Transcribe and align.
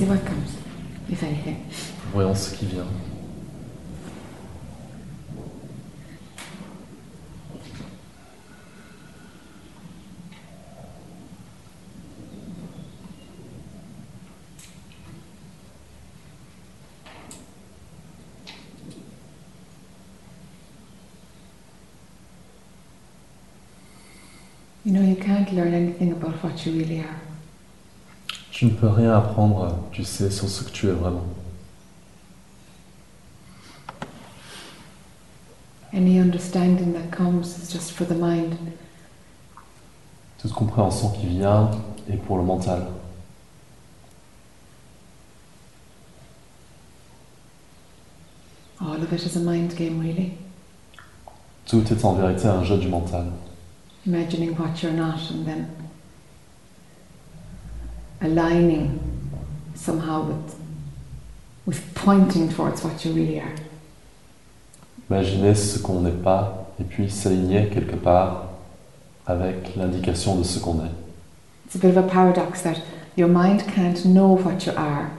see 0.00 0.06
what 0.06 0.24
comes, 0.24 0.56
if 1.10 1.22
anything. 1.22 1.62
Voyons 2.12 2.34
ce 2.34 2.56
qui 2.56 2.64
vient. 2.64 2.86
You 24.82 24.92
know, 24.92 25.02
you 25.02 25.16
can't 25.16 25.52
learn 25.52 25.74
anything 25.74 26.12
about 26.12 26.42
what 26.42 26.64
you 26.64 26.72
really 26.72 27.00
are. 27.00 27.29
Tu 28.60 28.66
ne 28.66 28.72
peux 28.72 28.88
rien 28.88 29.16
apprendre, 29.16 29.74
tu 29.90 30.04
sais, 30.04 30.30
sur 30.30 30.46
ce 30.46 30.64
que 30.64 30.70
tu 30.70 30.86
es 30.86 30.92
vraiment. 30.92 31.24
Any 35.94 36.20
understanding 36.20 36.92
that 36.92 37.10
comes 37.10 37.56
is 37.56 37.72
just 37.72 37.92
for 37.92 38.06
the 38.06 38.14
mind. 38.14 38.54
Toute 40.36 40.52
compréhension 40.52 41.08
qui 41.08 41.28
vient 41.28 41.70
est 42.06 42.18
pour 42.18 42.36
le 42.36 42.42
mental. 42.42 42.86
All 48.78 49.02
of 49.02 49.10
it 49.10 49.24
is 49.24 49.38
a 49.38 49.40
mind 49.40 49.74
game, 49.74 50.02
really. 50.02 50.32
Tout 51.64 51.90
est 51.90 52.04
en 52.04 52.12
vérité 52.12 52.46
un 52.46 52.62
jeu 52.62 52.76
du 52.76 52.88
mental. 52.88 53.24
Imagining 54.04 54.54
what 54.58 54.82
you're 54.82 54.92
not 54.92 55.30
and 55.30 55.46
then 55.46 55.66
aligning 58.20 58.98
somehow 59.74 60.22
with, 60.26 60.56
with 61.66 61.94
pointing 61.94 62.48
towards 62.48 62.84
what 62.84 63.04
you 63.04 63.12
really 63.12 63.40
are. 63.40 63.54
Imaginer 65.08 65.54
ce 65.54 65.78
qu'on 65.78 66.02
n'est 66.02 66.22
pas 66.22 66.68
et 66.80 66.84
puis 66.84 67.10
s'aligner 67.10 67.68
quelque 67.68 67.96
part 67.96 68.48
avec 69.26 69.74
l'indication 69.76 70.36
de 70.36 70.44
ce 70.44 70.60
qu'on 70.60 70.84
est. 70.84 70.92
It's 71.66 71.74
a 71.74 71.78
bit 71.78 71.96
of 71.96 71.96
a 71.96 72.08
paradox 72.08 72.62
that 72.62 72.80
your 73.16 73.28
mind 73.28 73.64
can't 73.66 74.04
know 74.04 74.36
what 74.36 74.66
you 74.66 74.72
are, 74.76 75.10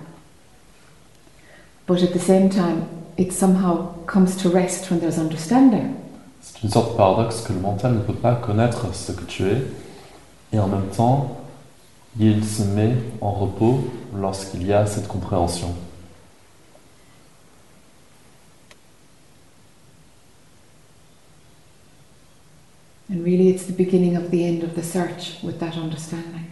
but 1.87 2.01
at 2.01 2.13
the 2.13 2.19
same 2.19 2.49
time, 2.49 2.87
it 3.17 3.31
somehow 3.33 3.93
comes 4.05 4.35
to 4.37 4.49
rest 4.49 4.89
when 4.89 4.99
there's 4.99 5.17
understanding. 5.17 5.95
C'est 6.41 6.63
une 6.63 6.69
sorte 6.69 6.93
de 6.93 6.97
paradoxe 6.97 7.41
que 7.41 7.53
le 7.53 7.59
mental 7.59 7.93
ne 7.93 7.99
peut 7.99 8.13
pas 8.13 8.35
connaître 8.35 8.93
ce 8.95 9.11
que 9.11 9.23
tu 9.25 9.45
es 9.45 9.61
et 10.53 10.59
en 10.59 10.67
même 10.67 10.87
temps, 10.95 11.40
il 12.19 12.45
se 12.45 12.63
met 12.63 12.95
en 13.21 13.31
repos 13.31 13.79
lorsqu'il 14.13 14.63
y 14.67 14.73
a 14.73 14.85
cette 14.85 15.07
compréhension. 15.07 15.73
And 23.09 23.23
really, 23.25 23.49
it's 23.49 23.65
the 23.65 23.73
beginning 23.73 24.15
of 24.15 24.31
the 24.31 24.45
end 24.45 24.63
of 24.63 24.73
the 24.75 24.83
search 24.83 25.37
with 25.43 25.59
that 25.59 25.75
understanding. 25.75 26.45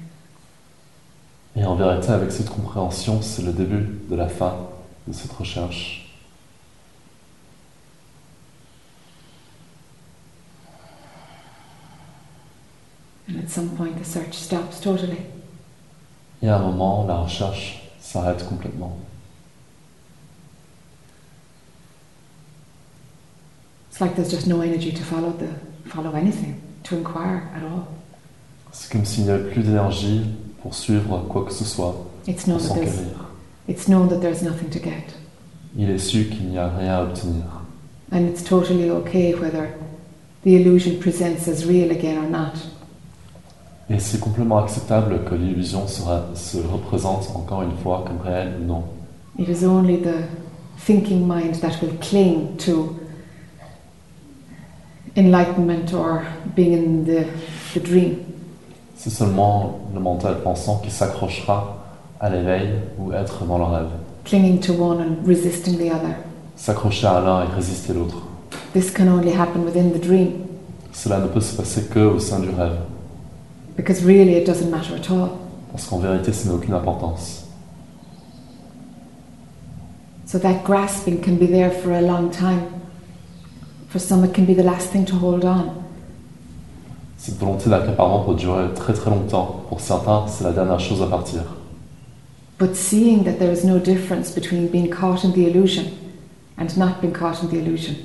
Et 1.55 1.65
en 1.65 1.75
vérité, 1.75 2.09
avec 2.09 2.31
cette 2.31 2.49
compréhension, 2.49 3.21
c'est 3.21 3.41
le 3.41 3.53
début 3.53 3.87
de 4.09 4.15
la 4.15 4.27
fin 4.27 4.69
de 5.07 5.13
cette 5.13 5.31
recherche. 5.31 6.05
And 13.29 13.37
at 13.37 13.49
some 13.49 13.69
point, 13.69 13.97
the 13.97 14.05
search 14.05 14.33
stops 14.33 14.79
totally. 14.81 15.38
Et 16.41 16.47
à 16.49 16.57
un 16.57 16.59
moment, 16.59 17.05
la 17.07 17.17
recherche 17.17 17.83
s'arrête 17.99 18.47
complètement. 18.47 18.97
It's 23.91 23.99
like 23.99 24.15
there's 24.15 24.31
just 24.31 24.47
no 24.47 24.61
energy 24.61 24.91
to 24.93 25.03
follow 25.03 25.31
the 25.33 25.49
follow 25.89 26.13
anything, 26.15 26.55
to 26.83 26.95
inquire 26.97 27.49
at 27.55 27.63
all. 27.63 27.87
C'est 28.71 28.91
comme 28.91 29.03
s'il 29.03 29.23
n'y 29.25 29.31
avait 29.31 29.49
plus 29.51 29.63
d'énergie 29.63 30.21
pour 30.61 30.73
suivre 30.75 31.25
quoi 31.27 31.43
que 31.45 31.51
ce 31.51 31.65
soit, 31.65 31.95
It's 32.27 32.45
known 32.47 32.59
that 32.59 32.75
there's 32.75 32.89
s'enquérir. 32.93 33.25
it's 33.67 33.87
known 33.87 34.07
that 34.09 34.19
there's 34.21 34.43
nothing 34.43 34.69
to 34.69 34.79
get, 34.79 35.03
Il 35.75 35.89
est 35.89 35.97
su 35.97 36.25
qu'il 36.29 36.49
n'y 36.49 36.57
a 36.57 36.69
rien 36.69 36.93
à 36.99 37.03
obtenir. 37.03 37.45
and 38.11 38.21
it's 38.27 38.43
totally 38.43 38.89
okay 38.89 39.33
whether 39.33 39.69
the 40.43 40.55
illusion 40.55 40.99
presents 40.99 41.47
as 41.47 41.65
real 41.65 41.91
again 41.91 42.17
or 42.17 42.29
not. 42.29 42.53
Et 43.89 43.97
c'est 43.99 44.19
complètement 44.19 44.59
acceptable 44.59 45.23
que 45.23 45.33
l'illusion 45.33 45.87
se 45.87 46.57
représente 46.57 47.31
encore 47.35 47.63
une 47.63 47.75
fois 47.81 48.03
comme 48.05 48.21
réelle 48.23 48.53
ou 48.61 48.65
non. 48.65 48.83
It 49.39 49.47
is 49.49 49.65
only 49.65 49.97
the 49.97 50.25
thinking 50.85 51.25
mind 51.25 51.59
that 51.61 51.81
will 51.81 51.97
cling 51.99 52.55
to 52.65 52.95
enlightenment 55.15 55.93
or 55.93 56.21
being 56.55 56.73
in 56.73 57.03
the, 57.05 57.25
the 57.73 57.83
dream. 57.83 58.17
C'est 58.95 59.09
seulement 59.09 59.79
le 59.93 59.99
mental 59.99 60.41
pensant 60.43 60.77
qui 60.83 60.91
s'accrochera 60.91 61.77
à 62.19 62.29
l'éveil 62.29 62.69
ou 62.99 63.13
être 63.13 63.45
dans 63.45 63.57
le 63.57 63.63
rêve. 63.63 63.89
clinging 64.25 64.59
to 64.59 64.73
one 64.73 64.99
and 64.99 65.25
resisting 65.25 65.77
the 65.77 65.91
other. 65.91 66.15
S'accrocher 66.55 67.07
à 67.07 67.21
l'un 67.21 67.43
et 67.43 67.55
résister 67.55 67.93
l'autre. 67.93 68.17
This 68.73 68.91
can 68.91 69.07
only 69.07 69.31
happen 69.31 69.63
within 69.65 69.91
the 69.91 70.01
dream 70.01 70.33
Cela 70.91 71.19
ne 71.19 71.27
peut 71.27 71.39
se 71.39 71.55
passer 71.55 71.85
que 71.85 71.99
au 71.99 72.19
sein 72.19 72.39
du 72.39 72.49
rêve, 72.49 72.75
because 73.79 74.03
really 74.03 74.33
it 74.33 74.45
doesn't 74.45 74.69
matter 74.69 74.93
at 74.93 75.09
all. 75.09 75.29
parce 75.71 75.87
qu'en 75.87 75.99
vérité, 75.99 76.33
ça 76.33 76.49
n'a 76.49 76.55
aucune 76.55 76.73
importance. 76.73 77.45
So 80.25 80.37
that 80.39 80.65
grasping 80.65 81.21
can 81.21 81.35
be 81.35 81.47
there 81.47 81.71
for 81.71 81.93
a 81.93 82.01
long 82.01 82.29
time. 82.29 82.63
For 83.87 83.99
some, 83.99 84.25
it 84.25 84.33
can 84.33 84.43
be 84.43 84.53
the 84.53 84.63
last 84.63 84.91
thing 84.91 85.05
to 85.05 85.15
hold 85.15 85.45
on. 85.45 85.71
Cette 87.17 87.39
volonté 87.39 87.69
d'accaparement 87.69 88.25
peut 88.25 88.35
durer 88.35 88.65
très 88.75 88.93
très 88.93 89.09
longtemps. 89.09 89.63
Pour 89.69 89.79
certains, 89.79 90.25
c'est 90.27 90.43
la 90.43 90.51
dernière 90.51 90.79
chose 90.79 91.01
à 91.01 91.07
partir. 91.07 91.41
But 92.59 92.75
seeing 92.75 93.23
that 93.23 93.39
there 93.39 93.53
is 93.53 93.65
no 93.65 93.79
difference 93.79 94.31
between 94.31 94.67
being 94.67 94.89
caught 94.89 95.23
in 95.23 95.31
the 95.31 95.47
illusion 95.47 95.85
and 96.57 96.67
not 96.77 96.99
being 97.01 97.13
caught 97.13 97.41
in 97.41 97.47
the 97.47 97.57
illusion, 97.57 97.95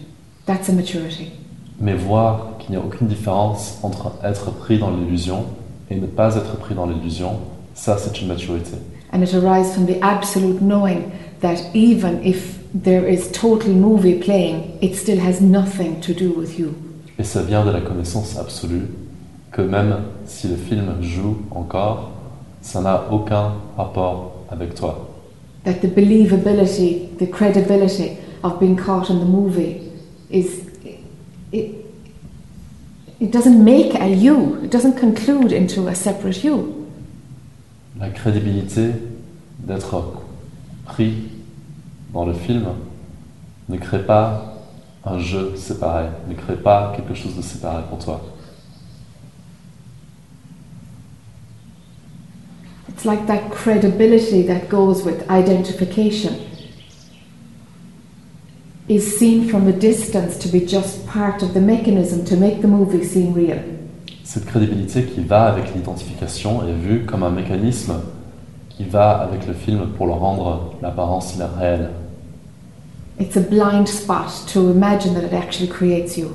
that's 0.47 0.69
a 0.69 0.73
maturity. 0.73 1.33
Mais 1.81 1.95
voir 1.95 2.59
qu'il 2.61 2.71
n'y 2.71 2.77
a 2.77 2.81
aucune 2.81 3.09
différence 3.09 3.79
entre 3.83 4.13
être 4.23 4.53
pris 4.53 4.79
dans 4.79 4.91
l'illusion 4.91 5.47
et 5.94 6.00
ne 6.00 6.06
pas 6.06 6.37
être 6.37 6.56
pris 6.56 6.75
dans 6.75 6.87
l'illusion, 6.87 7.38
ça 7.75 7.97
c'est 7.99 8.21
une 8.21 8.28
maturité. 8.28 8.77
And 9.12 9.22
it 9.22 9.32
arises 9.34 9.72
from 9.72 9.87
the 9.87 10.03
absolute 10.03 10.60
knowing 10.60 11.12
that 11.41 11.56
even 11.72 12.19
if 12.25 12.59
there 12.75 13.09
is 13.09 13.31
total 13.31 13.72
movie 13.72 14.19
playing, 14.19 14.77
it 14.83 14.97
still 14.97 15.21
has 15.21 15.41
nothing 15.41 16.00
to 16.00 16.12
do 16.12 16.33
with 16.37 16.59
you. 16.59 16.75
Et 17.19 17.22
ça 17.25 17.43
vient 17.43 17.65
de 17.65 17.71
la 17.71 17.81
connaissance 17.81 18.37
absolue 18.38 18.88
que 19.53 19.62
même 19.62 19.97
si 20.27 20.49
le 20.49 20.56
film 20.56 21.00
joue 21.00 21.37
encore, 21.53 22.10
ça 22.60 22.81
n'a 22.81 23.04
aucun 23.12 23.53
rapport 23.77 24.47
avec 24.50 24.75
toi. 24.75 25.10
that 25.65 25.81
the 25.81 25.88
believability, 25.88 27.16
the 27.19 27.27
credibility 27.27 28.19
of 28.43 28.60
being 28.60 28.77
caught 28.77 29.10
in 29.10 29.19
the 29.19 29.25
movie 29.25 29.91
is 30.31 30.64
it 33.21 33.31
doesn't 33.31 33.63
make 33.65 33.95
a 33.95 34.09
you, 34.09 34.61
it 34.65 34.71
doesn't 34.71 34.99
conclude 34.99 35.53
into 35.53 35.89
a 35.89 35.95
separate 35.95 36.45
you. 36.45 36.87
La 37.99 38.11
crédibilité 38.11 38.93
d'être 39.59 40.23
pris 40.85 41.15
dans 42.13 42.25
le 42.25 42.35
film 42.35 42.67
ne 43.69 43.77
crée 43.79 44.05
pas 44.05 44.55
un 45.05 45.19
jeu 45.19 45.55
séparé, 45.57 46.07
ne 46.29 46.35
crée 46.35 46.57
pas 46.57 46.93
quelque 46.97 47.15
chose 47.15 47.37
de 47.37 47.43
séparé 47.43 47.83
pour 47.89 47.99
toi. 47.99 48.21
It's 52.89 53.05
like 53.05 53.27
that 53.27 53.51
credibility 53.51 54.47
that 54.47 54.69
goes 54.69 55.05
with 55.05 55.29
identification 55.31 56.34
is 58.89 59.19
seen 59.19 59.48
from 59.48 59.66
a 59.66 59.72
distance 59.72 60.36
to 60.39 60.48
be 60.48 60.60
just 60.60 61.07
part 61.07 61.42
of 61.42 61.54
the 61.54 61.60
mechanism 61.60 62.25
to 62.27 62.36
make 62.36 62.60
the 62.60 62.69
movie 62.69 63.04
seem 63.04 63.33
real. 63.33 63.59
Cette 64.25 64.47
crédibilité 64.47 65.04
qui 65.04 65.22
va 65.22 65.45
avec 65.45 65.75
l'identification 65.75 66.66
est 66.69 66.72
vue 66.72 67.04
comme 67.07 67.22
un 67.22 67.31
mécanisme 67.31 67.95
qui 68.69 68.84
va 68.84 69.10
avec 69.21 69.47
le 69.47 69.54
film 69.54 69.89
pour 69.97 70.07
le 70.07 70.13
rendre 70.13 70.75
l'apparence 70.83 71.36
réelle. 71.59 71.91
It's 73.19 73.36
a 73.36 73.41
blind 73.41 73.89
spot 73.89 74.47
to 74.53 74.71
imagine 74.71 75.15
that 75.15 75.25
it 75.25 75.33
actually 75.33 75.69
creates 75.69 76.16
you. 76.16 76.33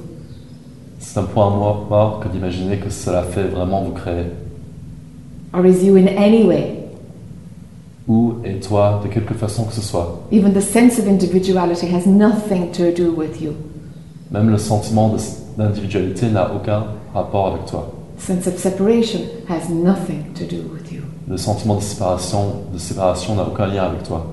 C'est 0.99 1.19
un 1.19 1.23
point 1.23 1.49
mort 1.49 1.87
mort 1.89 2.19
que 2.19 2.29
d'imaginer 2.29 2.77
que 2.77 2.89
cela 2.89 3.23
fait 3.23 3.43
vraiment 3.43 3.83
vous 3.83 3.91
créer. 3.91 4.25
Or 5.53 5.65
is 5.65 5.83
you 5.83 5.97
in 5.97 6.07
any 6.07 6.43
way? 6.43 6.78
Ou 8.09 8.33
et 8.43 8.59
toi 8.59 8.99
de 9.03 9.07
quelque 9.07 9.33
façon 9.33 9.63
que 9.65 9.73
ce 9.73 9.81
soit. 9.81 10.23
Even 10.31 10.51
the 10.51 10.61
sense 10.61 10.99
of 10.99 11.07
individuality 11.07 11.85
has 11.85 12.05
nothing 12.05 12.71
to 12.71 12.91
do 12.91 13.13
with 13.15 13.39
you. 13.39 13.51
Même 14.31 14.49
le 14.49 14.57
sentiment 14.57 15.15
d'individualité 15.57 16.27
n'a 16.29 16.51
aucun 16.53 16.85
rapport 17.13 17.47
avec 17.47 17.65
toi. 17.65 17.93
sense 18.19 18.47
of 18.47 18.59
separation 18.59 19.21
has 19.47 19.69
nothing 19.69 20.33
to 20.33 20.45
do 20.45 20.61
with 20.73 20.91
you. 20.91 21.01
Le 21.27 21.37
sentiment 21.37 21.75
de 21.75 21.81
séparation, 21.81 22.63
de 22.73 22.77
séparation 22.77 23.35
n'a 23.35 23.43
aucun 23.43 23.67
lien 23.67 23.83
avec 23.83 24.03
toi. 24.03 24.25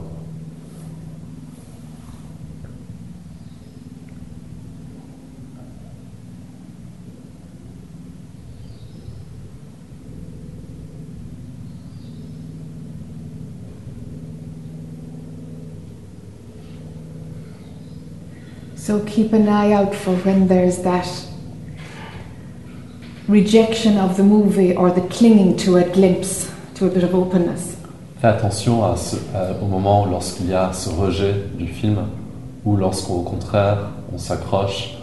So 18.86 19.00
keep 19.00 19.32
an 19.32 19.48
eye 19.48 19.72
out 19.72 19.92
for 19.96 20.14
when 20.24 20.46
there's 20.46 20.78
that 20.82 21.08
rejection 23.26 23.98
of 23.98 24.16
the 24.16 24.22
movie 24.22 24.76
or 24.76 24.92
the 24.92 25.00
clinging 25.08 25.56
to 25.64 25.76
a 25.78 25.82
glimpse, 25.82 26.48
to 26.76 26.86
a 26.86 26.90
bit 26.90 27.02
of 27.02 27.12
openness. 27.12 27.74
Fais 28.22 28.28
attention 28.28 28.84
à 28.84 28.96
ce- 28.96 29.16
à- 29.34 29.60
au 29.60 29.66
moment 29.66 30.06
lorsqu'il 30.06 30.50
y 30.50 30.54
a 30.54 30.72
ce 30.72 30.88
rejet 30.90 31.34
du 31.58 31.66
film 31.66 31.96
ou 32.64 32.76
lorsqu'au 32.76 33.22
contraire 33.22 33.88
on 34.14 34.18
s'accroche 34.18 34.94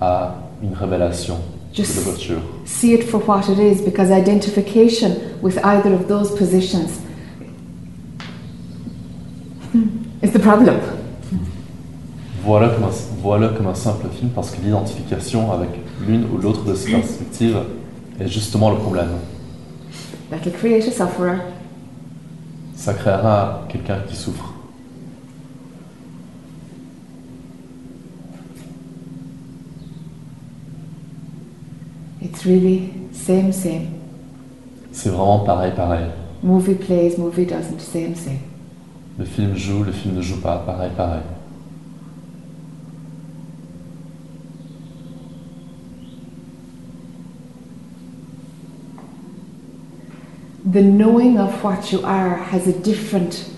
à 0.00 0.34
une 0.60 0.74
révélation 0.74 1.36
de 1.36 1.76
Just 1.76 1.98
l'ouverture. 1.98 2.40
see 2.64 2.92
it 2.94 3.04
for 3.04 3.20
what 3.28 3.42
it 3.48 3.60
is 3.60 3.80
because 3.80 4.10
identification 4.10 5.12
with 5.40 5.56
either 5.64 5.94
of 5.94 6.08
those 6.08 6.32
positions 6.36 6.98
hmm, 9.72 9.86
is 10.20 10.32
the 10.32 10.40
problem. 10.40 10.74
Voilà 12.42 12.70
comme, 12.70 12.84
un, 12.84 13.48
comme 13.48 13.66
un 13.66 13.74
simple 13.74 14.06
film 14.08 14.30
parce 14.30 14.50
que 14.50 14.62
l'identification 14.62 15.52
avec 15.52 15.70
l'une 16.06 16.24
ou 16.24 16.38
l'autre 16.38 16.64
de 16.64 16.74
ces 16.74 16.90
perspectives 16.92 17.58
est 18.18 18.28
justement 18.28 18.70
le 18.70 18.76
problème. 18.76 19.10
That'll 20.30 20.52
create 20.52 20.86
a 20.88 20.90
sufferer. 20.90 21.38
Ça 22.74 22.94
créera 22.94 23.66
quelqu'un 23.68 23.98
qui 24.08 24.16
souffre. 24.16 24.54
It's 32.22 32.44
really 32.44 32.90
same, 33.12 33.52
same. 33.52 33.88
C'est 34.92 35.10
vraiment 35.10 35.40
pareil, 35.40 35.72
pareil. 35.74 36.06
Movie 36.42 36.74
plays, 36.74 37.18
movie 37.18 37.44
doesn't, 37.44 37.80
same, 37.80 38.14
same. 38.14 38.38
Le 39.18 39.24
film 39.24 39.54
joue, 39.56 39.82
le 39.82 39.92
film 39.92 40.14
ne 40.16 40.22
joue 40.22 40.40
pas, 40.40 40.62
pareil, 40.64 40.90
pareil. 40.96 41.20
The 50.70 50.82
knowing 50.82 51.38
of 51.38 51.64
what 51.64 51.90
you 51.90 52.00
are 52.04 52.36
has 52.36 52.68
a 52.68 52.72
different 52.72 53.50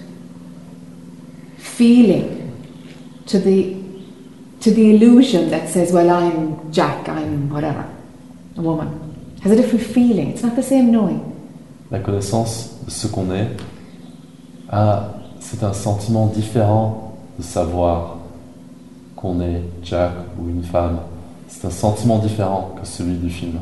feeling 1.59 2.39
to 3.27 3.39
the 3.39 3.77
to 4.61 4.71
the 4.71 4.95
illusion 4.95 5.51
that 5.51 5.69
says, 5.69 5.93
well, 5.93 6.09
I'm 6.09 6.73
Jack, 6.73 7.09
I'm 7.09 7.51
whatever, 7.51 7.85
a 8.57 8.63
woman. 8.63 8.89
Has 9.43 9.53
a 9.53 9.57
different 9.57 9.85
feeling. 9.85 10.29
It's 10.31 10.43
not 10.43 10.55
the 10.55 10.63
same 10.63 10.93
knowing. 10.93 11.21
La 11.91 11.99
connaissance 11.99 12.79
de 12.87 12.91
ce 12.91 13.09
qu'on 13.09 13.31
est, 13.33 13.49
ah, 14.71 15.15
c'est 15.41 15.63
un 15.65 15.73
sentiment 15.73 16.27
différent 16.27 17.19
de 17.37 17.43
savoir 17.43 18.19
qu'on 19.17 19.41
est 19.41 19.63
Jack 19.83 20.13
ou 20.39 20.49
une 20.49 20.63
femme. 20.63 21.01
C'est 21.49 21.67
un 21.67 21.71
sentiment 21.71 22.19
différent 22.19 22.75
que 22.81 22.87
celui 22.87 23.17
du 23.17 23.29
film. 23.29 23.59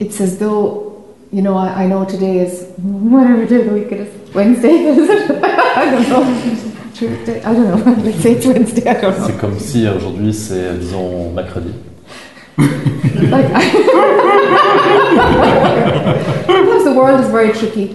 It's 0.00 0.20
as 0.20 0.38
though, 0.38 1.04
you 1.32 1.42
know, 1.42 1.56
I, 1.56 1.84
I 1.84 1.86
know 1.86 2.04
today 2.04 2.38
is 2.38 2.66
whatever 2.78 3.46
day 3.46 3.60
of 3.60 3.66
the 3.66 3.72
week 3.74 3.92
it 3.92 4.00
is. 4.00 4.34
Wednesday, 4.34 4.70
is 4.72 4.98
it? 5.10 5.30
I 5.44 5.90
don't 5.90 6.08
know. 6.08 6.70
Tuesday, 6.94 7.42
I 7.42 7.52
don't 7.52 7.86
know. 7.86 7.92
Let's 8.02 8.20
say 8.20 8.32
it's 8.32 8.46
Wednesday, 8.46 8.88
I 8.90 9.00
don't 9.00 9.18
know. 9.18 9.26
C'est 9.26 9.38
comme 9.38 9.58
si 9.58 9.86
aujourd'hui 9.88 10.32
c'est, 10.32 10.74
disons, 10.78 11.30
mercredi. 11.32 11.74
Like, 12.56 13.50
Sometimes 16.46 16.84
the 16.84 16.92
world 16.94 17.20
is 17.20 17.28
very 17.30 17.52
tricky. 17.52 17.88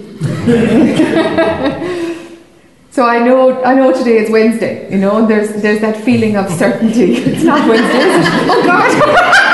so 2.92 3.06
I 3.06 3.20
know, 3.20 3.64
I 3.64 3.74
know 3.76 3.94
today 3.94 4.18
is 4.18 4.30
Wednesday. 4.30 4.90
You 4.92 4.98
know, 4.98 5.26
there's 5.26 5.62
there's 5.62 5.80
that 5.82 5.96
feeling 5.98 6.36
of 6.36 6.50
certainty. 6.50 7.16
It's 7.16 7.44
not 7.44 7.68
Wednesday. 7.68 8.00
It? 8.00 8.26
Oh 8.50 8.64
God. 8.66 9.49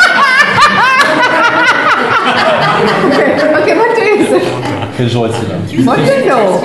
Okay, 2.25 3.30
okay. 3.62 3.75
What 3.77 3.95
day 3.95 4.10
is 4.19 4.31
it? 4.31 4.44
Quel 4.95 5.10
jour 5.10 5.27
est-il 5.27 5.83
Monday? 5.83 6.25
No. 6.27 6.62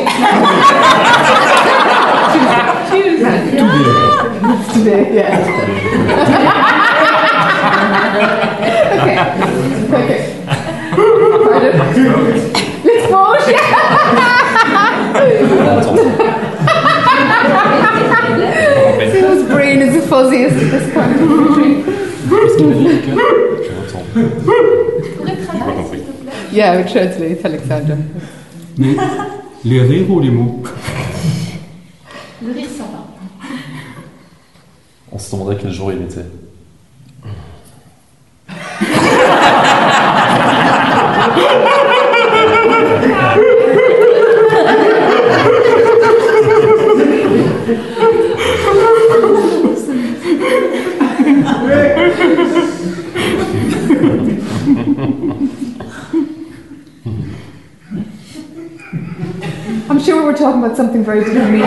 It's 4.53 4.73
today. 4.73 5.15
Yeah. 5.15 5.39
okay. 8.97 9.17
Okay. 9.95 10.21
Pardon? 11.45 11.75
Let's 12.85 13.07
vote. 13.11 13.47
See 19.12 19.21
whose 19.21 19.45
brain 19.49 19.79
is 19.83 19.93
the 19.95 20.01
fuzziest 20.09 20.57
at 20.57 20.71
this 20.71 20.87
point. 20.95 22.10
Je. 22.31 22.37
Yeah, 26.53 26.77
we 26.77 26.85
translate 26.85 27.44
Alexander. 27.44 27.97
Mais 28.79 28.97
les 29.65 29.82
rires 29.82 30.11
ou 30.11 30.21
les 30.21 30.31
mots? 30.31 30.62
Le 32.43 32.53
rire 32.53 32.69
ça 32.77 32.85
va. 32.85 33.06
On 35.11 35.19
se 35.19 35.32
demandait 35.32 35.56
quel 35.61 35.73
jour 35.73 35.93
il 35.93 36.03
était. 36.03 36.25
I'm 59.90 59.99
sure 59.99 60.19
we're 60.30 60.37
talking 60.37 60.62
about 60.62 60.76
something 60.76 61.02
very 61.04 61.25
different. 61.25 61.50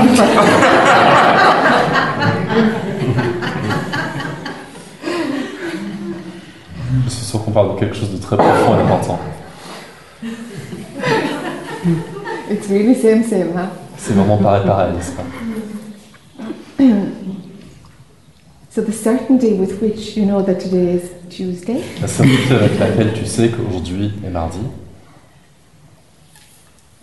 Je 7.05 7.09
suis 7.09 7.25
sûr 7.25 7.43
qu'on 7.43 7.51
parle 7.51 7.75
de 7.75 7.79
quelque 7.79 7.95
chose 7.95 8.11
de 8.11 8.17
très 8.17 8.37
profond 8.37 8.77
et 8.77 8.81
important. 8.81 9.19
It's 12.49 12.69
really 12.69 12.95
same, 12.95 13.23
same, 13.23 13.51
huh? 13.53 13.67
C'est 13.97 14.13
vraiment 14.13 14.37
pareil, 14.37 14.63
pareil, 14.65 14.93
n'est-ce 14.93 15.11
pas? 15.11 15.23
So 18.69 18.81
the 18.81 18.91
certainty 18.91 19.53
with 19.53 19.79
which 19.81 20.17
you 20.17 20.25
know 20.25 20.41
that 20.41 20.59
today 20.59 20.95
is 20.95 21.03
Tuesday? 21.29 21.81
La 22.01 22.07
certitude 22.07 22.53
avec 22.53 22.79
laquelle 22.79 23.13
tu 23.13 23.25
sais 23.25 23.49
qu'aujourd'hui 23.49 24.11
est 24.25 24.29
mardi, 24.31 24.59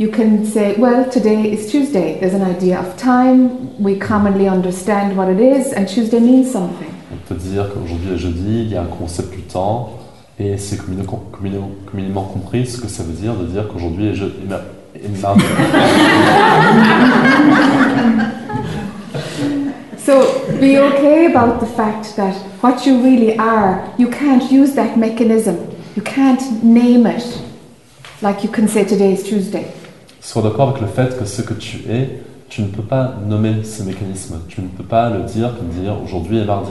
You 0.00 0.09
can 0.11 0.47
say, 0.47 0.76
well, 0.78 1.04
today 1.11 1.52
is 1.52 1.71
Tuesday. 1.71 2.19
There's 2.19 2.33
an 2.33 2.40
idea 2.40 2.80
of 2.80 2.97
time. 2.97 3.78
We 3.78 3.99
commonly 3.99 4.49
understand 4.49 5.14
what 5.14 5.28
it 5.28 5.38
is, 5.38 5.75
and 5.75 5.87
Tuesday 5.87 6.21
means 6.21 6.50
something. 6.50 6.88
on 7.12 7.19
peut 7.28 7.35
dire 7.35 7.69
qu'aujourd'hui 7.69 8.14
est 8.14 8.16
jeudi, 8.16 8.62
il 8.62 8.69
y 8.73 8.76
a 8.76 8.80
un 8.80 8.87
concept 8.87 9.30
du 9.35 9.42
temps, 9.42 9.90
et 10.38 10.57
c'est 10.57 10.78
communément 10.78 12.23
compris 12.33 12.66
ce 12.66 12.78
que 12.80 12.88
ça 12.88 13.02
veut 13.02 13.12
dire 13.12 13.35
de 13.35 13.45
dire 13.45 13.69
qu'aujourd'hui 13.69 14.07
est, 14.07 14.14
je- 14.14 14.25
est 14.25 14.49
ma- 14.49 14.62
mardi. 15.21 15.45
So 19.99 20.23
be 20.59 20.78
okay 20.78 21.26
about 21.26 21.61
the 21.61 21.66
fact 21.66 22.16
that 22.16 22.35
what 22.62 22.87
you 22.87 23.02
really 23.02 23.37
are, 23.38 23.83
you 23.99 24.09
can't 24.09 24.50
use 24.50 24.73
that 24.76 24.97
mechanism. 24.97 25.57
You 25.95 26.00
can't 26.02 26.40
name 26.64 27.04
it 27.07 27.38
like 28.23 28.42
you 28.42 28.49
can 28.50 28.66
say 28.66 28.83
today 28.85 29.12
is 29.12 29.23
Tuesday. 29.25 29.66
Sois 30.30 30.42
d'accord 30.42 30.68
avec 30.68 30.80
le 30.80 30.87
fait 30.87 31.18
que 31.18 31.25
ce 31.25 31.42
que 31.42 31.54
tu 31.54 31.78
es, 31.90 32.20
tu 32.49 32.62
ne 32.62 32.68
peux 32.68 32.84
pas 32.84 33.14
nommer 33.26 33.64
ce 33.64 33.82
mécanisme. 33.82 34.38
Tu 34.46 34.60
ne 34.60 34.68
peux 34.68 34.84
pas 34.84 35.10
le 35.10 35.25
dire 35.25 35.56
comme 35.58 35.66
dire 35.82 35.96
aujourd'hui 36.04 36.38
est 36.38 36.44
mardi. 36.44 36.70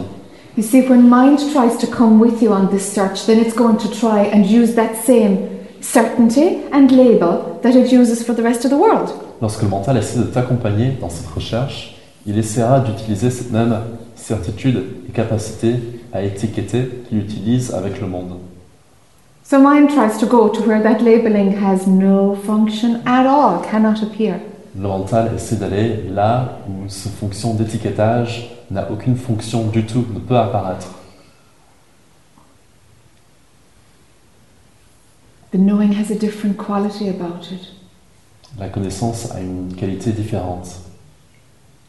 You 0.56 0.64
see, 0.64 0.80
when 0.88 1.10
mind 1.10 1.40
tries 1.52 1.78
to 1.78 1.86
come 1.86 2.22
with 2.22 2.42
you 2.42 2.54
on 2.54 2.68
this 2.68 2.90
search, 2.90 3.26
then 3.26 3.38
it's 3.38 3.54
going 3.54 3.76
to 3.76 3.90
try 3.90 4.30
and 4.34 4.46
use 4.46 4.76
that 4.76 4.94
same 5.06 5.40
certainty 5.82 6.60
and 6.72 6.88
label 6.90 7.60
that 7.62 7.72
it 7.72 7.92
uses 7.92 8.24
for 8.24 8.34
the 8.34 8.42
rest 8.42 8.64
of 8.64 8.72
the 8.72 8.78
world. 8.78 9.10
Lorsque 9.42 9.64
le 9.64 9.68
mental 9.68 9.98
essaie 9.98 10.20
de 10.20 10.24
t'accompagner 10.24 10.94
dans 11.02 11.10
cette 11.10 11.28
recherche, 11.28 11.98
il 12.26 12.38
essaiera 12.38 12.80
d'utiliser 12.80 13.30
cette 13.30 13.52
même 13.52 13.76
certitude 14.16 14.84
et 15.10 15.12
capacité 15.12 15.76
à 16.14 16.24
étiqueter 16.24 17.04
qu'il 17.10 17.18
utilise 17.18 17.74
avec 17.74 18.00
le 18.00 18.08
monde. 18.08 18.38
So 19.50 19.60
mind 19.60 19.90
tries 19.90 20.20
to 20.20 20.28
go 20.28 20.48
to 20.48 20.62
where 20.62 20.80
that 20.84 21.02
labeling 21.02 21.54
has 21.54 21.88
no 21.88 22.36
function 22.36 23.02
at 23.08 23.26
all, 23.26 23.64
cannot 23.64 24.04
appear. 24.04 24.40
Le 24.76 24.88
mental 24.88 25.34
essaie 25.34 25.56
d'aller 25.56 26.04
là 26.08 26.60
où 26.70 26.88
cette 26.88 27.14
fonction 27.14 27.56
d'étiquetage 27.56 28.56
n'a 28.70 28.92
aucune 28.92 29.16
fonction 29.16 29.66
du 29.66 29.88
tout, 29.88 30.06
ne 30.14 30.20
peut 30.20 30.38
apparaître. 30.38 30.94
The 35.50 35.58
knowing 35.58 35.94
has 35.94 36.12
a 36.12 36.16
different 36.16 36.56
quality 36.56 37.10
about 37.10 37.52
it. 37.52 37.74
La 38.60 38.70
connaissance 38.70 39.32
a 39.32 39.42
une 39.42 39.74
qualité 39.76 40.12
différente. 40.12 40.80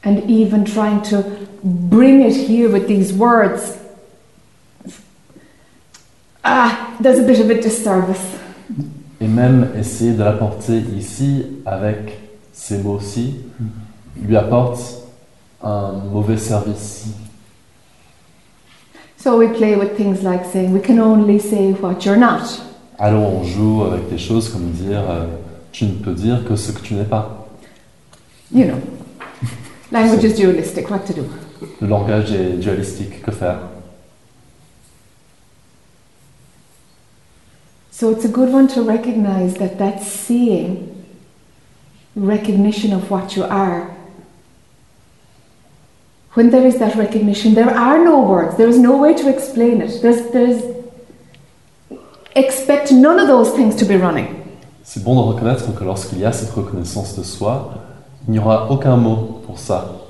And 0.02 0.22
even 0.30 0.64
trying 0.64 1.02
to 1.10 1.22
bring 1.62 2.22
it 2.22 2.34
here 2.34 2.70
with 2.70 2.86
these 2.86 3.12
words, 3.12 3.79
ah, 6.44 6.96
there's 7.00 7.18
a 7.18 7.22
bit 7.22 7.40
of 7.40 7.50
a 7.50 7.54
disservice. 7.54 8.38
Et 9.20 9.28
même 9.28 9.68
essayer 9.78 10.12
de 10.12 10.22
l'apporter 10.22 10.82
ici 10.96 11.44
avec 11.66 12.18
ces 12.52 12.78
mots-ci 12.78 13.36
lui 14.22 14.36
apporte 14.36 14.80
un 15.62 15.92
mauvais 16.10 16.38
service. 16.38 17.06
So 19.18 19.36
we 19.36 19.48
play 19.48 19.76
with 19.76 19.96
things 19.96 20.22
like 20.22 20.46
saying, 20.50 20.72
we 20.72 20.80
can 20.80 20.98
only 20.98 21.38
say 21.38 21.72
what 21.72 22.06
you're 22.06 22.16
not. 22.16 22.62
Alors 22.98 23.34
on 23.34 23.44
joue 23.44 23.82
avec 23.84 24.08
des 24.08 24.16
choses 24.18 24.48
comme 24.48 24.70
dire 24.70 25.02
euh, 25.08 25.26
tu 25.72 25.84
ne 25.84 25.92
peux 25.92 26.14
dire 26.14 26.44
que 26.48 26.56
ce 26.56 26.72
que 26.72 26.80
tu 26.80 26.94
n'es 26.94 27.04
pas. 27.04 27.46
You 28.52 28.64
know, 28.64 28.78
language 29.92 30.24
is 30.24 30.34
dualistic, 30.34 30.90
what 30.90 31.00
to 31.00 31.12
do? 31.12 31.22
Le 31.80 31.86
langage 31.86 32.32
est 32.32 32.58
dualistique, 32.58 33.22
que 33.22 33.30
faire? 33.30 33.58
So 38.00 38.08
it's 38.08 38.24
a 38.24 38.30
good 38.30 38.50
one 38.50 38.66
to 38.68 38.80
recognize 38.80 39.56
that 39.56 39.76
that 39.76 40.02
seeing, 40.02 41.04
recognition 42.16 42.94
of 42.94 43.10
what 43.10 43.36
you 43.36 43.44
are, 43.44 43.94
when 46.32 46.48
there 46.48 46.66
is 46.66 46.78
that 46.78 46.96
recognition, 46.96 47.52
there 47.52 47.68
are 47.68 48.02
no 48.02 48.22
words, 48.22 48.56
there 48.56 48.68
is 48.68 48.78
no 48.78 48.96
way 48.96 49.12
to 49.12 49.28
explain 49.28 49.82
it. 49.82 50.00
There's, 50.00 50.30
there's, 50.30 50.62
expect 52.34 52.90
none 52.90 53.18
of 53.18 53.28
those 53.28 53.50
things 53.50 53.76
to 53.76 53.84
be 53.84 53.96
running. 53.96 54.46
C'est 54.82 55.04
bon 55.04 55.14
de 55.14 55.34
reconnaître 55.34 55.70
que 55.74 55.84
lorsqu'il 55.84 56.20
y 56.20 56.24
a 56.24 56.32
cette 56.32 56.52
reconnaissance 56.52 57.18
de 57.18 57.22
soi, 57.22 57.74
il 58.26 58.32
n'y 58.32 58.38
aura 58.38 58.70
aucun 58.70 58.96
mot 58.96 59.42
pour 59.44 59.58
ça. 59.58 60.06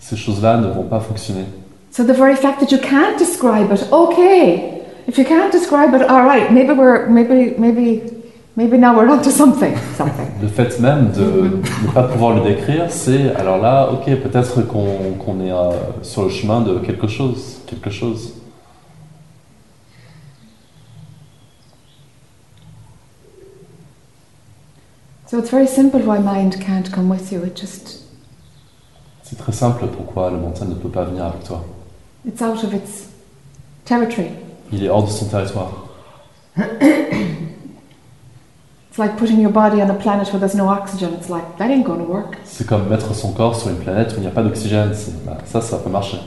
Ces 0.00 0.18
choses-là 0.18 0.58
ne 0.58 0.66
vont 0.66 0.84
pas 0.84 1.00
fonctionner. 1.00 1.46
So 1.90 2.04
the 2.04 2.12
very 2.12 2.36
fact 2.36 2.60
that 2.60 2.70
you 2.70 2.78
can't 2.78 3.18
describe 3.18 3.72
it, 3.72 3.90
okay. 3.90 4.81
If 5.06 5.18
you 5.18 5.24
can't 5.24 5.50
describe 5.52 5.94
it, 5.94 6.02
all 6.02 6.22
right, 6.24 6.50
maybe 6.52 6.72
we're, 6.72 7.06
maybe, 7.08 7.54
maybe, 7.58 8.02
maybe 8.56 8.78
now 8.78 8.96
we're 8.96 9.08
onto 9.08 9.30
something, 9.30 9.76
something. 9.96 10.28
Le 10.40 10.48
fait 10.48 10.78
même 10.80 11.10
de 11.12 11.58
ne 11.86 11.92
pas 11.92 12.04
pouvoir 12.04 12.34
le 12.36 12.42
décrire, 12.42 12.86
c'est 12.90 13.34
alors 13.34 13.58
là, 13.58 13.90
ok, 13.92 14.04
peut-être 14.22 14.62
qu'on 14.62 15.14
qu'on 15.18 15.40
est 15.40 15.50
euh, 15.52 15.70
sur 16.02 16.22
le 16.24 16.28
chemin 16.30 16.60
de 16.60 16.78
quelque 16.78 17.08
chose, 17.08 17.60
quelque 17.66 17.90
chose. 17.90 18.34
So 25.26 25.38
it's 25.38 25.50
very 25.50 25.66
simple 25.66 26.00
why 26.00 26.18
mind 26.18 26.60
can't 26.60 26.90
come 26.92 27.08
with 27.08 27.32
you. 27.32 27.42
It 27.42 27.56
just, 27.56 28.00
C'est 29.22 29.36
très 29.38 29.52
simple 29.52 29.86
pourquoi 29.86 30.30
le 30.30 30.36
mental 30.36 30.68
ne 30.68 30.74
peut 30.74 30.90
pas 30.90 31.04
venir 31.04 31.24
avec 31.24 31.42
toi. 31.44 31.64
it's 32.24 32.40
out 32.42 32.62
of 32.62 32.72
its 32.74 33.08
territory. 33.84 34.30
Il 34.72 34.84
est 34.84 34.88
hors 34.88 35.02
de 35.04 35.10
son 35.10 35.26
territoire. 35.26 35.70
It's 38.90 38.98
like 38.98 39.16
putting 39.16 39.40
your 39.40 39.50
body 39.52 39.80
on 39.80 39.88
a 39.90 39.94
planet 39.94 40.28
where 40.32 40.38
there's 40.40 40.54
no 40.54 40.68
oxygen. 40.68 41.14
It's 41.14 41.30
like, 41.30 41.56
that 41.58 41.70
ain't 41.70 41.84
going 41.84 42.00
to 42.00 42.04
work. 42.10 42.36
C'est 42.44 42.66
comme 42.66 42.88
mettre 42.88 43.14
son 43.14 43.32
corps 43.32 43.56
sur 43.56 43.70
une 43.70 43.76
planète 43.78 44.12
où 44.12 44.16
il 44.18 44.20
n'y 44.22 44.26
a 44.26 44.30
pas 44.30 44.42
d'oxygène. 44.42 44.92
C'est- 44.94 45.24
bah, 45.24 45.38
ça, 45.46 45.60
ça 45.62 45.76
va 45.76 45.82
pas 45.84 45.90
marcher. 45.90 46.18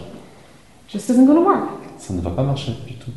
Just 0.89 1.09
isn't 1.09 1.27
to 1.27 1.43
work. 1.43 1.69
Ça 1.99 2.13
ne 2.13 2.21
va 2.21 2.31
pas 2.31 2.43
marcher 2.43 2.71
du 2.87 2.93
tout. 2.95 3.11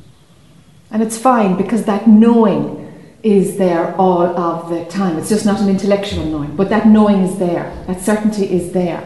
And 0.92 1.00
it's 1.00 1.16
fine 1.18 1.56
because 1.56 1.85
that 1.85 2.06
knowing 2.06 2.76
is 3.23 3.56
there 3.56 3.94
all 3.99 4.23
of 4.37 4.70
the 4.70 4.87
time. 4.88 5.18
It's 5.18 5.28
just 5.28 5.44
not 5.44 5.61
an 5.61 5.68
intellectual 5.68 6.25
knowing, 6.25 6.50
but 6.56 6.68
that 6.70 6.87
knowing 6.87 7.23
is 7.25 7.38
there. 7.38 7.70
That 7.87 8.00
certainty 8.00 8.44
is 8.44 8.73
there. 8.73 9.00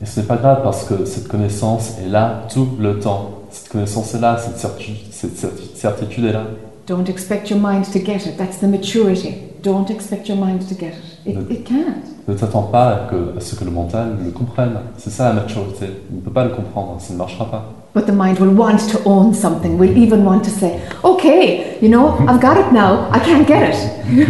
Et 0.00 0.06
ce 0.06 0.20
n'est 0.20 0.26
pas 0.26 0.36
grave 0.36 0.62
parce 0.62 0.84
que 0.84 1.04
cette 1.04 1.28
connaissance 1.28 1.98
est 2.04 2.08
là 2.08 2.46
tout 2.52 2.68
le 2.78 2.98
temps. 2.98 3.43
Cette 3.54 3.68
connaissance 3.68 4.12
est 4.14 4.18
là, 4.20 4.36
cette 4.36 4.58
certitude, 4.58 4.96
cette 5.12 5.36
certi- 5.38 5.70
certitude 5.76 6.24
est 6.24 6.32
là. 6.32 6.42
Don't 6.88 7.08
expect 7.08 7.48
your 7.50 7.60
mind 7.60 7.84
to 7.84 8.00
get 8.04 8.26
it. 8.26 8.36
That's 8.36 8.58
the 8.58 8.64
maturity. 8.64 9.32
Don't 9.62 9.88
expect 9.90 10.28
your 10.28 10.36
mind 10.36 10.58
to 10.68 10.74
get 10.74 10.94
it. 11.24 11.36
It, 11.36 11.50
it 11.50 11.64
can't. 11.64 12.02
Ne 12.26 12.34
t'attends 12.34 12.64
pas 12.64 12.88
à, 12.88 12.96
que- 13.08 13.38
à 13.38 13.40
ce 13.40 13.54
que 13.54 13.64
le 13.64 13.70
mental 13.70 14.16
le 14.24 14.32
comprenne. 14.32 14.72
C'est 14.98 15.10
ça 15.10 15.28
la 15.28 15.34
maturité. 15.34 15.86
Il 16.10 16.16
ne 16.16 16.20
peut 16.20 16.32
pas 16.32 16.42
le 16.44 16.50
comprendre, 16.50 16.96
ça 16.98 17.12
ne 17.12 17.18
marchera 17.18 17.48
pas. 17.48 17.64
But 17.94 18.06
the 18.06 18.12
mind 18.12 18.40
will 18.40 18.58
want 18.58 18.78
to 18.90 18.98
own 19.08 19.32
something, 19.32 19.78
will 19.78 19.96
even 19.96 20.24
want 20.26 20.40
to 20.40 20.50
say, 20.50 20.80
okay, 21.04 21.78
you 21.80 21.88
know, 21.88 22.14
I've 22.28 22.40
got 22.40 22.56
it 22.58 22.72
now, 22.72 23.06
I 23.12 23.20
can't 23.20 23.46
get 23.46 23.70
it. 23.70 23.76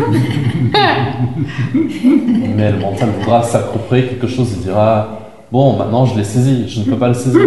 Mais 2.57 2.73
le 2.73 2.78
mental 2.78 3.09
voudra 3.19 3.43
s'approprier 3.43 4.07
quelque 4.07 4.26
chose 4.26 4.52
et 4.52 4.62
dira 4.62 5.19
Bon, 5.50 5.76
maintenant 5.78 6.04
je 6.04 6.14
l'ai 6.16 6.25
saisi, 6.25 6.69
je 6.69 6.81
ne 6.81 6.85
peux 6.85 6.99
pas 6.99 7.09
le 7.09 7.14
saisir. 7.14 7.40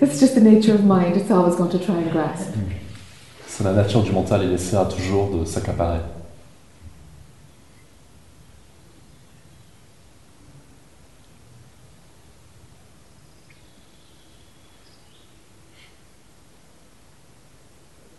That's 0.00 0.18
just 0.20 0.34
the 0.34 0.40
nature 0.40 0.74
of 0.74 0.84
mind. 0.84 1.16
It's 1.16 1.30
always 1.30 1.56
going 1.56 1.70
to 1.70 1.78
try 1.78 1.96
and 1.96 2.10
grasp. 2.10 2.54
Mm. 2.54 2.72
C'est 3.46 3.62
la 3.64 3.72
nature 3.72 4.02
du 4.02 4.10
mental, 4.10 4.42
il 4.42 4.52
essaiera 4.52 4.84
toujours 4.86 5.30
de 5.30 5.44
s'accaparer. 5.44 6.00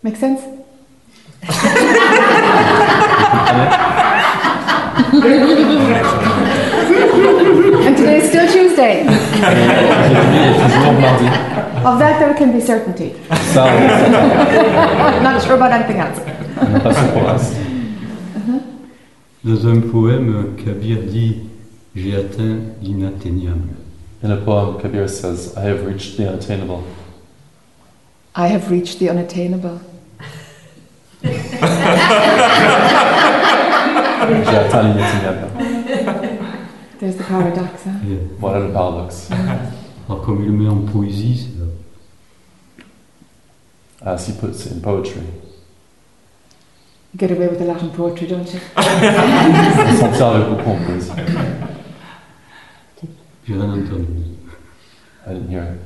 Make 0.02 0.16
sense? 0.16 0.40
and 7.86 7.96
today 7.96 8.18
is 8.18 8.28
still 8.28 8.50
Tuesday. 8.50 9.25
Aujourd'hui 9.46 10.38
est 10.38 10.68
toujours 10.68 10.92
mardi. 11.00 11.26
Of 11.84 11.98
that, 12.00 12.18
there 12.18 12.34
can 12.34 12.50
be 12.52 12.60
certainty. 12.60 13.12
I'm 13.30 15.22
not 15.22 15.40
sure 15.42 15.54
about 15.54 15.70
anything 15.72 15.98
else. 15.98 16.18
on 16.60 16.68
n'a 16.70 16.80
pas 16.80 16.92
ce 16.94 17.00
pour 17.12 17.22
l'instant. 17.22 17.56
Dans 19.44 19.66
un 19.68 19.80
poème, 19.80 20.54
Kabir 20.56 20.98
dit 21.06 21.42
J'ai 21.94 22.16
atteint 22.16 22.58
l'inatteignable. 22.82 23.68
In 24.24 24.30
a 24.30 24.36
poem, 24.36 24.78
Kabir 24.80 25.08
says, 25.08 25.52
I 25.56 25.60
have 25.68 25.86
reached 25.86 26.16
the 26.16 26.26
unattainable. 26.26 26.82
I 28.34 28.48
have 28.48 28.68
reached 28.70 28.98
the 28.98 29.08
unattainable. 29.08 29.78
J'ai 31.22 31.30
atteint 34.56 34.82
l'inatteignable. 34.82 35.48
There's 36.98 37.16
the 37.16 37.24
paradox, 37.24 37.84
huh? 37.84 37.90
Et, 38.10 38.18
Voilà 38.38 38.60
le 38.60 38.72
paradoxe. 38.72 39.28
alors, 40.08 40.22
comme 40.22 40.40
il 40.42 40.46
le 40.46 40.52
met 40.52 40.68
en 40.68 40.76
poésie, 40.78 41.36
c'est- 41.48 41.52
As 44.08 44.28
he 44.28 44.32
puts 44.32 44.64
it 44.66 44.72
in 44.72 44.80
poetry. 44.80 45.20
You 47.12 47.18
get 47.18 47.30
away 47.32 47.48
with 47.48 47.60
a 47.60 47.64
lot 47.64 47.82
in 47.82 47.88
poetry, 47.88 48.26
don't 48.28 48.46
you? 48.52 48.60
On 48.76 49.96
s'en 49.96 50.10
tire 50.12 50.26
avec 50.26 50.48
beaucoup 50.48 50.70
en 50.70 50.76
poésie. 50.86 51.10
j'ai 53.46 53.54
rien 53.54 53.64
entendu. 53.64 54.06
I 55.26 55.32
didn't 55.34 55.50
hear 55.50 55.64
it. 55.64 55.80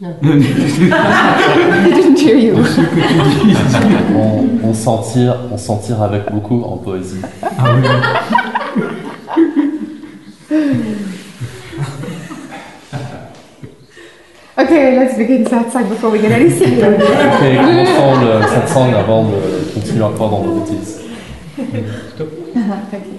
I 0.00 1.90
didn't 1.92 2.18
hear 2.20 2.36
you. 2.36 2.54
On, 4.14 4.68
on 4.68 4.74
s'en 4.74 4.98
tire, 4.98 5.36
on 5.50 5.56
s'en 5.58 5.78
tire 5.78 6.00
avec 6.02 6.30
beaucoup 6.30 6.62
en 6.62 6.76
poésie. 6.76 7.20
Ah 7.42 7.74
oui, 7.74 7.82
Okay, 14.58 14.96
let's 14.98 15.16
begin 15.16 15.44
satsang 15.44 15.88
before 15.88 16.10
we 16.10 16.18
get 16.20 16.32
any 16.32 16.50
simpler. 16.50 16.94
Ok, 16.98 17.42
commençons 17.54 18.20
le 18.24 18.42
satsang 18.48 18.94
avant 18.94 19.24
de 19.28 19.36
continuer 19.74 20.02
encore 20.02 20.30
dans 20.30 20.42
nos 20.42 20.60
bêtises. 20.60 21.00
Thank 21.58 23.04
you. 23.06 23.18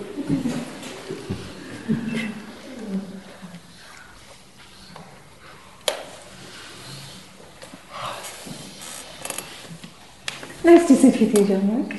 Nice 10.66 10.88
to 10.88 10.96
sit 10.96 11.20
with 11.20 11.38
you, 11.38 11.46
Jean-Marc. 11.46 11.94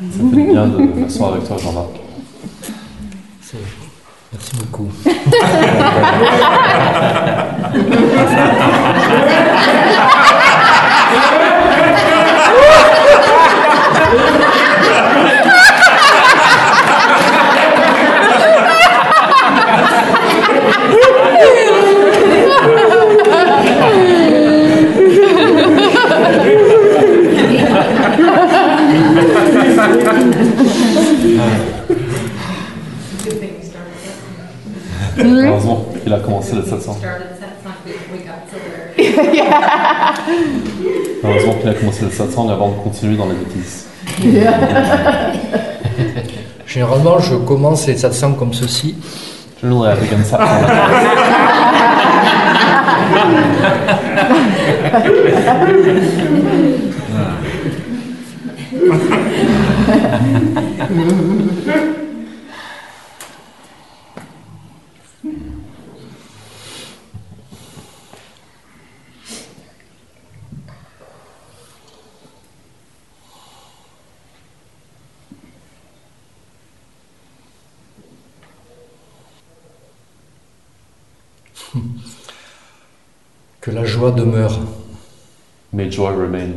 Ça 0.00 0.18
fait 0.34 0.52
bien 0.52 0.66
de 0.66 1.00
m'asseoir 1.00 1.34
avec 1.34 1.44
toi, 1.44 1.56
Jean-Marc. 1.58 2.00
Merci 4.36 4.56
beaucoup. 4.56 4.90
Mm-hmm. 35.16 35.46
Heureusement 35.48 35.86
qu'il 36.02 36.12
a 36.12 36.18
commencé 36.20 36.54
le 36.56 36.62
700. 36.62 36.98
Heureusement 41.24 41.54
qu'il 41.54 41.68
a 41.68 41.74
commencé 41.74 42.04
le 42.04 42.10
700 42.10 42.48
avant 42.50 42.68
de 42.70 42.74
continuer 42.76 43.16
dans 43.16 43.26
les 43.26 43.34
bêtises. 43.34 43.86
Généralement, 46.66 47.18
je 47.20 47.36
commence 47.36 47.86
les 47.86 47.96
700 47.96 48.34
comme 48.34 48.52
ceci. 48.52 48.94
Je 49.62 49.66
Generally, 49.66 49.96
I 49.96 50.00
begin 50.00 50.22
700. 50.22 50.36
Que 83.66 83.72
la 83.72 83.84
joie 83.84 84.12
demeure. 84.12 84.60
May 85.72 85.90
joy 85.90 86.14
remain. 86.14 86.52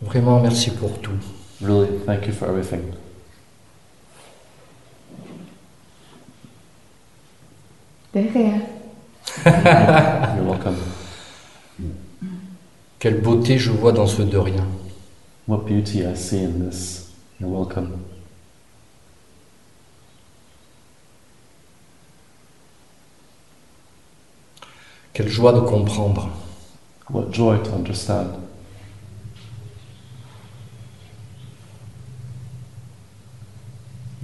Vraiment, 0.00 0.40
merci 0.40 0.70
pour 0.70 0.96
tout. 1.00 1.10
Really, 1.60 1.88
thank 2.06 2.28
you 2.28 2.32
for 2.32 2.48
everything. 2.50 2.82
De 8.14 8.20
rien. 8.20 8.60
You're 10.36 10.46
welcome. 10.46 10.76
Quelle 13.00 13.20
beauté 13.20 13.58
je 13.58 13.72
vois 13.72 13.90
dans 13.90 14.06
ce 14.06 14.22
de 14.22 14.38
rien. 14.38 14.68
What 15.48 15.64
beauty 15.66 16.04
I 16.04 16.14
see 16.14 16.44
in 16.44 16.70
this. 16.70 17.10
You're 17.40 17.50
welcome. 17.50 18.11
Quelle 25.22 25.30
joie 25.30 25.52
de 25.52 25.60
comprendre. 25.60 26.28
What 27.08 27.30
joy 27.30 27.62
to 27.62 27.70
understand. 27.76 28.26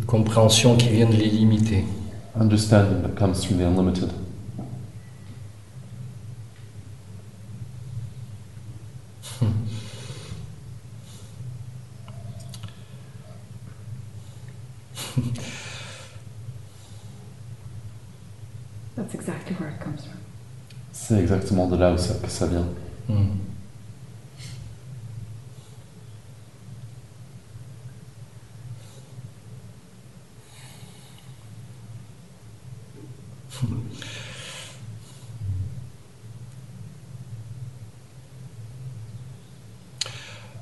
Une 0.00 0.06
compréhension 0.06 0.76
qui 0.76 0.88
vient 0.88 1.08
de 1.08 1.14
l'illimité. 1.14 1.84
Understanding 2.34 3.02
that 3.02 3.14
comes 3.14 3.44
from 3.44 3.58
the 3.58 3.62
unlimited. 3.62 4.10
That's 18.96 19.14
exactly 19.14 19.54
where 19.60 19.70
it 19.70 19.78
comes 19.78 20.04
from. 20.04 20.18
C'est 20.92 21.17
exactement 21.28 21.66
de 21.66 21.76
là 21.76 21.92
où 21.92 21.98
ça, 21.98 22.14
que 22.14 22.30
ça 22.30 22.46
vient. 22.46 22.66
Hmm. 23.08 23.36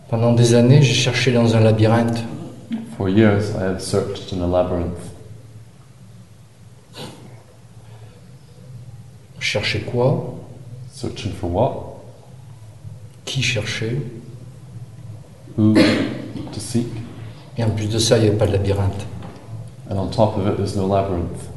Pendant 0.09 0.33
des 0.33 0.55
années, 0.55 0.83
j'ai 0.83 0.95
cherché 0.95 1.33
dans 1.33 1.55
un 1.55 1.61
labyrinthe. 1.61 2.25
For 2.97 3.09
years, 3.09 3.51
I 3.55 3.65
have 3.65 3.81
searched 3.81 4.33
in 4.33 4.41
a 4.41 4.47
labyrinth. 4.47 5.13
Chercher 9.39 9.81
quoi? 9.81 10.36
Searching 10.97 11.33
for 11.35 11.51
what? 11.51 11.73
Qui 13.27 13.43
chercher 13.43 14.01
Who 15.59 15.75
to 15.75 16.59
seek? 16.59 16.87
Et 17.59 17.65
en 17.65 17.69
plus 17.69 17.87
de 17.87 17.99
ça, 17.99 18.17
il 18.17 18.23
n'y 18.23 18.29
avait 18.29 18.39
pas 18.39 18.47
de 18.47 18.53
labyrinthe. 18.53 19.05
And 19.91 19.99
on 19.99 20.07
top 20.09 20.39
of 20.39 20.47
it, 20.47 20.57
there's 20.57 20.75
no 20.75 20.87
labyrinth. 20.87 21.51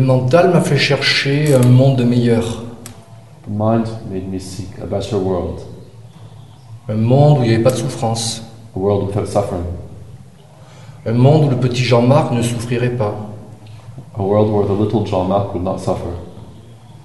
Le 0.00 0.06
mental 0.06 0.50
m'a 0.50 0.62
fait 0.62 0.78
chercher 0.78 1.52
un 1.54 1.66
monde 1.68 2.00
meilleur. 2.00 2.62
The 3.44 3.50
mind 3.50 3.86
made 4.10 4.30
me 4.32 4.38
seek 4.38 4.68
a 4.82 4.86
better 4.86 5.16
world, 5.16 5.60
Un 6.88 6.94
monde 6.94 7.40
où 7.40 7.42
il 7.42 7.48
n'y 7.50 7.54
avait 7.54 7.62
pas 7.62 7.70
de 7.70 7.76
souffrance. 7.76 8.42
a 8.74 8.78
world 8.78 9.08
without 9.08 9.26
suffering, 9.26 9.60
Un 11.04 11.12
monde 11.12 11.44
où 11.44 11.50
le 11.50 11.56
petit 11.56 11.84
Jean-Marc 11.84 12.32
ne 12.32 12.40
souffrirait 12.40 12.96
pas. 12.96 13.14
a 14.18 14.22
world 14.22 14.50
where 14.50 14.66
the 14.66 14.80
little 14.80 15.04
John 15.04 15.28
Mark 15.28 15.52
would 15.52 15.64
not 15.64 15.76
suffer, 15.76 16.08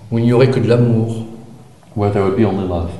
Où 0.09 0.17
il 0.19 0.23
n'y 0.23 0.31
aurait 0.31 0.49
que 0.49 0.61
de 0.61 0.69
l'amour. 0.69 1.25
where 1.97 2.13
there 2.13 2.23
would 2.23 2.37
be 2.37 2.45
only 2.45 2.65
love, 2.65 2.91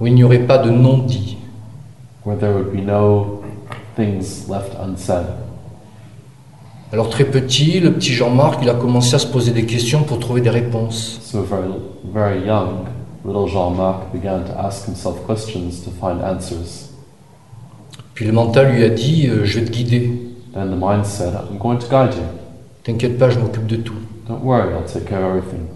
Où 0.00 0.06
il 0.06 0.14
n'y 0.14 0.24
aurait 0.24 0.46
pas 0.46 0.56
de 0.56 0.70
non-dit. 0.70 1.36
where 2.24 2.38
there 2.38 2.54
would 2.54 2.72
be 2.72 2.80
no 2.80 3.42
things 3.96 4.48
left 4.48 4.74
unsaid. 4.82 5.26
Alors 6.90 7.10
très 7.10 7.24
petit, 7.24 7.80
le 7.80 7.92
petit 7.92 8.14
Jean-Marc, 8.14 8.60
il 8.62 8.70
a 8.70 8.74
commencé 8.74 9.14
à 9.14 9.18
se 9.18 9.26
poser 9.26 9.50
des 9.50 9.66
questions 9.66 10.04
pour 10.04 10.18
trouver 10.18 10.40
des 10.40 10.48
réponses. 10.48 11.20
So 11.22 11.42
very, 11.42 11.68
very 12.14 12.46
young, 12.46 12.86
little 13.26 13.46
Jean 13.46 13.70
Marc 13.72 14.10
began 14.10 14.44
to 14.44 14.58
ask 14.58 14.86
himself 14.86 15.26
questions 15.26 15.82
to 15.84 15.90
find 15.90 16.22
answers. 16.22 16.88
Puis 18.14 18.24
le 18.24 18.32
mental 18.32 18.72
lui 18.72 18.84
a 18.84 18.88
dit 18.88 19.28
euh, 19.28 19.44
Je 19.44 19.60
vais 19.60 19.66
te 19.66 19.70
guider. 19.70 20.12
Then 20.54 20.70
the 20.70 20.80
mind 20.80 21.04
said, 21.04 21.34
I'm 21.34 21.58
going 21.58 21.78
to 21.78 21.86
guide 21.88 22.14
you. 22.14 22.24
T'inquiète 22.84 23.18
pas, 23.18 23.28
je 23.28 23.38
m'occupe 23.38 23.66
de 23.66 23.76
tout. 23.76 23.94
Don't 24.26 24.42
worry, 24.42 24.72
I'll 24.72 24.90
take 24.90 25.04
care 25.04 25.22
of 25.22 25.36
everything. 25.36 25.66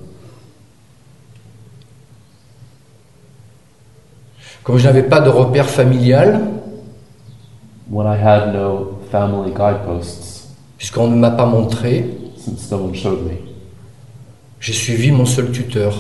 Comme 4.64 4.79
je 4.79 4.85
n'avais 4.85 5.03
pas 5.03 5.20
de 5.20 5.29
repère 5.29 5.68
familial, 5.68 6.40
When 7.90 8.07
I 8.07 8.16
had 8.16 8.55
no 8.55 9.01
family 9.11 9.53
guideposts, 9.53 10.31
puisqu'on 10.82 11.06
ne 11.06 11.14
m'a 11.14 11.30
pas 11.30 11.46
montré, 11.46 12.04
since 12.36 12.68
no 12.72 12.78
one 12.78 12.92
showed 12.96 13.20
me, 13.24 13.36
j'ai 14.58 14.72
suivi 14.72 15.12
mon 15.12 15.24
seul 15.24 15.52
tuteur, 15.52 15.94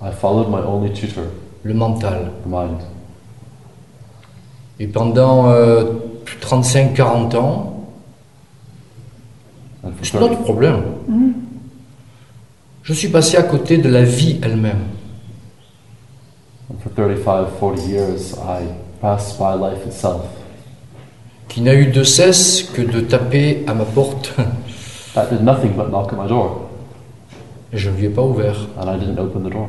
I 0.00 0.12
followed 0.12 0.48
my 0.48 0.60
only 0.64 0.92
tutor, 0.92 1.24
le 1.64 1.74
mental. 1.74 2.30
the 2.44 2.48
mind. 2.48 2.78
Et 4.78 4.86
pendant 4.86 5.50
euh, 5.50 5.82
35-40 6.42 7.36
ans, 7.38 7.88
And 9.82 9.90
for 9.96 10.06
c'est 10.06 10.20
notre 10.20 10.34
30, 10.34 10.44
problème. 10.44 10.82
Je 12.84 12.92
suis 12.92 13.08
passé 13.08 13.36
à 13.36 13.42
côté 13.42 13.78
de 13.78 13.88
la 13.88 14.04
vie 14.04 14.38
elle-même. 14.44 14.84
and 16.70 16.76
for 16.84 16.90
35, 16.94 17.48
40 17.58 17.88
years, 17.88 18.34
I 18.38 18.62
passed 19.00 19.40
by 19.40 19.56
life 19.56 19.84
itself. 19.88 20.39
Qui 21.50 21.60
n'a 21.62 21.74
eu 21.74 21.86
de 21.86 22.04
cesse 22.04 22.62
que 22.62 22.80
de 22.80 23.00
taper 23.00 23.64
à 23.66 23.74
ma 23.74 23.84
porte. 23.84 24.32
that 25.14 25.30
did 25.30 25.42
nothing 25.42 25.72
but 25.76 25.90
knock 25.90 26.12
at 26.12 26.16
my 26.16 26.28
door, 26.28 26.70
Et 27.72 27.76
je 27.76 27.90
ne 27.90 27.96
lui 27.96 28.06
ai 28.06 28.08
pas 28.08 28.22
ouvert. 28.22 28.68
and 28.78 28.88
I 28.88 28.96
didn't 28.96 29.18
open 29.18 29.42
the 29.42 29.52
door. 29.52 29.68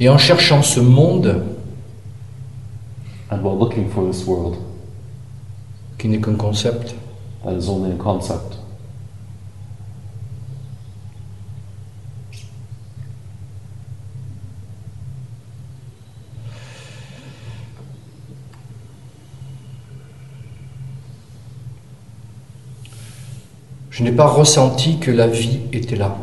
Et 0.00 0.08
en 0.08 0.18
cherchant 0.18 0.62
ce 0.62 0.80
monde, 0.80 1.42
And 3.30 3.42
while 3.42 3.58
looking 3.58 3.88
for 3.88 4.04
this 4.06 4.24
world, 4.26 4.56
qui 5.98 6.08
n'est 6.08 6.20
qu'un 6.20 6.36
concept, 6.36 6.94
that 7.44 7.52
is 7.54 7.68
only 7.68 7.90
a 7.90 7.96
concept, 7.96 8.58
je 23.94 24.02
n'ai 24.02 24.10
pas 24.12 24.26
ressenti 24.26 24.98
que 24.98 25.12
la 25.12 25.28
vie 25.28 25.60
était 25.72 25.94
là 25.96 26.16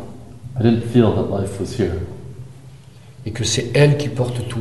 I 0.60 0.62
didn't 0.62 0.82
feel 0.92 1.10
that 1.14 1.40
life 1.40 1.58
was 1.58 1.74
here, 1.82 1.94
et 3.24 3.30
que 3.30 3.42
c'est 3.44 3.70
elle 3.74 3.96
qui 3.96 4.08
porte 4.08 4.46
tout. 4.48 4.60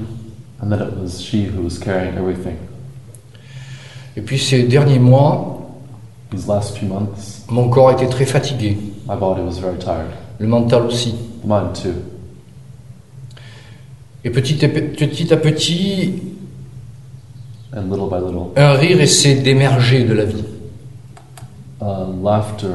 and 0.64 0.70
that 0.70 0.78
it 0.88 0.94
was 1.02 1.20
she 1.22 1.48
who 1.48 1.64
was 1.64 1.78
carrying 1.78 2.16
everything. 2.18 2.56
Et 4.16 4.22
puis 4.22 4.40
ces 4.40 4.64
derniers 4.64 5.00
mois, 5.00 5.58
These 6.34 6.48
last 6.48 6.78
few 6.78 6.88
months, 6.88 7.44
mon 7.50 7.68
corps 7.70 7.92
était 7.92 8.08
très 8.08 8.26
fatigué, 8.26 8.78
my 9.10 9.18
body 9.20 9.42
was 9.42 9.60
very 9.60 9.78
tired, 9.78 10.12
le 10.40 10.48
mental 10.48 10.84
aussi. 10.84 11.14
too. 11.74 11.90
Et 14.24 14.30
petit, 14.30 14.64
à 14.64 14.70
pe- 14.70 14.94
petit 14.96 15.34
à 15.34 15.38
petit, 15.38 16.14
And 17.74 17.84
little 17.90 18.08
by 18.10 18.18
little, 18.26 18.52
un 18.56 18.74
rire 18.74 19.02
essaie 19.02 19.36
d'émerger 19.36 20.04
de 20.06 20.14
la 20.14 20.24
vie. 20.26 20.44
uh, 21.82 21.86
laughter 22.24 22.68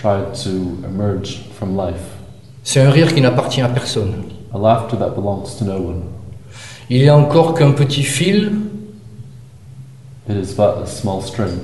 tried 0.00 0.34
to 0.44 0.84
emerge 0.86 1.42
from 1.52 1.76
life. 1.76 2.18
C'est 2.62 2.80
un 2.80 2.90
rire 2.90 3.14
qui 3.14 3.20
n'appartient 3.20 3.62
à 3.62 3.68
personne. 3.68 4.24
A 4.54 4.58
laughter 4.58 4.96
that 4.98 5.10
belongs 5.10 5.56
to 5.58 5.64
no 5.64 5.74
one. 5.74 6.02
Il 6.90 7.02
est 7.02 7.10
encore 7.10 7.54
qu'un 7.54 7.72
petit 7.72 8.02
fil 8.02 8.52
It 10.28 10.36
is 10.36 10.54
but 10.54 10.82
a 10.82 10.86
small 10.86 11.22
string 11.22 11.58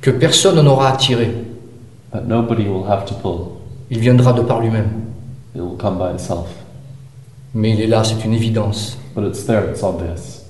que 0.00 0.10
personne 0.10 0.60
n'aura 0.62 0.92
à 0.92 0.96
tirer. 0.96 1.32
that 2.12 2.26
nobody 2.26 2.68
will 2.68 2.84
have 2.84 3.06
to 3.06 3.14
pull. 3.14 3.58
Il 3.90 3.98
viendra 3.98 4.32
de 4.32 4.42
par 4.42 4.60
lui-même. 4.60 4.90
It 5.54 5.60
will 5.60 5.76
come 5.76 5.98
by 5.98 6.12
itself. 6.12 6.48
Mais 7.54 7.70
il 7.70 7.80
est 7.80 7.86
là, 7.86 8.04
c'est 8.04 8.24
une 8.24 8.34
évidence. 8.34 8.98
But 9.14 9.24
it's 9.24 9.44
there, 9.44 9.70
it's 9.70 9.82
obvious. 9.82 10.41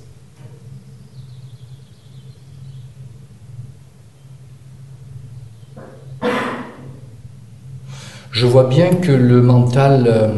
Je 8.33 8.47
vois 8.47 8.65
bien 8.65 8.95
que 8.95 9.13
le 9.13 9.43
mental 9.43 10.07
euh, 10.07 10.29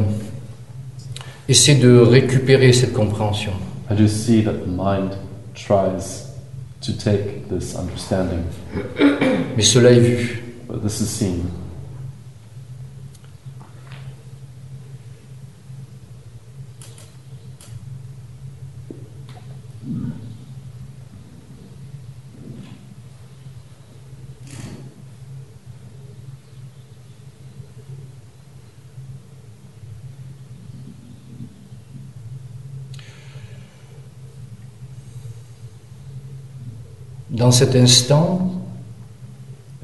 essaie 1.49 1.77
de 1.77 1.97
récupérer 1.97 2.73
cette 2.73 2.93
compréhension. 2.93 3.53
I 3.89 3.95
do 3.95 4.09
see 4.09 4.43
that 4.43 4.55
the 4.65 4.67
mind 4.67 5.17
tries 5.55 6.27
to 6.81 6.93
take 6.93 7.49
this 7.49 7.77
understanding, 7.77 8.43
Mais 9.57 9.63
cela 9.63 9.93
est 9.93 10.01
vu. 10.01 10.43
but 10.67 10.83
this 10.83 11.01
is 11.01 11.09
seen. 11.09 11.45
Dans 37.45 37.53
cet 37.53 37.77
instant, 37.77 38.53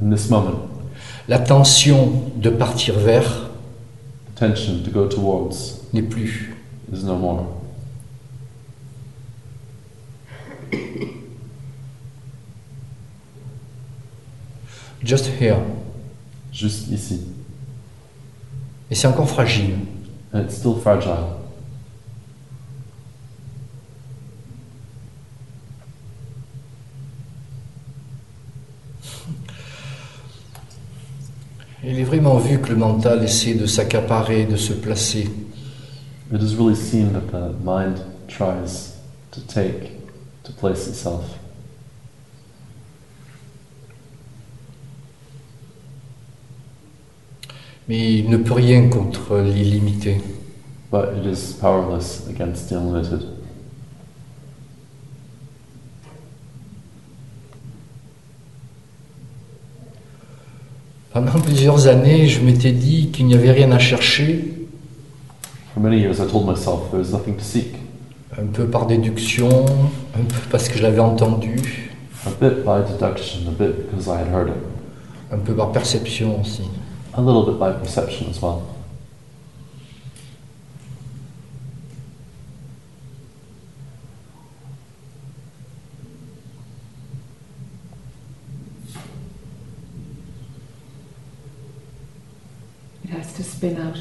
In 0.03 0.09
this 0.09 0.31
moment, 0.31 0.66
la 1.29 1.38
tension 1.38 2.11
de 2.37 2.49
partir 2.49 2.99
vers 2.99 3.51
the 4.25 4.35
tension 4.35 4.83
to 4.83 4.90
go 4.90 5.07
towards 5.07 5.83
n'est 5.92 6.01
plus. 6.01 6.55
is 6.90 7.05
no 7.05 7.16
more. 7.16 7.44
Just 15.05 15.27
here. 15.38 15.59
Juste 16.51 16.88
ici. 16.90 17.20
Et 18.90 18.94
c'est 18.94 19.07
encore 19.07 19.29
fragile. 19.29 19.77
And 20.33 20.40
it's 20.44 20.57
still 20.57 20.77
fragile. 20.77 21.39
Il 31.90 31.98
est 31.98 32.05
vraiment 32.05 32.37
vu 32.37 32.61
que 32.61 32.68
le 32.68 32.76
mental 32.76 33.24
essaie 33.24 33.55
de 33.55 33.66
s'accaparer, 33.66 34.44
de 34.44 34.55
se 34.55 34.72
placer. 34.72 35.29
It 36.33 36.40
is 36.40 36.55
really 36.55 36.76
seen 36.76 37.12
that 37.14 37.33
the 37.33 37.53
mind 37.64 38.00
tries 38.29 38.94
to 39.33 39.40
take, 39.40 39.98
to 40.44 40.53
place 40.53 40.87
itself. 40.87 41.24
Mais 47.88 48.20
il 48.20 48.31
ne 48.31 48.37
peut 48.37 48.55
rien 48.55 48.88
contre 48.88 49.38
l'illimité. 49.40 50.18
But 50.92 51.09
it 51.18 51.26
is 51.26 51.53
powerless 51.61 52.29
against 52.29 52.68
the 52.68 52.74
unlimited. 52.74 53.30
Pendant 61.12 61.40
plusieurs 61.40 61.88
années, 61.88 62.29
je 62.29 62.40
m'étais 62.40 62.70
dit 62.70 63.11
qu'il 63.11 63.27
n'y 63.27 63.35
avait 63.35 63.51
rien 63.51 63.73
à 63.73 63.79
chercher, 63.79 64.44
For 65.75 65.81
many 65.81 66.01
years, 66.01 66.20
I 66.20 66.27
told 66.27 66.46
myself 66.46 66.90
there's 66.90 67.12
nothing 67.12 67.37
to 67.37 67.44
seek, 67.44 67.75
un 68.37 68.46
peu 68.46 68.66
par 68.66 68.87
déduction, 68.87 69.49
un 70.14 70.25
peu 70.25 70.37
parce 70.51 70.68
que 70.68 70.77
je 70.77 70.83
l'avais 70.83 71.01
entendu, 71.01 71.90
a 72.27 72.31
bit 72.40 72.64
by 72.64 72.83
deduction, 72.92 73.40
a 73.49 73.53
bit 73.53 73.88
because 73.90 74.09
I 74.09 74.20
had 74.20 74.29
heard 74.33 74.49
it, 74.49 75.33
un 75.33 75.38
peu 75.38 75.55
par 75.55 75.70
perception 75.73 76.40
aussi. 76.40 76.62
a 77.14 77.20
little 77.20 77.44
bit 77.44 77.59
by 77.59 77.73
perception 77.73 78.29
as 78.31 78.40
well. 78.40 78.62
It 93.05 93.11
has 93.11 93.30
to 93.40 93.46
spin 93.46 93.81
out 93.81 93.98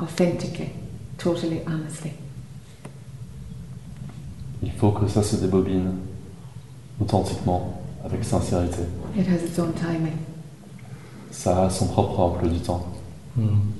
authentically, 0.00 0.70
totally 1.18 1.62
honestly. 1.66 2.12
Il 4.62 4.72
faut 4.72 4.90
que 4.92 5.06
ça 5.06 5.22
se 5.22 5.36
débobine 5.36 5.94
authentiquement, 7.00 7.80
avec 8.04 8.24
sincérité. 8.24 8.82
It 9.16 9.26
has 9.28 9.44
its 9.44 9.58
own 9.58 9.72
timing. 9.72 10.18
Ça 11.30 11.64
a 11.64 11.70
son 11.70 11.86
propre 11.86 12.18
emploi 12.18 12.48
du 12.48 12.58
temps. 12.58 12.86
Hmm. 13.36 13.70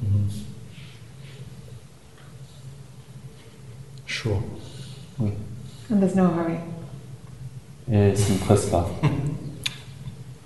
Mhm. 0.00 0.30
Sure. 4.06 4.40
And 5.90 6.00
there's 6.00 6.14
no 6.14 6.28
hurry. 6.28 6.60
Et 7.90 8.14
ça 8.14 8.32
ne 8.32 8.38
presse 8.38 8.66
pas. 8.66 8.88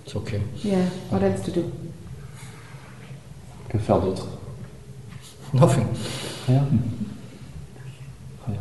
It's 0.06 0.14
okay. 0.16 0.40
Yeah, 0.64 0.78
what 1.10 1.20
else 1.22 1.42
to 1.44 1.50
do? 1.50 1.64
Que 3.68 3.78
faire 3.78 4.00
d'autre? 4.00 4.26
Nothing. 5.54 5.84
Rien. 6.48 6.64
Rien. 8.46 8.58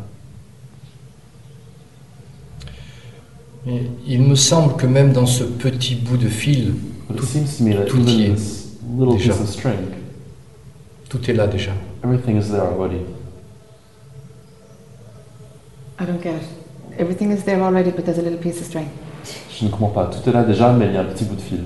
Mais 3.65 3.83
il 4.07 4.21
me 4.23 4.35
semble 4.35 4.75
que 4.75 4.87
même 4.87 5.13
dans 5.13 5.25
ce 5.25 5.43
petit 5.43 5.95
bout 5.95 6.17
de 6.17 6.27
fil, 6.29 6.73
But 7.09 7.19
it 7.23 7.25
seems 7.25 7.57
to 7.57 7.63
me 7.63 7.73
that 7.75 7.85
tout 7.85 7.97
y 8.07 8.23
est. 8.23 8.33
this 8.35 8.77
little 8.97 9.17
Déjà. 9.17 9.33
piece 9.33 9.41
of 9.41 9.49
string, 9.49 9.77
tout 11.09 11.29
est 11.29 11.33
là 11.33 11.45
déjà. 11.47 11.71
everything 12.03 12.37
is 12.37 12.49
there 12.49 12.61
already. 12.63 13.01
I 15.99 16.05
don't 16.05 16.21
get 16.23 16.35
it. 16.35 16.60
Everything 16.97 17.31
is 17.31 17.43
there 17.43 17.61
already, 17.61 17.91
but 17.91 18.05
there's 18.05 18.17
a 18.19 18.21
little 18.21 18.39
piece 18.39 18.59
of 18.59 18.65
string. 18.65 18.87
Je 19.51 19.65
ne 19.65 19.69
comprends 19.69 19.89
pas. 19.89 20.05
Tout 20.07 20.27
est 20.29 20.33
là 20.33 20.43
déjà, 20.43 20.71
mais 20.73 20.87
il 20.87 20.93
y 20.93 20.97
a 20.97 21.01
un 21.01 21.05
petit 21.05 21.23
bout 21.25 21.35
de 21.35 21.41
fil. 21.41 21.63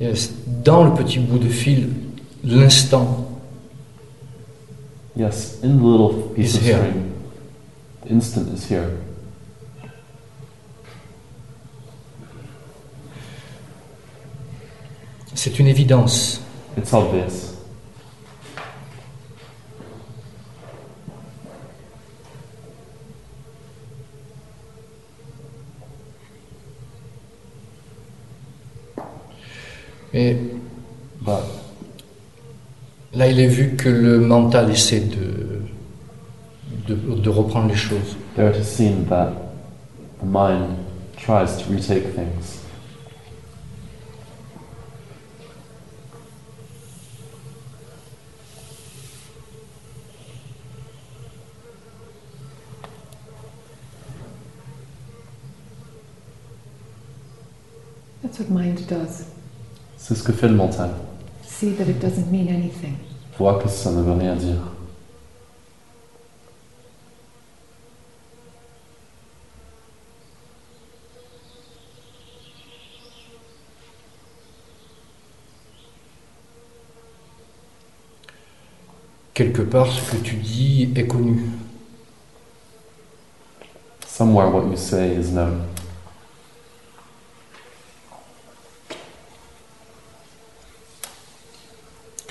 Yes. 0.00 0.32
Dans 0.64 0.84
le 0.84 0.92
petit 0.94 1.18
bout 1.18 1.38
de 1.38 1.48
fil, 1.48 1.90
l'instant, 2.44 3.28
Yes, 5.16 5.60
in 5.64 5.78
the 5.78 5.82
little 5.82 6.10
piece 6.34 6.52
Is 6.52 6.56
of 6.58 6.62
here. 6.66 6.76
string, 6.76 7.02
the 8.06 8.12
instant 8.12 8.44
is 8.54 8.66
here. 8.70 8.90
c'est 15.34 15.58
une 15.58 15.66
évidence. 15.66 16.40
It's 16.76 16.92
obvious. 16.92 17.55
Mais 30.16 30.34
But 31.20 31.42
là, 33.12 33.28
il 33.28 33.38
est 33.38 33.48
vu 33.48 33.76
que 33.76 33.90
le 33.90 34.18
mental 34.18 34.70
essaie 34.70 35.00
de, 35.00 35.60
de, 36.88 36.94
de 36.94 37.28
reprendre 37.28 37.68
les 37.68 37.76
choses. 37.76 38.16
there 38.34 38.48
it 38.48 38.56
is 38.56 38.64
seen 38.64 39.04
that 39.10 39.34
the 40.20 40.24
mind 40.24 40.78
tries 41.18 41.58
to 41.58 41.70
retake 41.70 42.14
things. 42.14 42.62
That's 58.22 58.38
what 58.38 58.48
mind 58.48 58.86
does. 58.88 59.25
C'est 60.06 60.14
ce 60.14 60.22
que 60.22 60.32
fait 60.32 60.46
le 60.46 60.54
mental. 60.54 60.90
See 61.42 61.72
that 61.72 61.88
it 61.90 61.98
doesn't 61.98 62.30
mean 62.30 62.46
anything. 62.48 62.94
Voit 63.36 63.58
que 63.60 63.68
ça 63.68 63.90
ne 63.90 64.02
veut 64.02 64.12
rien 64.12 64.36
dire. 64.36 64.60
Quelque 79.34 79.62
part, 79.62 79.88
ce 79.88 80.12
que 80.12 80.18
tu 80.18 80.36
dis 80.36 80.92
est 80.94 81.08
connu. 81.08 81.46
Somewhere 84.06 84.54
what 84.54 84.70
you 84.70 84.76
say 84.76 85.16
is 85.18 85.32
known. 85.32 85.62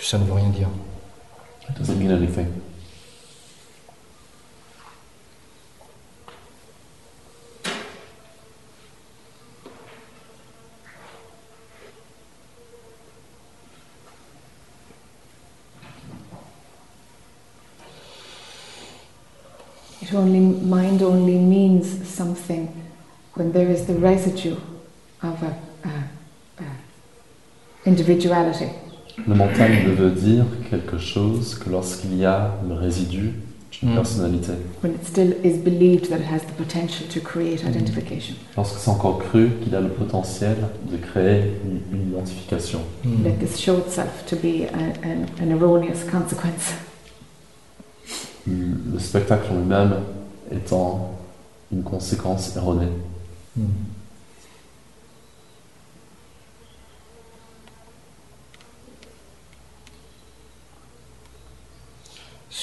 Que 0.06 0.12
ça 0.12 0.20
ne 0.20 0.26
veut 0.26 0.34
rien 0.34 0.50
dire. 0.50 0.70
It 1.68 1.76
doesn't 1.80 1.98
mean 1.98 2.12
anything. 2.12 2.46
It 20.04 20.14
only 20.14 20.40
mind 20.40 21.02
only 21.02 21.40
means 21.40 22.08
something 22.08 22.68
when 23.34 23.54
there 23.54 23.72
is 23.72 23.88
the 23.88 23.96
residue 23.96 24.58
of 25.24 25.42
a, 25.42 25.58
a, 25.84 26.64
a 26.64 27.88
individuality. 27.88 28.70
Le 29.28 29.34
mental 29.36 29.72
ne 29.88 29.92
veut 29.92 30.12
dire 30.12 30.46
quelque 30.70 30.98
chose 30.98 31.56
que 31.56 31.70
lorsqu'il 31.70 32.16
y 32.18 32.26
a 32.26 32.52
le 32.68 32.76
résidu 32.76 33.34
d'une 33.72 33.92
Mm. 33.92 33.96
personnalité. 33.96 34.52
When 34.84 34.94
it 34.94 35.06
still 35.06 35.36
is 35.44 35.58
believed 35.58 36.08
that 36.10 36.18
it 36.20 36.32
has 36.32 36.40
the 36.42 36.54
potential 36.56 37.08
to 37.14 37.20
create 37.20 37.62
identification. 37.64 38.36
Lorsque 38.56 38.78
c'est 38.80 38.90
encore 38.90 39.18
cru 39.20 39.50
qu'il 39.62 39.76
a 39.76 39.82
le 39.82 39.90
potentiel 39.90 40.56
de 40.90 40.96
créer 40.98 41.52
une, 41.66 41.98
une 42.00 42.12
identification. 42.12 42.80
Let 43.24 43.34
this 43.46 43.60
show 43.60 43.80
itself 43.80 44.26
to 44.28 44.36
be 44.38 44.64
a, 44.72 45.06
an, 45.06 45.26
an 45.42 45.50
erroneous 45.52 46.06
consequence. 46.10 46.74
Le 48.48 49.00
spectacle 49.00 49.52
en 49.52 49.56
lui-même 49.60 49.96
étant 50.52 51.18
une 51.74 51.82
conséquence 51.84 52.56
erronée. 52.56 52.88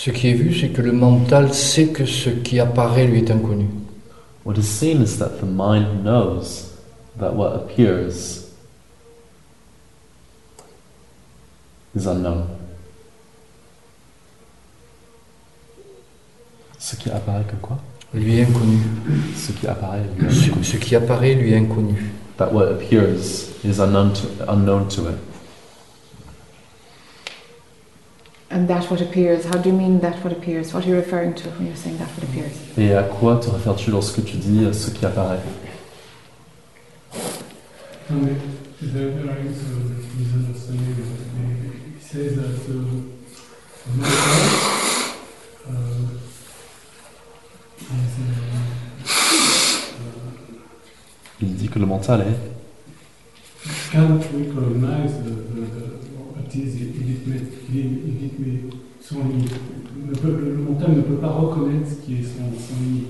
Ce 0.04 0.10
qui 0.10 0.30
est 0.30 0.32
vu, 0.32 0.52
c'est 0.52 0.70
que 0.70 0.82
le 0.82 0.90
mental 0.90 1.54
sait 1.54 1.86
que 1.90 2.04
ce 2.06 2.28
qui 2.28 2.58
apparaît 2.58 3.06
lui 3.06 3.18
est 3.20 3.30
inconnu. 3.30 3.66
What 4.44 4.54
is 4.54 4.64
seen 4.64 5.00
is 5.00 5.18
that 5.18 5.38
the 5.40 5.44
mind 5.44 6.02
knows 6.02 6.72
that 7.20 7.32
what 7.32 7.54
appears 7.54 8.48
is 11.94 12.08
unknown. 12.08 12.46
Ce 16.80 16.96
qui 16.96 17.08
apparaît 17.08 17.44
que 17.44 17.54
quoi? 17.64 17.78
Lui 18.12 18.40
est 18.40 18.42
inconnu. 18.42 18.78
Ce 19.36 19.52
qui 19.52 19.68
apparaît 19.68 20.02
lui 20.18 20.26
est 20.26 20.32
Ce, 20.32 20.48
inconnu. 20.50 20.64
ce 20.64 20.76
qui 20.78 20.96
apparaît 20.96 21.34
lui 21.34 21.52
est 21.52 21.58
inconnu. 21.58 22.10
That 22.38 22.52
what 22.52 22.64
appears 22.72 23.50
is 23.64 23.78
unknown 23.78 24.12
to, 24.14 24.50
unknown 24.52 24.88
to 24.88 25.02
it. 25.10 25.31
And 28.52 28.68
that 28.68 28.90
what 28.90 29.00
appears, 29.00 29.46
how 29.46 29.56
do 29.56 29.70
you 29.70 29.74
mean 29.74 30.00
that 30.00 30.22
what 30.22 30.30
appears? 30.30 30.74
What 30.74 30.84
are 30.84 30.88
you 30.90 30.96
referring 30.96 31.32
to 31.36 31.48
when 31.56 31.68
you're 31.68 31.76
saying 31.76 31.96
that 31.96 32.08
what 32.08 32.22
appears? 32.22 32.52
Et 32.76 32.92
à 32.92 33.02
quoi 33.02 33.36
te 33.36 33.48
réfères-tu 33.48 33.90
lorsque 33.90 34.22
tu 34.24 34.36
dis 34.36 34.66
ce 34.74 34.90
qui 34.90 35.06
apparaît? 35.06 35.40
Is 38.10 38.92
says 42.00 42.36
that 42.36 42.60
uh, 42.68 42.82
uh, 45.70 46.04
is 47.90 48.14
Il 51.40 51.54
dit 51.54 51.68
que 51.68 51.78
le 51.78 51.86
mental 51.86 52.20
est 52.20 52.52
cannot 53.92 54.22
recognize 54.32 55.12
the, 55.22 55.30
the, 55.30 55.60
the, 55.60 56.11
what 56.54 56.64
is 56.66 56.74
illitimate, 56.76 57.52
illitimate, 57.72 58.74
son. 59.00 59.16
Ne 60.04 60.14
peut- 60.14 60.38
le 60.44 60.56
mental 60.56 60.96
ne 60.96 61.02
peut 61.02 61.14
pas 61.16 61.28
reconnaître 61.28 61.88
ce 61.88 62.04
qui 62.04 62.14
est 62.14 62.22
son, 62.22 62.52
son 62.58 62.74
limite. 62.82 63.06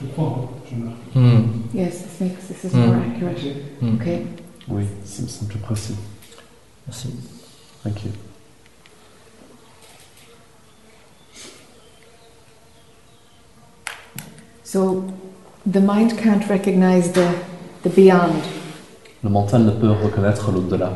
Je 0.00 0.06
crois, 0.08 0.50
Jean-Marc. 0.70 0.96
Hmm. 1.14 1.42
Yes, 1.74 2.02
this 2.02 2.20
makes 2.20 2.46
this 2.48 2.64
is 2.64 2.74
Hmm. 2.74 2.86
more 2.86 2.96
accurate. 2.96 3.38
Hmm. 3.80 3.94
Okay. 3.94 4.22
Oui, 4.68 4.82
ça 5.04 5.22
me 5.22 5.28
semble 5.28 5.50
plus 5.52 5.60
précis. 5.60 5.94
Merci. 6.86 7.08
Thank 7.84 8.04
you. 8.04 8.10
So 14.62 15.04
the 15.66 15.80
mind 15.80 16.16
can't 16.18 16.48
recognize 16.48 17.12
the, 17.12 17.34
the 17.82 17.90
beyond. 17.90 18.42
Le 19.22 19.30
mental 19.30 19.62
ne 19.64 19.70
peut 19.70 19.90
reconnaître 19.90 20.50
l'au-delà. 20.50 20.92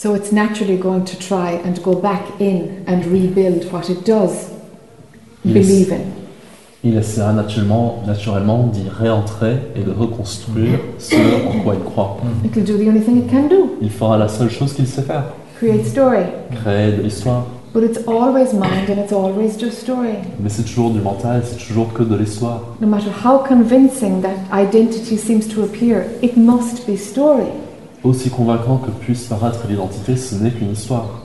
So 0.00 0.14
it's 0.14 0.30
naturally 0.30 0.76
going 0.76 1.04
to 1.06 1.18
try 1.18 1.60
and 1.64 1.82
go 1.82 1.92
back 1.96 2.22
in 2.40 2.84
and 2.86 3.04
rebuild 3.06 3.64
what 3.72 3.90
it 3.90 4.04
does 4.04 4.48
Yes. 5.44 5.54
believe 5.54 5.90
in. 5.92 6.02
Il 6.84 6.96
essaiera 6.96 7.32
naturellement, 7.32 8.04
naturellement 8.06 8.68
d'y 8.68 8.88
réentrer 8.88 9.56
et 9.74 9.80
de 9.82 9.90
reconstruire 9.90 10.78
ce 11.00 11.16
en 11.16 11.62
quoi 11.64 11.74
il 11.74 11.82
croit. 11.82 12.18
It'll 12.44 12.62
do 12.64 12.76
the 12.78 12.86
only 12.88 13.00
thing 13.00 13.16
it 13.18 13.28
can 13.28 13.48
do 13.48 13.70
Il 13.82 13.90
fera 13.90 14.16
la 14.18 14.28
seule 14.28 14.50
chose 14.50 14.72
qu'il 14.72 14.86
sait 14.86 15.02
faire, 15.02 15.24
create 15.58 15.84
story. 15.84 16.26
créer 16.62 16.92
de 16.92 17.02
l'histoire. 17.02 17.46
But 17.74 17.82
it's 17.82 17.98
always 18.06 18.52
mind 18.54 18.88
and 18.88 19.00
it's 19.02 19.12
always 19.12 19.58
just 19.58 19.80
story. 19.80 20.14
Mais 20.40 20.48
c'est 20.48 20.62
toujours 20.62 20.90
du 20.90 21.00
mental, 21.00 21.42
c'est 21.44 21.58
toujours 21.66 21.92
que 21.92 22.04
de 22.04 22.14
l'histoire. 22.14 22.62
No 22.80 22.86
matter 22.86 23.10
how 23.24 23.38
convincing 23.38 24.22
that 24.22 24.36
identity 24.56 25.16
seems 25.18 25.48
to 25.52 25.64
appear, 25.64 26.04
it 26.22 26.36
must 26.36 26.86
be 26.86 26.96
story. 26.96 27.48
Aussi 28.04 28.30
convaincant 28.30 28.78
que 28.78 28.90
puisse 28.90 29.24
paraître 29.26 29.66
l'identité, 29.68 30.16
ce 30.16 30.34
n'est 30.36 30.50
qu'une 30.52 30.72
histoire. 30.72 31.22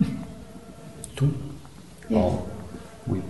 Tout. 1.16 1.30
Yes. 2.10 2.20
Oh, 2.22 2.46
oui, 3.08 3.20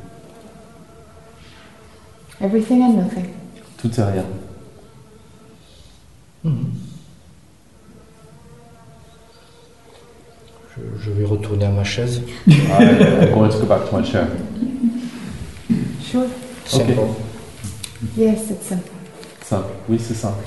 Everything 2.41 2.83
and 2.83 2.97
nothing. 2.97 3.27
tout 3.79 3.89
est 4.01 4.03
rien. 4.05 4.25
Hmm. 6.43 6.65
Je 10.77 11.11
vais 11.11 11.25
retourner 11.25 11.67
à 11.67 11.71
ma 11.71 11.85
chaise. 11.85 12.23
I'm 12.49 13.33
going 13.33 13.49
to 13.49 13.59
go 13.59 13.67
back 13.67 13.89
to 13.89 13.97
my 13.97 14.03
chair. 14.03 14.27
Sure. 16.03 16.27
Simple. 16.65 17.15
Yes, 18.17 18.51
it's 18.51 18.67
simple. 18.67 18.91
Simple. 19.45 19.71
Oui, 19.89 20.01
c'est 20.01 20.15
simple. 20.15 20.43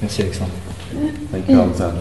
Merci 0.00 0.22
Alexandre. 0.22 0.50
Thank 1.30 1.48
you, 1.48 1.60
Alexander. 1.60 2.00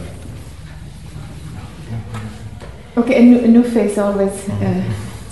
Okay, 2.97 3.15
a 3.15 3.21
new, 3.21 3.39
a 3.39 3.47
new 3.47 3.63
face 3.63 3.97
always. 3.99 4.49
Uh, 4.49 4.83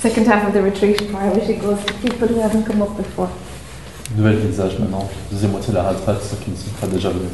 second 0.01 0.27
half 0.27 0.47
of 0.47 0.53
the 0.53 0.61
retreat 0.61 1.11
part, 1.11 1.35
which 1.35 1.49
it 1.49 1.59
goes 1.61 1.83
to 1.85 1.93
people 1.95 2.27
who 2.27 2.39
haven't 2.39 2.63
come 2.63 2.81
up 2.81 2.95
before. 2.95 3.29
Nouvel 4.15 4.37
visage 4.37 4.79
maintenant. 4.79 5.07
Deuxième 5.29 5.51
moitié 5.51 5.71
de 5.71 5.77
la 5.77 5.89
retraite, 5.89 6.21
ceux 6.23 6.37
qui 6.37 6.51
ne 6.51 6.55
sont 6.55 6.71
pas 6.79 6.87
déjà 6.87 7.09
venus. 7.09 7.31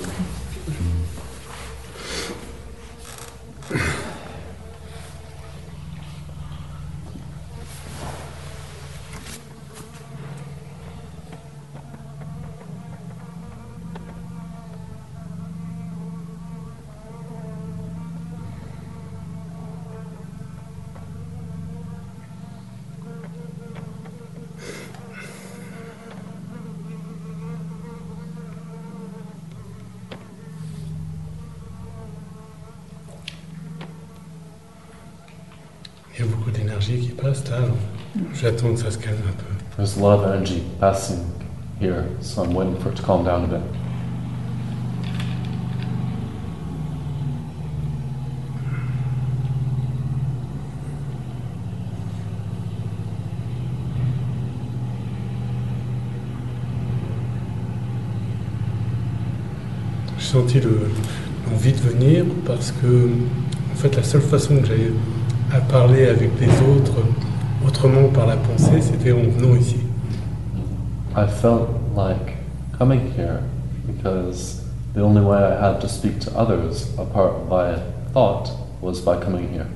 J'attends 38.36 38.74
que 38.74 38.80
ça 38.80 38.92
se 38.92 38.98
calme 38.98 39.16
un 39.28 39.32
peu. 39.32 39.46
There's 39.78 39.98
a 39.98 40.02
lot 40.02 40.20
of 40.20 40.26
energy 40.34 40.62
passing 40.80 41.20
here, 41.80 42.06
so 42.22 42.44
I'm 42.44 42.54
waiting 42.54 42.78
for 42.78 42.90
it 42.90 42.96
to 42.98 43.04
calm 43.04 43.24
down 43.24 43.46
a 43.46 43.48
bit. 43.48 43.62
J'ai 60.18 60.26
senti 60.26 60.60
le- 60.60 60.90
l'envie 61.50 61.74
de 61.74 61.78
venir 61.80 62.26
parce 62.46 62.72
que, 62.72 63.10
en 63.72 63.76
fait, 63.76 63.96
la 63.96 64.04
seule 64.04 64.22
façon 64.22 64.58
que 64.58 64.66
j'avais 64.68 64.92
à 65.54 65.60
parler 65.62 66.06
avec 66.08 66.30
les 66.40 66.48
autres, 66.48 66.98
autrement 67.76 68.08
par 68.10 68.28
la 68.28 68.38
pensée, 68.38 68.82
c'était 68.82 69.12
en 69.12 69.30
venant 69.30 69.56
ici. 69.56 69.78
I 71.16 71.28
felt 71.28 71.70
like 71.96 72.38
coming 72.78 73.12
here 73.12 73.42
because 73.86 74.62
the 74.94 75.02
only 75.02 75.22
way 75.22 75.38
I 75.38 75.56
had 75.60 75.82
to 75.82 75.90
speak 75.90 76.20
to 76.22 76.32
others 76.38 76.88
apart 76.98 77.50
by 77.50 77.80
thought 78.14 78.52
was 78.82 79.02
by 79.02 79.18
coming 79.18 79.50
here. 79.52 79.68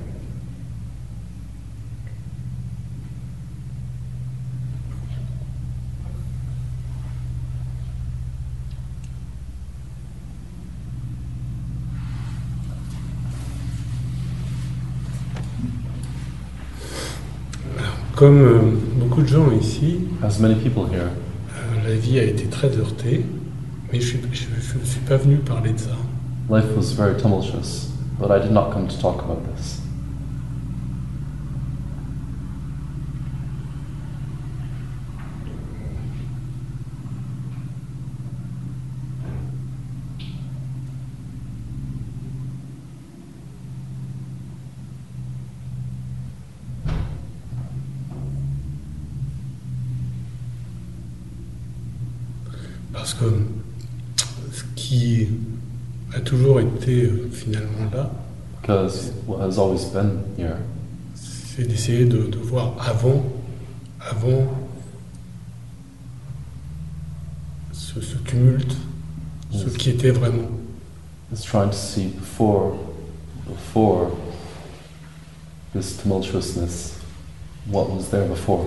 Comme 18.20 18.42
euh, 18.42 18.58
beaucoup 18.96 19.22
de 19.22 19.26
gens 19.26 19.50
ici, 19.50 20.00
As 20.22 20.38
many 20.40 20.54
people 20.56 20.82
here, 20.92 21.08
euh, 21.08 21.88
la 21.88 21.94
vie 21.94 22.18
a 22.18 22.24
été 22.24 22.44
très 22.48 22.68
heurtée, 22.76 23.24
mais 23.90 23.98
je 23.98 24.18
ne 24.18 24.84
suis 24.84 25.00
pas 25.08 25.16
venu 25.16 25.36
parler 25.36 25.72
de 25.72 25.78
ça. 25.78 25.96
life 26.50 26.66
was 26.76 26.92
very 26.94 27.16
tumultuous, 27.16 27.88
but 28.18 28.30
I 28.30 28.38
did 28.38 28.52
not 28.52 28.72
come 28.72 28.86
to 28.88 28.96
talk 28.98 29.22
about 29.22 29.40
this. 29.56 29.80
Parce 53.00 53.14
que 53.14 53.24
ce 54.52 54.62
qui 54.74 55.28
a 56.14 56.20
toujours 56.20 56.60
été 56.60 57.04
euh, 57.04 57.30
finalement 57.32 57.90
là, 57.92 58.10
Because 58.60 59.12
what 59.26 59.39
has 59.50 59.58
always 59.58 59.84
been 59.86 60.22
here 60.36 60.58
c'est 61.14 61.66
d'essayer 61.66 62.04
de, 62.04 62.18
de 62.28 62.38
voir 62.38 62.74
avant, 62.78 63.24
avant 64.00 64.46
ce, 67.72 68.00
ce 68.00 68.16
tumulte, 68.18 68.76
ce 69.50 69.64
Yes. 69.64 69.76
qui 69.76 69.90
était 69.90 70.10
vraiment. 70.12 70.48
is 71.32 71.42
trying 71.44 71.70
to 71.70 71.76
see 71.76 72.06
before, 72.08 72.78
before 73.48 74.12
this 75.74 75.96
tumultuousness, 75.96 76.94
what 77.68 77.90
was 77.90 78.08
there 78.10 78.26
before. 78.28 78.64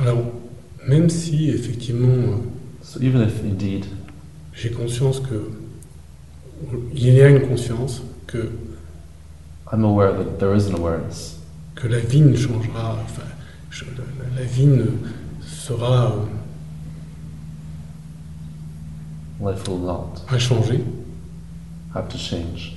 Alors, 0.00 0.18
même 0.86 1.10
si 1.10 1.50
effectivement 1.88 2.32
euh, 2.32 2.36
So 2.82 3.00
even 3.00 3.20
if 3.22 3.42
indeed 3.44 3.86
j'ai 4.54 4.70
conscience 4.70 5.20
que 5.20 5.50
il 6.92 7.14
y 7.14 7.20
a 7.20 7.28
une 7.28 7.46
conscience 7.46 8.02
que, 8.26 8.50
I'm 9.70 9.84
aware 9.84 10.12
that 10.12 10.38
there 10.40 10.54
is 10.56 10.66
an 10.66 10.74
awareness, 10.74 11.38
que 11.76 11.86
la 11.86 11.98
vie 12.00 12.20
ne 12.22 12.34
changera, 12.36 12.96
enfin, 13.04 13.22
je- 13.70 13.84
la, 13.84 14.40
la 14.40 14.44
vie 14.44 14.66
ne 14.66 14.86
sera 15.42 16.12
euh, 16.12 16.24
life 19.40 19.68
will 19.68 19.78
not 19.78 20.22
inchangée, 20.32 20.82
have 21.94 22.08
to 22.08 22.18
change. 22.18 22.74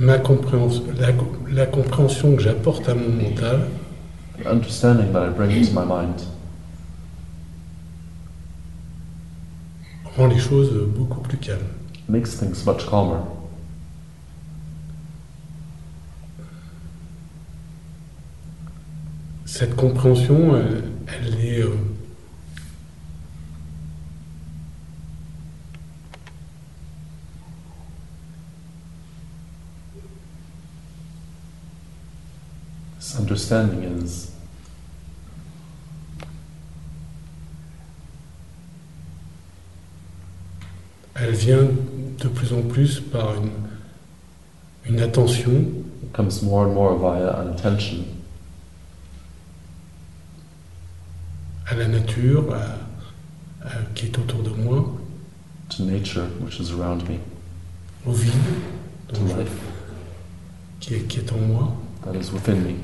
Ma 0.00 0.18
compréhension, 0.18 0.82
la, 0.98 1.08
la 1.52 1.66
compréhension 1.66 2.34
que 2.34 2.42
j'apporte 2.42 2.88
à 2.88 2.94
mon 2.94 3.10
mental 3.10 3.68
The 4.42 4.46
understanding 4.46 5.12
that 5.12 5.22
I 5.22 5.28
bring 5.28 5.50
into 5.50 5.74
my 5.74 5.84
mind 5.84 6.22
rend 10.16 10.28
les 10.28 10.38
choses 10.38 10.72
beaucoup 10.96 11.20
plus 11.20 11.36
calmes. 11.36 11.58
makes 12.08 12.34
things 12.36 12.64
much 12.64 12.86
calmer. 12.88 13.20
Cette 19.44 19.76
compréhension, 19.76 20.56
elle, 20.56 20.84
elle 21.06 21.44
est 21.44 21.62
euh, 21.62 21.76
This 33.10 33.18
understanding 33.30 33.84
is 34.02 34.32
elle 41.14 41.32
vient 41.34 41.68
de 42.18 42.28
plus 42.28 42.52
en 42.52 42.62
plus 42.62 43.00
par 43.00 43.34
une, 43.34 43.50
une 44.94 45.00
attention 45.00 45.52
comes 46.12 46.42
more 46.42 46.66
and 46.66 46.74
more 46.74 46.98
via 46.98 47.40
an 47.40 47.48
attention 47.52 47.98
à 51.66 51.74
la 51.74 51.86
nature 51.86 52.52
à- 52.52 53.66
à- 53.66 53.82
qui 53.94 54.06
est 54.06 54.18
autour 54.18 54.42
de 54.42 54.50
moi, 54.50 54.84
to 55.68 55.84
nature 55.84 56.24
which 56.40 56.58
is 56.58 56.72
around 56.72 57.02
me, 57.08 57.16
au 58.06 58.12
vide. 58.12 58.32
to 59.12 59.20
life. 59.38 59.52
qui 60.80 60.94
est, 60.94 61.00
qui 61.06 61.18
est 61.20 61.32
en 61.32 61.38
moi. 61.38 61.72
that 62.04 62.14
is 62.18 62.32
within 62.32 62.56
me. 62.64 62.74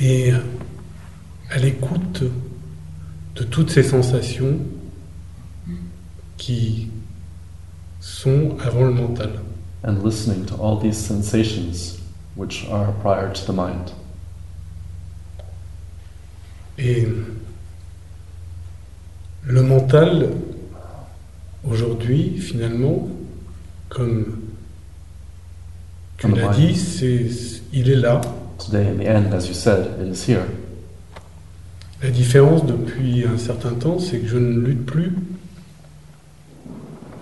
Et 0.00 0.32
à 1.50 1.58
l'écoute 1.58 2.22
de 3.34 3.44
toutes 3.44 3.70
ces 3.70 3.82
sensations 3.82 4.58
qui 6.38 6.88
sont 8.00 8.56
avant 8.64 8.84
le 8.84 8.92
mental. 8.92 9.30
And 9.82 10.02
listening 10.04 10.44
to 10.46 10.54
all 10.56 10.78
these 10.78 10.98
sensations 10.98 11.98
which 12.34 12.66
are 12.70 12.92
prior 13.02 13.32
to 13.32 13.46
the 13.46 13.54
mind. 13.54 13.92
Et 16.78 17.06
le 19.44 19.62
mental, 19.62 20.30
aujourd'hui, 21.64 22.38
finalement, 22.38 23.08
comme 23.90 24.40
tu 26.16 26.28
l'as 26.28 26.54
dit, 26.54 26.74
c'est, 26.74 27.26
il 27.72 27.90
est 27.90 27.96
là. 27.96 28.20
Today, 28.60 28.88
in 28.88 28.98
the 28.98 29.06
end, 29.06 29.32
as 29.32 29.48
you 29.48 29.54
said, 29.54 29.98
it 30.00 30.08
is 30.08 30.22
here. 30.26 30.46
La 32.02 32.10
différence 32.10 32.64
depuis 32.66 33.24
un 33.24 33.38
certain 33.38 33.74
temps, 33.74 33.98
c'est 33.98 34.18
que 34.18 34.26
je 34.26 34.36
ne 34.36 34.60
lutte 34.60 34.84
plus. 34.84 35.12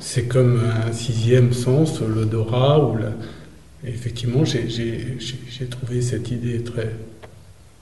C'est 0.01 0.25
comme 0.25 0.61
un 0.87 0.93
sixième 0.93 1.53
sens, 1.53 2.01
l'odorat 2.01 2.85
ou 2.85 2.97
la... 2.97 3.11
Effectivement, 3.85 4.45
j'ai, 4.45 4.67
trouvé 5.71 6.03
cette 6.03 6.31
idée 6.31 6.63
très... 6.65 6.91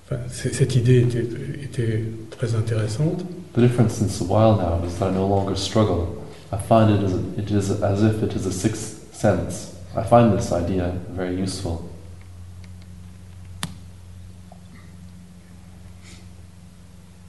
Enfin, 0.04 0.20
cette 0.28 0.76
idée 0.76 1.00
était, 1.00 1.26
était 1.62 2.04
très 2.30 2.54
intéressante. 2.54 3.24
The 3.54 3.60
difference 3.60 3.94
since 3.94 4.20
a 4.20 4.24
while 4.24 4.56
now 4.56 4.86
is 4.86 4.98
that 4.98 5.08
I 5.08 5.14
no 5.14 5.26
longer 5.26 5.56
struggle. 5.56 6.22
I 6.52 6.58
find 6.58 6.90
it 6.90 7.02
as, 7.02 7.14
it 7.38 7.50
is 7.50 7.82
as 7.82 8.02
if 8.02 8.22
it 8.22 8.34
is 8.36 8.46
a 8.46 8.52
sixth 8.52 9.14
sense. 9.14 9.74
I 9.96 10.02
find 10.02 10.36
this 10.36 10.52
idea 10.52 10.92
very 11.14 11.34
useful. 11.34 11.95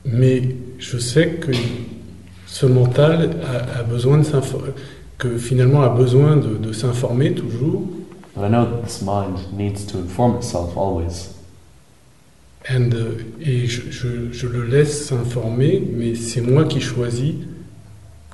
Mais 0.09 0.41
je 0.79 0.97
sais 0.97 1.27
que 1.41 1.51
ce 2.45 2.65
mental 2.65 3.31
a, 3.45 3.79
a 3.79 3.83
besoin 3.83 4.19
de 4.19 4.23
s'informer, 4.23 4.71
que 5.17 5.37
finalement 5.37 5.81
a 5.83 5.89
besoin 5.89 6.37
de, 6.37 6.55
de 6.57 6.71
s'informer 6.73 7.33
toujours. 7.33 7.83
But 8.35 8.45
I 8.45 8.49
know 8.49 8.65
that 8.65 8.83
this 8.85 9.01
mind 9.01 9.37
needs 9.57 9.85
to 9.87 9.97
inform 9.97 10.35
itself 10.37 10.77
always. 10.77 11.33
And, 12.69 12.93
euh, 12.93 13.17
et 13.41 13.65
je, 13.65 13.89
je- 13.91 14.31
je 14.31 14.47
le 14.47 14.65
laisse 14.65 15.07
s'informer, 15.07 15.81
mais 15.93 16.15
c'est 16.15 16.41
moi 16.41 16.65
qui 16.65 16.79
choisis 16.81 17.33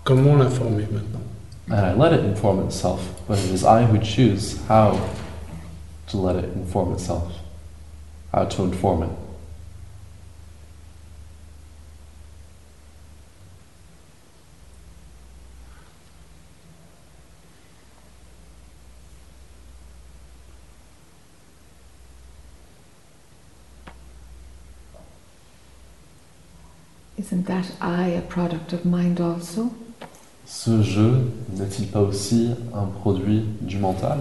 comment 0.03 0.35
l'informer 0.35 0.85
maintenant. 0.91 1.21
And 1.71 1.85
I 1.85 1.93
let 1.97 2.13
it 2.15 2.23
inform 2.25 2.59
itself, 2.65 2.99
but 3.27 3.37
it 3.37 3.53
is 3.53 3.63
I 3.63 3.83
who 3.85 3.97
choose 3.99 4.57
how 4.69 4.97
to 6.11 6.17
let 6.17 6.35
it 6.35 6.49
inform 6.57 6.93
itself, 6.93 7.31
how 8.33 8.43
to 8.45 8.63
inform 8.65 9.03
it. 9.03 9.09
Isn't 27.33 27.47
that 27.47 27.65
I 27.81 28.09
a 28.09 28.21
product 28.21 28.73
of 28.73 28.85
mind 28.85 29.19
also? 29.19 29.73
Ce 30.45 30.83
jeu 30.83 31.31
n'est-il 31.57 31.87
pas 31.87 32.01
aussi 32.01 32.51
un 32.75 32.85
produit 32.85 33.43
du 33.61 33.79
mental? 33.79 34.19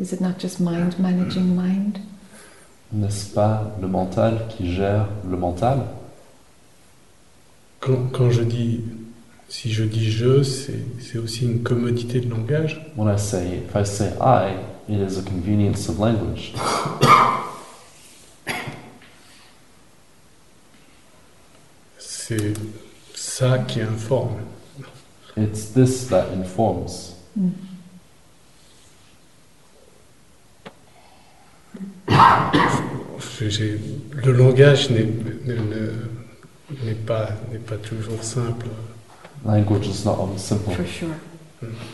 Is 0.00 0.12
it 0.12 0.20
not 0.20 0.40
just 0.40 0.58
mind 0.58 0.98
managing 0.98 1.54
mind? 1.54 1.98
N'est-ce 2.92 3.32
pas 3.32 3.72
le 3.80 3.86
mental 3.86 4.48
qui 4.48 4.74
gère 4.74 5.06
le 5.30 5.36
mental? 5.36 5.82
Quand, 7.78 8.10
quand 8.12 8.30
je 8.32 8.42
dis, 8.42 8.80
si 9.48 9.70
je 9.70 9.84
dis 9.84 10.10
je, 10.10 10.42
c'est 10.42 10.84
c'est 10.98 11.18
aussi 11.18 11.44
une 11.44 11.62
commodité 11.62 12.18
de 12.18 12.28
langage. 12.28 12.92
When 12.96 13.08
I 13.08 13.16
say, 13.16 13.62
if 13.64 13.76
I 13.76 13.84
say 13.84 14.12
I, 14.20 14.56
it 14.88 14.98
is 14.98 15.18
a 15.18 15.22
convenience 15.22 15.88
of 15.88 16.00
language. 16.00 16.52
C'est 22.28 22.52
ça 23.14 23.58
qui 23.60 23.80
informe. 23.80 24.36
It's 25.34 25.72
this 25.72 26.08
that 26.08 26.26
informs. 26.34 27.14
Mm. 27.34 27.48
Le 34.24 34.32
langage 34.32 34.90
n'est 34.90 35.04
n'est- 35.04 35.54
ne- 35.54 36.84
n'est 36.84 36.94
pas, 36.94 37.28
n'est 37.50 37.58
pas 37.58 37.76
toujours 37.76 38.22
simple. 38.22 38.66
Language 39.46 39.86
is 39.86 40.04
not 40.04 40.16
always 40.20 40.38
simple, 40.38 40.74
For 40.74 40.86
sure. 40.86 41.08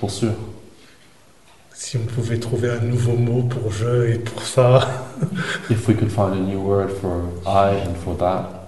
pour 0.01 0.11
sûr. 0.11 0.33
Si 1.73 1.97
on 1.97 2.07
pouvait 2.07 2.39
trouver 2.41 2.71
un 2.71 2.81
nouveau 2.81 3.15
mot 3.17 3.43
pour 3.45 3.71
je 3.71 4.07
et 4.15 4.19
pour 4.19 4.43
ça, 4.43 5.05
If 5.71 5.87
we 5.87 5.95
could 5.97 6.11
find 6.11 6.33
a 6.33 6.41
new 6.41 6.59
word 6.59 6.91
for 6.91 7.23
I 7.47 7.77
and 7.87 7.95
for 7.95 8.17
that, 8.19 8.64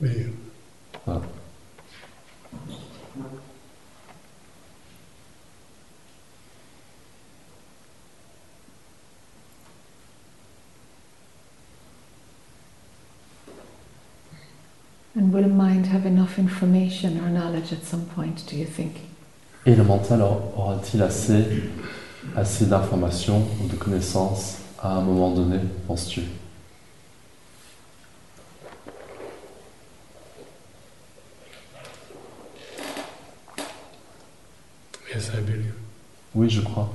mais 0.00 0.26
Ah. 1.06 1.20
And 15.14 15.32
will 15.32 15.48
mind 15.48 15.86
have 15.86 16.04
enough 16.04 16.38
information 16.38 17.18
or 17.20 17.28
knowledge 17.30 17.72
at 17.72 17.82
some 17.84 18.04
point, 18.06 18.44
do 18.46 18.56
you 18.56 18.66
think? 18.66 18.96
Et 19.64 19.74
le 19.74 19.82
mental 19.82 20.20
aura- 20.20 20.42
aura-t-il 20.56 21.02
assez, 21.02 21.44
assez 22.36 22.66
d'informations 22.66 23.46
ou 23.62 23.66
de 23.68 23.76
connaissances 23.76 24.58
à 24.80 24.90
un 24.92 25.00
moment 25.00 25.30
donné, 25.30 25.58
penses-tu 25.86 26.22
yes, 35.12 35.30
I 35.34 35.40
believe. 35.40 35.74
Oui, 36.36 36.48
je 36.50 36.60
crois. 36.60 36.92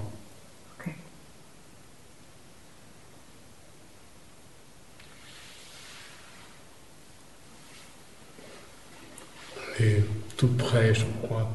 On 9.80 9.84
est 9.84 10.04
tout 10.38 10.48
près, 10.58 10.94
je 10.94 11.06
crois. 11.24 11.50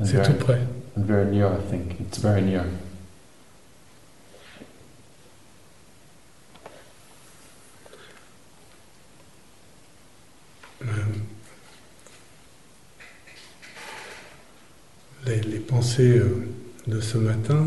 And 0.00 0.04
C'est 0.04 0.12
very, 0.12 0.26
tout 0.28 0.44
près. 0.44 0.60
very 0.96 1.26
near, 1.30 1.48
I 1.52 1.70
think. 1.70 2.00
It's 2.00 2.18
very 2.18 2.42
near. 2.42 2.64
Euh, 10.82 10.86
les, 15.26 15.40
les 15.40 15.58
pensées 15.58 16.18
euh, 16.18 16.46
de 16.88 17.00
ce 17.00 17.18
matin, 17.18 17.66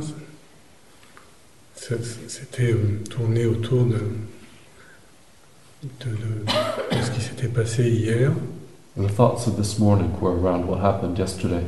c'était 1.76 2.72
euh, 2.74 2.99
tourné 3.09 3.45
autour 3.45 3.86
de, 3.86 3.99
de- 5.84 6.09
de- 6.09 6.95
de 6.97 7.01
ce 7.03 7.11
qui 7.11 7.22
s'était 7.22 7.47
passé 7.47 7.89
hier. 7.89 8.32
The 8.97 9.07
thoughts 9.15 9.47
of 9.47 9.55
this 9.57 9.80
morning 9.80 10.09
were 10.19 10.34
around 10.38 10.65
what 10.67 10.80
happened 10.82 11.17
yesterday. 11.17 11.63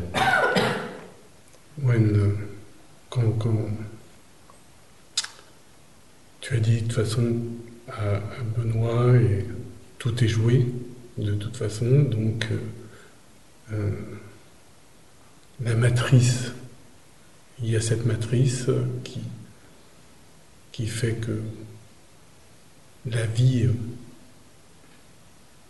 When, 1.82 2.16
euh, 2.16 2.36
quand, 3.10 3.32
quand 3.40 3.70
tu 6.42 6.56
as 6.56 6.60
dit 6.60 6.82
de 6.82 6.88
toute 6.88 6.94
façon 6.94 7.36
à, 7.88 8.16
à 8.16 8.44
Benoît 8.58 9.16
et 9.18 9.46
tout 10.00 10.22
est 10.24 10.28
joué 10.28 10.66
de 11.18 11.34
toute 11.34 11.56
façon, 11.56 11.86
donc 12.04 12.48
euh, 12.52 12.58
euh, 13.74 13.92
la 15.64 15.76
matrice, 15.76 16.52
il 17.62 17.70
y 17.70 17.76
a 17.76 17.82
cette 17.82 18.06
matrice 18.06 18.68
qui, 19.04 19.22
qui 20.72 20.88
fait 20.88 21.14
que 21.14 21.42
la 23.06 23.26
vie 23.26 23.70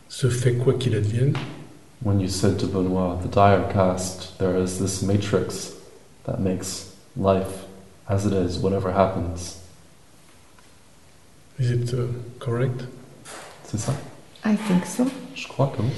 se 0.10 0.30
fait 0.30 0.54
quoi 0.54 0.76
qu'il 0.76 0.96
advienne. 0.96 1.36
When 2.04 2.20
you 2.20 2.28
said 2.28 2.60
to 2.60 2.68
Benoit, 2.68 3.22
the 3.22 3.30
dire 3.30 3.72
cast, 3.72 4.38
there 4.38 4.58
is 4.58 4.78
this 4.78 5.02
matrix 5.02 5.74
that 6.26 6.40
makes 6.40 6.94
life 7.16 7.66
as 8.10 8.26
it 8.26 8.34
is, 8.34 8.60
whatever 8.60 8.92
happens. 8.92 9.60
Is 11.58 11.72
it 11.72 11.94
uh, 11.94 12.08
correct? 12.40 12.84
C'est 13.66 13.78
ça? 13.80 13.94
I 14.44 14.56
think 14.56 14.86
so. 14.86 15.06
Je 15.36 15.48
crois 15.48 15.68
que 15.68 15.82
oui. 15.82 15.94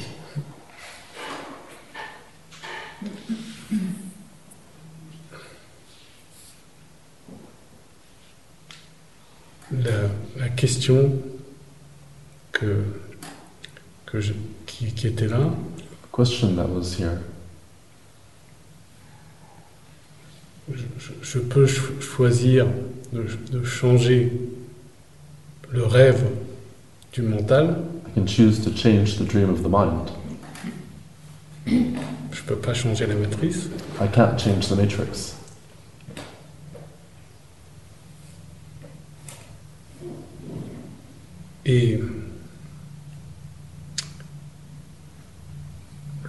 La, 9.83 9.91
la 10.43 10.49
question 10.49 11.11
que, 12.51 12.83
que 14.05 14.19
je- 14.21 14.33
qui, 14.65 14.87
qui 14.93 15.07
était 15.07 15.27
là, 15.27 15.49
Question 16.15 16.55
that 16.55 16.67
was 16.69 16.95
here. 16.97 17.19
je, 20.71 20.77
je- 20.97 21.11
je 21.21 21.39
peux 21.39 21.67
cho- 21.67 21.99
choisir 21.99 22.67
de, 23.11 23.25
de 23.51 23.63
changer 23.65 24.31
le 25.71 25.83
rêve 25.85 26.23
du 27.13 27.21
mental, 27.21 27.77
I 28.07 28.11
can 28.19 28.25
choose 28.27 28.61
to 28.63 28.71
change 28.75 29.17
the 29.17 29.23
dream 29.27 29.49
of 29.49 29.61
the 29.61 29.69
mind. 29.69 30.09
je 32.31 32.41
peux 32.43 32.55
pas 32.55 32.73
changer 32.73 33.05
la 33.07 33.15
matrice, 33.15 33.67
I 34.01 34.07
can't 34.07 34.37
change 34.37 34.67
the 34.69 34.75
matrix. 34.75 35.35
Et 41.65 41.99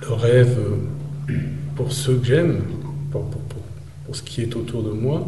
le 0.00 0.12
rêve, 0.12 0.58
pour 1.74 1.92
ceux 1.92 2.16
que 2.18 2.24
j'aime, 2.24 2.62
pour, 3.10 3.22
pour- 3.30 3.40
pour- 3.42 3.62
pour 4.06 4.16
ce 4.16 4.22
qui 4.22 4.42
est 4.42 4.54
autour 4.56 4.82
de 4.82 4.90
moi, 4.92 5.26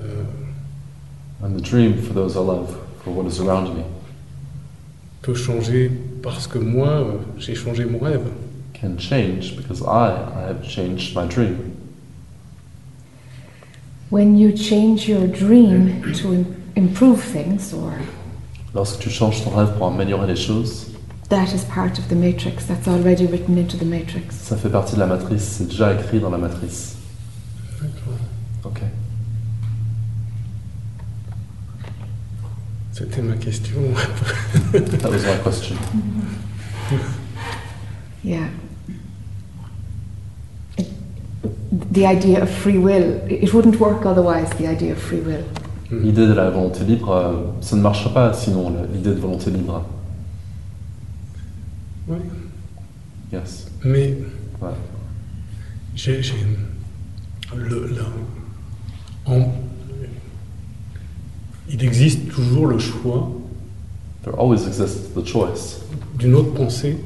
euh, 0.00 0.22
And 1.42 1.56
the 1.56 1.62
dream 1.62 1.94
for 1.96 2.12
those 2.12 2.34
I 2.36 2.40
love, 2.40 2.76
for 3.02 3.14
what 3.16 3.26
is 3.26 3.40
around 3.40 3.74
me, 3.74 3.82
peut 5.22 5.34
changer 5.34 5.90
parce 6.22 6.46
que 6.46 6.58
moi, 6.58 7.18
j'ai 7.38 7.54
changé 7.54 7.86
mon 7.86 7.98
rêve. 7.98 8.20
can 8.74 8.96
change 8.98 9.56
because 9.56 9.82
I, 9.82 10.12
I 10.36 10.48
have 10.48 10.62
changed 10.62 11.14
my 11.14 11.26
dream. 11.26 11.56
When 14.10 14.36
you 14.38 14.52
change 14.52 15.06
your 15.08 15.26
dream 15.26 16.02
to 16.14 16.32
im- 16.34 16.54
improve 16.76 17.22
things, 17.22 17.72
or 17.74 17.92
Lorsque 18.74 19.00
tu 19.00 19.10
changes 19.10 19.42
ton 19.42 19.50
rêve 19.50 19.72
pour 19.76 19.88
améliorer 19.88 20.28
les 20.28 20.36
choses, 20.36 20.86
that 21.28 21.46
is 21.54 21.64
part 21.64 21.98
of 21.98 22.08
the 22.08 22.14
matrix, 22.14 22.66
that's 22.66 22.86
already 22.86 23.26
written 23.26 23.58
into 23.58 23.76
the 23.76 23.84
matrix. 23.84 24.32
ça 24.32 24.56
fait 24.56 24.68
partie 24.68 24.94
de 24.94 25.00
la 25.00 25.06
matrice, 25.06 25.42
c'est 25.58 25.68
déjà 25.68 25.94
écrit 25.94 26.20
dans 26.20 26.30
la 26.30 26.38
matrice. 26.38 26.96
Ok. 28.64 28.80
C'était 32.92 33.22
ma 33.22 33.34
question. 33.36 33.78
That 34.72 35.10
was 35.10 35.24
my 35.24 35.38
question. 35.42 35.76
Yeah. 38.22 38.50
It, 40.76 40.88
the 41.90 42.04
idea 42.04 42.42
of 42.42 42.50
free 42.50 42.76
will, 42.76 43.18
it 43.30 43.54
wouldn't 43.54 43.80
work 43.80 44.04
otherwise, 44.04 44.50
the 44.58 44.66
idea 44.66 44.92
of 44.92 45.00
free 45.00 45.20
will. 45.20 45.42
L'idée 45.92 46.26
de 46.26 46.32
la 46.32 46.50
volonté 46.50 46.84
libre, 46.84 47.10
euh, 47.10 47.32
ça 47.60 47.74
ne 47.76 47.80
marcherait 47.82 48.14
pas 48.14 48.32
sinon 48.32 48.72
l'idée 48.92 49.10
de 49.10 49.18
volonté 49.20 49.50
libre. 49.50 49.84
Oui. 52.06 52.18
Yes. 53.32 53.66
Mais 53.84 54.16
Ouais. 54.60 54.68
j'ai, 55.96 56.22
j'ai 56.22 56.34
le, 57.56 57.88
le- 57.88 58.04
en- 59.26 59.52
il 61.68 61.82
existe 61.84 62.28
toujours 62.30 62.66
le 62.66 62.78
choix 62.78 63.30
There 64.22 64.34
always 64.38 64.66
exists 64.66 65.14
the 65.14 65.24
choice 65.24 65.80
d'une 66.18 66.34
autre 66.34 66.52
pensée 66.52 66.98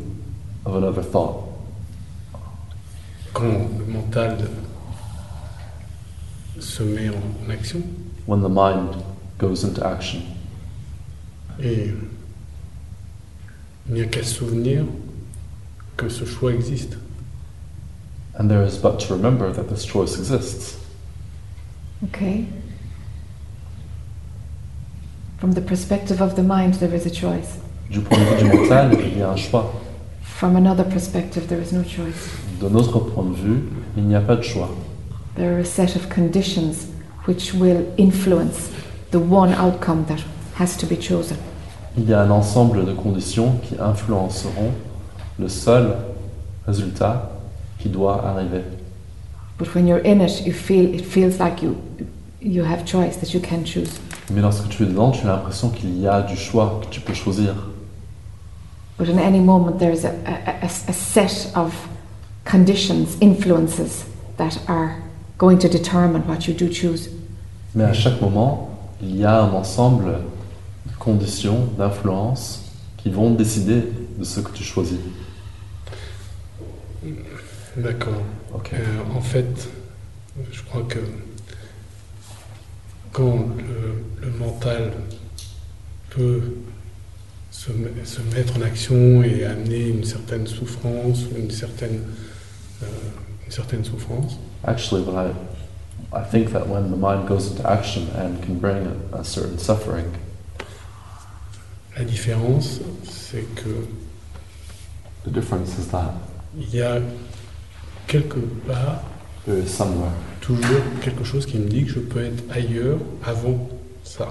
of 0.64 0.74
another 0.76 1.09
thought. 1.11 1.45
quand 3.32 3.68
le 3.78 3.93
mental 3.93 4.37
se 6.59 6.82
met 6.82 7.09
en, 7.09 7.12
en 7.47 7.51
action. 7.51 7.80
When 8.27 8.43
the 8.43 8.49
mind 8.49 9.03
goes 9.39 9.64
into 9.64 9.85
action. 9.85 10.22
Et 11.61 11.91
il 13.89 13.95
n'y 13.95 14.01
a 14.01 14.07
qu'à 14.07 14.22
se 14.22 14.35
souvenir 14.35 14.85
que 15.97 16.09
ce 16.09 16.25
choix 16.25 16.53
existe. 16.53 16.97
And 18.39 18.49
there 18.49 18.64
is 18.64 18.79
but 18.79 18.99
to 19.01 19.14
remember 19.14 19.53
that 19.53 19.68
this 19.68 19.85
choice 19.85 20.18
exists. 20.18 20.79
Okay? 22.05 22.47
From 25.39 25.53
the 25.53 25.61
perspective 25.61 26.20
of 26.20 26.35
the 26.35 26.43
mind, 26.43 26.75
there 26.75 26.95
is 26.95 27.07
a 27.07 27.11
choice. 27.11 27.59
Du 27.91 28.01
point 28.01 28.18
de 28.18 28.25
vue 28.25 28.51
du 28.51 28.59
mental, 28.59 28.93
il 28.95 29.18
y 29.18 29.22
a 29.22 29.31
un 29.31 29.37
choix. 29.37 29.70
From 30.22 30.57
another 30.57 30.85
perspective, 30.85 31.49
there 31.49 31.61
is 31.61 31.72
no 31.72 31.83
choice. 31.83 32.31
De 32.61 32.68
notre 32.68 32.99
point 32.99 33.31
de 33.31 33.37
vue, 33.37 33.62
il 33.97 34.05
n'y 34.05 34.16
a 34.16 34.20
pas 34.20 34.37
de 34.37 34.43
choix. 34.43 34.70
There 35.37 35.55
are 35.55 35.61
a 35.61 35.64
set 35.64 35.95
of 35.95 36.09
conditions 36.09 36.89
which 37.27 37.55
will 37.55 37.85
influence 37.97 38.70
the 39.11 39.18
one 39.18 39.53
outcome 39.53 40.05
that 40.07 40.22
has 40.57 40.77
to 40.77 40.87
be 40.87 40.97
chosen. 40.97 41.37
Il 41.97 42.09
y 42.09 42.12
a 42.12 42.22
un 42.22 42.31
ensemble 42.31 42.85
de 42.85 42.93
conditions 42.93 43.61
qui 43.62 43.77
influenceront 43.79 44.72
le 45.39 45.49
seul 45.49 45.97
résultat 46.66 47.31
qui 47.79 47.89
doit 47.89 48.25
arriver. 48.25 48.62
But 49.59 49.75
when 49.75 49.87
you're 49.87 50.05
in 50.05 50.20
it, 50.20 50.45
you 50.45 50.53
feel 50.53 50.93
it 50.95 51.05
feels 51.05 51.39
like 51.39 51.62
you 51.62 51.77
you 52.41 52.64
have 52.64 52.85
choice 52.85 53.16
that 53.18 53.33
you 53.33 53.41
can 53.41 53.64
choose. 53.64 54.01
Mais 54.33 54.41
lorsque 54.41 54.68
tu 54.68 54.83
es 54.83 54.87
dedans, 54.87 55.12
tu 55.12 55.27
as 55.27 55.31
l'impression 55.31 55.70
qu'il 55.70 55.99
y 56.01 56.07
a 56.07 56.22
du 56.22 56.37
choix, 56.37 56.81
que 56.83 56.87
tu 56.91 57.01
peux 57.01 57.14
choisir. 57.14 57.55
But 58.99 59.09
in 59.09 59.18
any 59.18 59.41
moment, 59.41 59.79
there's 59.79 60.05
a, 60.05 60.12
a, 60.27 60.62
a, 60.62 60.66
a 60.66 60.93
set 60.93 61.51
of 61.57 61.75
conditions, 62.45 63.16
influences 63.20 64.05
that 64.37 64.59
are 64.68 65.03
going 65.39 65.59
to 65.59 65.68
determine 65.68 66.22
what 66.27 66.47
you 66.47 66.55
do 66.55 66.68
choose. 66.68 67.09
Mais 67.75 67.85
à 67.85 67.93
chaque 67.93 68.20
moment, 68.20 68.70
il 69.03 69.16
y 69.16 69.25
a 69.25 69.43
un 69.43 69.51
ensemble 69.53 70.05
de 70.87 70.93
conditions, 70.99 71.66
d'influences 71.77 72.62
qui 72.99 73.11
vont 73.11 73.31
décider 73.33 73.83
de 74.18 74.25
ce 74.25 74.41
que 74.41 74.51
tu 74.53 74.62
choisis. 74.62 74.99
D'accord. 77.77 78.22
Euh, 78.72 78.79
en 79.16 79.20
fait, 79.20 79.68
je 80.53 80.62
crois 80.62 80.83
que 80.85 81.01
quand 83.12 83.49
le, 83.59 84.27
le 84.27 84.31
mental 84.39 84.93
peut 86.11 86.41
se, 87.51 87.72
me- 87.72 88.05
se 88.05 88.20
mettre 88.35 88.57
en 88.57 88.62
action 88.62 89.22
et 89.22 89.45
amener 89.45 89.89
une 89.89 90.05
certaine 90.05 90.47
souffrance, 90.47 91.25
ou 91.33 91.37
une 91.39 91.51
certaine, 91.51 92.01
euh, 92.83 92.87
une 93.47 93.53
certaine 93.53 93.85
souffrance, 93.85 94.39
Actually, 94.66 95.03
when 95.03 95.14
I, 95.16 95.31
I 96.13 96.23
think 96.23 96.53
that 96.53 96.69
when 96.69 96.91
the 96.91 96.97
mind 96.97 97.27
goes 97.29 97.51
into 97.51 97.69
action 97.69 98.09
and 98.17 98.43
can 98.43 98.59
bring 98.59 98.87
a, 99.13 99.19
a 99.19 99.25
certain 99.25 99.59
suffering, 99.59 100.13
la 101.97 102.05
différence, 102.05 102.81
c'est 103.05 103.45
que 103.55 103.87
the 105.25 105.31
difference 105.31 105.79
is 105.79 105.89
that 105.89 106.13
il 106.57 106.75
y 106.75 106.83
a 106.83 107.01
quelque 108.07 108.39
part 108.67 109.03
there 109.45 109.59
is 109.59 109.69
somewhere, 109.69 110.13
toujours 110.41 110.83
quelque 111.03 111.25
chose 111.25 111.47
qui 111.47 111.59
me 111.59 111.69
dit 111.69 111.85
que 111.85 111.91
je 111.93 112.01
peux 112.01 112.25
être 112.25 112.43
ailleurs 112.51 112.99
avant 113.25 113.69
ça. 114.05 114.29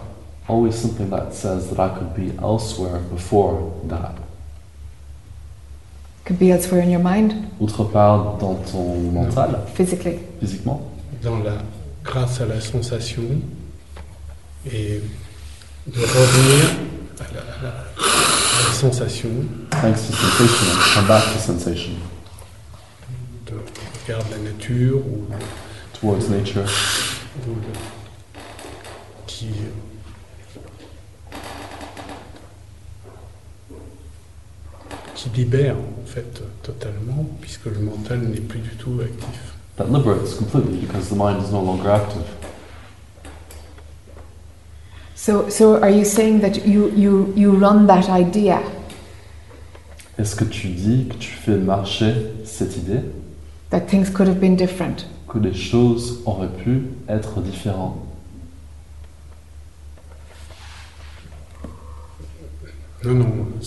always 0.48 0.74
something 0.76 1.10
that 1.10 1.34
says 1.34 1.70
that 1.70 1.80
I 1.80 1.90
could 1.98 2.14
be 2.16 2.32
elsewhere 2.42 3.00
before 3.00 3.72
that. 3.88 4.16
Could 6.26 6.40
be 6.40 6.52
elsewhere 6.52 6.82
in 6.82 6.90
your 6.90 7.02
mind, 7.02 7.34
Autre 7.60 7.84
part 7.86 8.38
dans 8.40 8.56
ton 8.72 9.12
mental, 9.12 9.66
physically. 9.74 10.20
physiquement, 10.40 10.82
dans 11.24 11.40
la, 11.40 11.58
grâce 12.04 12.42
à 12.42 12.46
la 12.46 12.60
sensation 12.60 13.24
et 14.72 15.00
de 15.88 16.00
revenir 16.00 16.70
à 17.20 17.24
la, 17.34 17.42
à 17.42 17.64
la- 17.64 17.70
à 17.70 18.68
la 18.68 18.74
sensation, 18.74 19.30
thanks 19.72 20.08
to 20.08 20.14
sensation 20.14 20.68
and 20.72 20.94
come 20.94 21.08
back 21.08 21.24
to 21.34 21.40
sensation, 21.40 21.94
de 23.48 23.54
regard 24.06 24.24
de 24.26 24.32
la 24.32 24.52
nature 24.52 24.98
ou, 24.98 25.26
towards 26.00 26.30
nature, 26.30 26.66
ou 27.48 27.54
de- 27.56 27.80
qui 29.28 29.48
qui 35.16 35.30
libère 35.30 35.76
en 35.78 36.06
fait 36.06 36.42
totalement 36.64 37.26
puisque 37.42 37.66
le 37.66 37.80
mental 37.80 38.20
n'est 38.20 38.40
plus 38.42 38.60
du 38.60 38.76
tout 38.76 39.00
actif. 39.04 39.53
That 39.78 39.90
liberates 39.92 40.36
completely 40.36 40.78
because 40.80 41.10
the 41.10 41.16
mind 41.16 41.44
is 41.44 41.52
no 41.52 41.62
longer 41.62 41.90
active. 41.90 42.26
So, 45.16 45.50
so 45.50 45.82
are 45.82 45.90
you 45.90 46.04
saying 46.06 46.42
that 46.42 46.66
you, 46.66 46.90
you, 46.92 47.34
you 47.36 47.52
run 47.52 47.88
that 47.88 48.10
idea? 48.10 48.62
Est-ce 50.18 50.36
que 50.36 50.46
tu 50.46 50.68
dis 50.70 51.08
que 51.10 51.16
tu 51.18 51.32
fais 51.32 51.58
marcher 51.58 52.14
cette 52.46 52.78
idée? 52.78 53.02
That 53.72 53.88
things 53.88 54.10
could 54.10 54.28
have 54.28 54.40
been 54.40 54.56
different? 54.56 55.06
que 55.28 55.40
les 55.40 55.54
choses 55.56 56.20
auraient 56.26 56.48
pu 56.64 56.84
être 57.10 57.42
différentes 57.42 57.98
Non, 63.04 63.14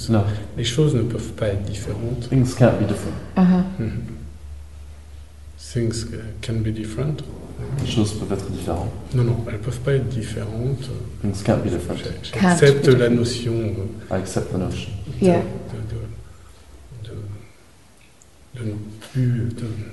non. 0.08 0.24
Les 0.56 0.64
choses 0.64 0.94
ne 0.94 1.02
peuvent 1.02 1.32
pas 1.32 1.48
être 1.48 1.62
différentes. 1.64 2.28
things 2.30 2.54
can't 2.54 2.78
be 2.78 2.86
different. 2.86 3.16
Uh-huh. 3.36 3.64
Mhm. 3.78 4.02
Things 5.72 6.04
uh, 6.12 6.22
can 6.42 6.60
be 6.62 6.68
different. 6.72 7.22
Les 7.80 7.86
choses 7.90 8.12
peuvent 8.18 8.32
être 8.32 8.50
différentes. 8.50 8.92
Non, 9.14 9.24
non, 9.24 9.44
elles 9.48 9.54
ne 9.54 9.58
peuvent 9.58 9.80
pas 9.80 9.94
être 9.94 10.08
différentes. 10.08 10.88
Things 11.22 11.42
can't 11.42 11.58
be 11.64 11.68
different. 11.70 11.98
Be 12.02 12.98
la 12.98 13.08
notion 13.08 13.52
I 14.10 14.14
accept 14.14 14.52
the 14.52 14.58
notion. 14.58 14.90
de, 15.20 15.26
Yeah. 15.26 15.42
de, 17.02 17.08
de, 17.08 17.10
de- 18.64 18.70
ne 18.70 18.74
plus 19.12 19.48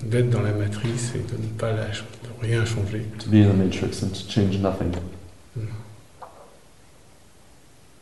d'être 0.06 0.30
dans 0.30 0.42
la 0.42 0.52
matrice 0.54 1.14
et 1.16 1.20
de 1.20 1.42
ne 1.42 1.48
pas 1.58 1.72
la, 1.72 1.88
de 1.88 2.42
rien 2.42 2.64
changer. 2.66 3.06
To 3.20 3.30
be 3.30 3.36
in 3.36 3.50
the 3.52 3.58
matrix 3.58 4.04
and 4.04 4.10
to 4.10 4.30
change 4.30 4.58
nothing. 4.60 4.92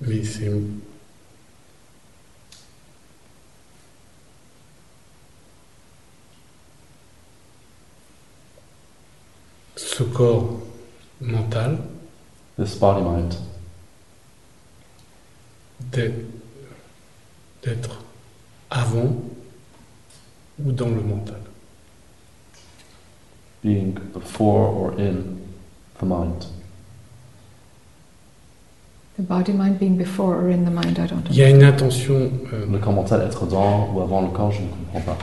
Mais 0.02 0.24
c'est 0.24 0.50
ce 9.88 10.04
corps 10.04 10.60
mental 11.20 11.78
This 12.58 12.76
body 12.76 13.02
mind 13.02 13.34
d'être 17.64 18.04
avant 18.70 19.16
ou 20.64 20.72
dans 20.72 20.90
le 20.90 21.02
mental. 21.02 21.38
being 23.64 23.94
before 24.14 24.68
or 24.70 25.00
in 25.00 25.38
the 26.00 26.06
mind. 26.06 26.46
The 29.18 29.24
body 29.24 29.54
mind 29.54 29.80
being 29.80 29.98
before 29.98 30.36
or 30.36 30.50
in 30.50 30.66
the 30.66 30.72
mind, 30.72 30.98
I 30.98 31.06
don't 31.08 31.28
Il 31.30 31.36
y 31.36 31.44
a 31.44 31.50
une 31.50 31.64
intention 31.64 32.32
euh, 32.54 32.66
Le 32.72 32.80
corps 32.80 32.94
mental 32.94 33.22
être 33.22 33.46
dans 33.46 33.92
ou 33.94 34.02
avant 34.02 34.22
le 34.22 34.30
corps, 34.30 34.52
je 34.52 34.62
ne 34.62 34.68
comprends 34.68 35.02
pas. 35.02 35.18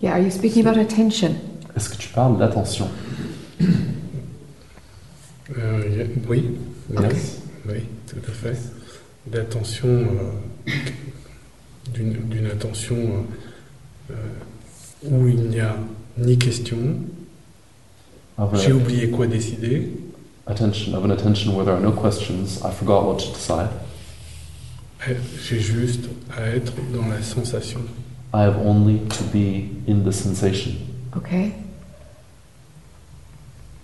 Yeah, 0.00 0.12
are 0.12 0.20
you 0.22 0.30
speaking 0.30 0.66
about 0.66 0.78
attention? 0.78 1.36
Est-ce 1.76 1.88
que 1.90 1.96
tu 1.96 2.08
parles 2.08 2.38
d'attention? 2.38 2.88
Euh, 5.58 6.06
oui, 6.28 6.44
oui, 6.90 6.96
Yes. 7.02 7.40
oui, 7.68 7.80
tout 8.08 8.16
à 8.26 8.32
fait, 8.32 8.56
d'attention, 9.26 9.88
euh, 9.88 10.72
d'une 11.98 12.46
attention 12.46 12.96
euh, 14.10 14.12
euh, 14.12 15.08
où 15.10 15.26
il 15.28 15.48
n'y 15.50 15.60
a 15.60 15.76
ni 16.18 16.38
question, 16.38 16.76
Of 18.38 18.62
j'ai 18.64 18.72
oublié 18.72 19.10
quoi 19.10 19.26
décider, 19.26 19.90
attention, 20.46 20.94
of 20.94 21.04
an 21.04 21.10
attention 21.10 21.54
where 21.54 21.64
there 21.64 21.74
are 21.74 21.80
no 21.82 21.92
questions, 21.92 22.60
I 22.64 22.70
forgot 22.72 23.04
what 23.04 23.16
to 23.18 23.32
decide. 23.32 23.68
eh, 25.08 25.16
j'ai 25.42 25.58
juste 25.60 26.04
à 26.36 26.46
être 26.48 26.72
dans 26.94 27.08
la 27.08 27.20
sensation. 27.22 27.80
I 28.32 28.42
have 28.42 28.58
only 28.58 29.00
to 29.08 29.24
be 29.24 29.70
in 29.86 30.04
the 30.04 30.12
sensation. 30.12 30.76
Okay. 31.16 31.52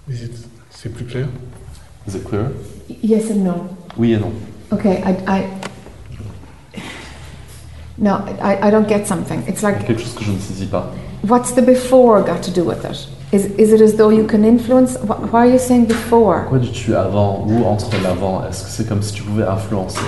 Is 0.08 0.22
it- 0.22 0.46
C'est 0.70 0.90
plus 0.90 1.04
clair 1.06 1.26
Is 2.06 2.14
it 2.14 2.24
clear? 2.24 2.52
Y- 2.88 2.96
Yes 3.02 3.30
and 3.30 3.42
no. 3.44 3.68
Oui 3.96 4.12
et 4.12 4.18
non. 4.20 4.32
Okay, 4.72 5.02
I, 5.04 5.16
I 5.26 5.46
no, 7.98 8.16
I, 8.42 8.68
I 8.68 8.70
don't 8.70 8.86
get 8.88 9.06
something. 9.06 9.42
It's 9.48 9.62
Il 9.62 9.68
y 9.68 9.72
a 9.72 9.72
like, 9.72 9.86
quelque 9.86 10.00
chose 10.02 10.14
que 10.14 10.24
je 10.24 10.30
ne 10.32 10.38
saisis 10.38 10.66
pas. 10.66 10.92
what's 11.26 11.52
the 11.52 11.62
before 11.62 12.22
got 12.22 12.42
to 12.42 12.50
do 12.50 12.62
with 12.64 12.84
it? 12.84 13.08
Is, 13.32 13.46
is 13.58 13.72
it 13.72 13.80
as 13.80 13.94
though 13.96 14.10
you 14.10 14.26
can 14.26 14.44
influence? 14.44 14.96
Why 14.98 15.40
are 15.40 15.46
you 15.50 15.58
saying 15.58 15.86
before? 15.86 16.42
Pourquoi 16.42 16.58
dis-tu 16.60 16.94
avant 16.94 17.44
ou 17.48 17.64
entre 17.64 17.90
l'avant 18.02 18.44
Est-ce 18.46 18.64
que 18.64 18.70
c'est 18.70 18.86
comme 18.86 19.02
si 19.02 19.12
tu 19.14 19.22
pouvais 19.24 19.44
influencer 19.46 19.98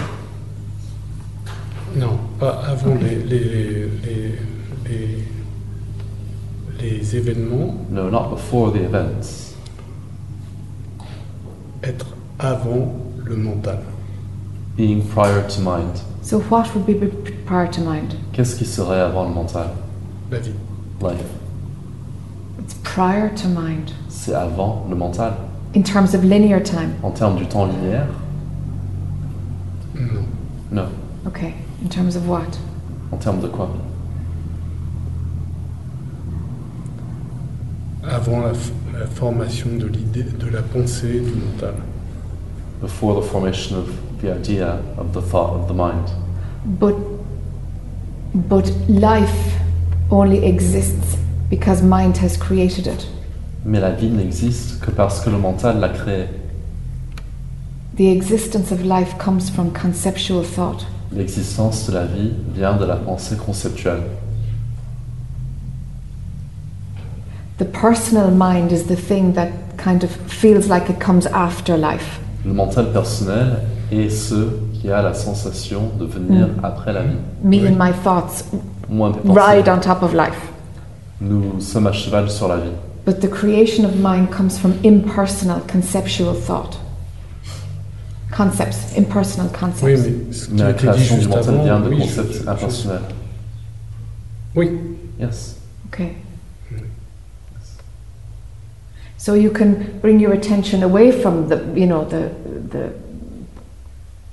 Non, 1.97 2.19
pas 2.39 2.61
avant 2.69 2.93
Ok. 2.93 3.01
les, 3.03 3.17
les, 3.17 3.39
les, 3.45 3.78
les 6.81 7.17
événements, 7.17 7.75
No, 7.91 8.09
not 8.11 8.31
before 8.31 8.71
the 8.73 8.83
events. 8.83 9.55
être 11.83 12.07
avant 12.39 12.93
le 13.25 13.37
mental. 13.37 13.79
Being 14.77 15.03
prior 15.03 15.43
to 15.49 15.61
mind. 15.61 16.01
So 16.23 16.39
what 16.41 16.75
would 16.75 16.87
be 16.87 16.95
prior 17.47 17.67
to 17.71 17.81
mind? 17.81 18.15
Qu'est-ce 18.33 18.57
qui 18.57 18.65
serait 18.65 19.01
avant 19.01 19.29
le 19.29 19.35
mental? 19.35 19.71
La 20.31 20.39
vie. 20.39 20.53
Life. 21.01 21.25
It's 22.61 22.75
prior 22.83 23.29
to 23.37 23.49
mind 23.49 23.93
C'est 24.09 24.35
avant 24.35 24.87
le 24.89 24.97
mental. 24.97 25.33
in 25.75 25.83
terms 25.83 26.15
of 26.15 26.25
linear 26.25 26.61
time? 26.63 26.95
En 27.03 27.11
termes 27.13 27.37
du 27.37 27.47
temps 27.47 27.67
linéaire? 27.67 28.07
Non. 29.95 30.25
Non. 30.71 30.89
Okay, 31.27 31.55
in 31.85 31.89
terms 31.89 32.17
of 32.17 32.27
what? 32.29 32.59
En 33.13 33.17
termes 33.19 33.41
de 33.41 33.49
quoi? 33.49 33.69
Avant 38.09 38.41
la, 38.41 38.53
la 38.99 39.07
formation 39.07 39.69
de 39.79 39.87
l'idée, 39.87 40.25
de 40.25 40.49
la 40.51 40.63
pensée 40.63 41.21
du 41.21 41.33
mental. 41.33 41.75
Before 42.81 43.21
the 43.21 43.25
formation 43.25 43.77
of 43.77 43.89
the 44.23 44.31
idea, 44.31 44.79
of 44.97 45.13
the 45.13 45.21
thought, 45.21 45.55
of 45.55 45.69
the 45.69 45.75
mind. 45.75 46.11
But 46.65 46.95
but 48.35 48.71
life 48.89 49.59
only 50.11 50.45
exists 50.45 51.17
because 51.51 51.83
mind 51.83 52.19
has 52.19 52.37
created 52.37 52.87
it. 52.87 53.07
Mais 53.65 53.81
la 53.81 53.91
vie 53.91 54.11
n'existe 54.11 54.81
que 54.81 54.91
parce 54.91 55.21
que 55.21 55.31
le 55.31 55.39
mental 55.39 55.81
l'a 55.81 55.89
créée. 55.89 56.29
The 57.97 58.07
existence 58.07 58.71
of 58.71 58.85
life 58.85 59.17
comes 59.19 59.51
from 59.51 59.73
conceptual 59.73 60.45
thought. 60.45 60.87
L'existence 61.13 61.87
de 61.89 61.95
la 61.95 62.05
vie 62.05 62.33
vient 62.55 62.77
de 62.77 62.85
la 62.85 62.97
pensée 62.97 63.37
conceptuelle. 63.37 64.03
The 67.59 67.65
personal 67.65 68.31
mind 68.31 68.71
is 68.73 68.85
the 68.85 68.97
thing 68.97 69.33
that 69.35 69.49
kind 69.77 70.05
of 70.05 70.11
feels 70.29 70.69
like 70.69 70.89
it 70.89 70.99
comes 71.01 71.27
after 71.27 71.77
life. 71.77 72.21
Le 72.45 72.53
mental 72.53 72.93
personnel 72.93 73.61
est 73.91 74.11
ce 74.11 74.49
qui 74.75 74.91
a 74.91 75.03
la 75.03 75.13
sensation 75.15 75.91
de 75.99 76.05
venir 76.07 76.47
Mm. 76.49 76.65
après 76.65 76.93
la 76.93 77.03
vie. 77.03 77.17
Me 77.43 77.57
Oui. 77.57 77.67
and 77.67 77.77
my 77.77 77.93
thoughts 78.05 78.45
Moi, 78.89 79.13
ride 79.25 79.69
on 79.69 79.81
top 79.81 80.03
of 80.03 80.15
life. 80.15 80.53
nous 81.21 81.61
sommes 81.61 81.89
à 81.89 81.93
cheval 81.93 82.31
sur 82.31 82.47
la 82.49 82.59
vie. 82.59 82.71
But 83.05 83.21
the 83.21 83.29
creation 83.29 83.85
of 83.85 83.97
mind 83.97 84.31
comes 84.31 84.57
from 84.59 84.75
impersonal 84.85 85.61
conceptual 85.67 86.35
thought. 86.35 86.79
Concepts, 88.31 88.97
impersonal 88.97 89.49
concepts. 89.51 89.83
Oui, 89.83 89.95
mais 89.97 90.33
ce 90.33 90.47
qui 90.47 90.53
Mais 90.55 90.63
la 90.63 90.73
création 90.75 91.17
du 91.19 91.27
mental 91.29 91.55
avant, 91.55 91.65
vient 91.65 91.81
de 91.81 91.89
oui, 91.89 91.99
concepts 91.99 92.33
je- 92.35 92.43
je- 92.45 92.49
impersonnels. 92.49 93.01
Oui, 94.55 94.71
Yes. 95.19 95.57
Okay. 95.93 96.13
So 99.19 99.35
you 99.35 99.51
can 99.51 99.99
bring 100.01 100.21
your 100.21 100.33
attention 100.33 100.83
away 100.85 101.11
from 101.11 101.49
the, 101.49 101.57
you 101.75 101.87
know, 101.87 102.05
the, 102.05 102.31
the 102.71 102.93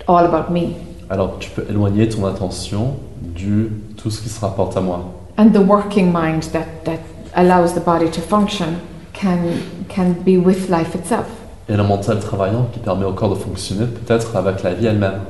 all 0.08 0.24
about 0.26 0.52
me 0.52 0.76
Alors 1.10 1.38
tu 1.40 1.50
peux 1.50 1.66
éloigner 1.70 2.08
ton 2.08 2.26
attention 2.26 2.96
du 3.22 3.70
tout 3.98 4.10
ce 4.12 4.22
qui 4.22 4.30
se 4.30 4.40
rapporte 4.40 4.78
à 4.78 4.82
moi. 4.82 5.12
and 5.38 5.50
the 5.54 5.60
working 5.62 6.12
mind 6.14 6.44
that, 6.54 6.86
that 6.86 7.00
allows 7.36 7.74
the 7.74 7.80
body 7.84 8.10
to 8.10 8.22
function 8.22 8.80
can 9.14 9.60
can 9.90 10.14
be 10.24 10.38
with 10.38 10.70
life 10.70 10.94
itself. 10.96 11.26
Et 11.68 11.76
le 11.76 11.84
mental 11.84 12.20
travaillant 12.20 12.70
qui 12.72 12.80
permet 12.80 13.06
au 13.06 13.14
corps 13.14 13.32
de 13.36 13.40
fonctionner 13.40 13.88
peut-être 13.88 14.36
avec 14.36 14.62
la 14.64 14.74
vie 14.76 14.86
elle-même. 14.86 15.22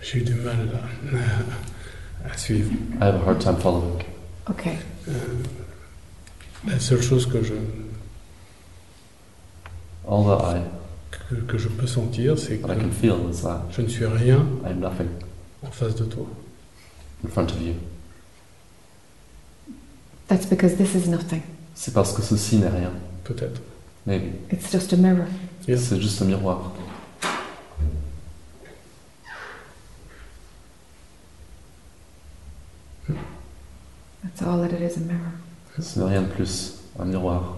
j'ai 0.00 0.18
eu 0.18 0.22
du 0.22 0.34
mal 0.34 0.54
à, 2.24 2.32
à 2.32 2.38
suivre. 2.38 2.70
I 3.00 3.04
have 3.06 3.16
a 3.16 3.24
hard 3.28 3.40
time 3.40 3.56
following. 3.56 4.02
Okay. 4.48 4.78
Euh, 5.08 5.12
la 6.66 6.78
seule 6.78 7.02
chose 7.02 7.26
que 7.26 7.42
je, 7.42 7.52
All 10.08 10.24
that 10.24 10.56
I, 10.56 10.62
que, 11.10 11.34
que 11.34 11.58
je 11.58 11.68
peux 11.68 11.86
sentir, 11.86 12.38
c'est 12.38 12.58
que 12.58 12.66
that 12.66 12.74
I 12.74 12.80
can 12.80 12.90
feel 12.90 13.28
is 13.30 13.42
that 13.42 13.62
je 13.70 13.82
ne 13.82 13.88
suis 13.88 14.06
rien 14.06 14.46
I 14.64 14.70
am 14.70 14.80
nothing 14.80 15.08
en 15.62 15.70
face 15.70 15.94
de 15.94 16.04
toi. 16.04 16.26
in 17.24 17.28
front 17.28 17.50
of 17.50 17.60
you. 17.60 17.74
That's 20.28 20.46
because 20.46 20.76
this 20.76 20.94
is 20.94 21.08
nothing. 21.08 21.42
C'est 21.74 21.94
parce 21.94 22.12
que 22.12 22.22
ceci 22.22 22.56
n'est 22.58 22.68
rien. 22.68 22.92
Peut-être. 23.24 23.60
Maybe. 24.06 24.32
It's 24.50 24.70
just 24.70 24.92
a 24.92 24.96
mirror. 24.96 25.26
Yeah. 25.66 25.78
C'est 25.78 26.00
juste 26.00 26.22
un 26.22 26.26
miroir. 26.26 26.72
That's 34.22 34.42
all 34.42 34.58
that 34.60 34.72
it 34.72 34.82
is, 34.82 34.96
a 34.96 35.00
mirror. 35.00 35.32
Ce 35.80 35.98
n'est 35.98 36.06
rien 36.06 36.22
de 36.22 36.28
plus. 36.28 36.74
Un 36.98 37.06
miroir. 37.06 37.57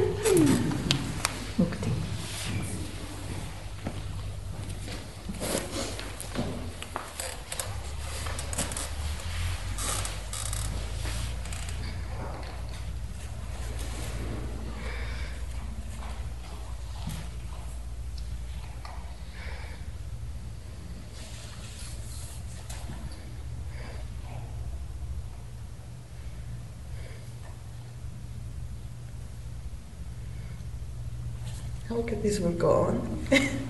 Okay, 31.91 32.15
this 32.23 32.39
will 32.39 32.51
go 32.53 32.71
on. 32.71 33.19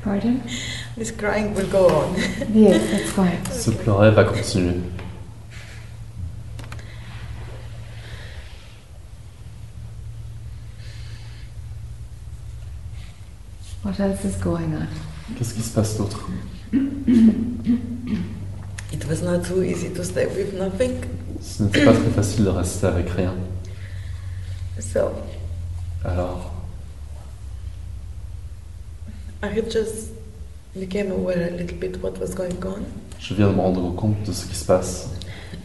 Pardon? 0.04 0.42
This 0.98 1.10
crying 1.12 1.56
will 1.56 1.68
go 1.68 1.88
on. 1.88 2.16
Yes, 2.54 2.92
that's 2.92 3.12
fine. 3.12 3.44
Ce 3.52 3.72
pleurer 3.72 4.12
va 4.12 4.24
continuer. 4.26 4.82
What 13.84 14.00
else 14.00 14.24
is 14.26 14.36
going 14.36 14.74
on? 14.76 14.88
Qu'est-ce 15.38 15.54
qui 15.56 15.62
se 15.62 15.74
passe 15.74 15.98
d'autre 15.98 16.30
It 18.92 19.06
was 19.08 19.22
not 19.24 19.46
so 19.46 19.62
easy 19.64 19.90
to 19.90 20.04
stay 20.04 20.28
with 20.28 20.54
nothing. 20.54 21.04
Ce 21.42 21.64
n'était 21.64 21.86
pas 21.86 21.94
très 21.94 22.12
facile 22.12 22.44
de 22.46 22.50
rester 22.50 22.86
avec 22.88 23.10
rien. 23.10 23.34
So 24.80 25.12
Alors, 26.06 26.52
I 29.44 29.48
have 29.48 29.70
just 29.70 30.12
became 30.74 31.12
aware 31.12 31.48
a 31.48 31.52
little 31.52 31.78
bit 31.78 32.02
what 32.02 32.20
was 32.20 32.34
going 32.36 32.64
on. 32.64 32.86
je 33.20 33.34
viens 33.36 33.48
de 33.50 33.54
me 33.56 33.62
rendre 33.62 33.96
compte 33.96 34.24
de 34.24 34.32
ce 34.34 34.46
qui 34.46 34.56
se 34.56 34.66
passe. 34.66 35.10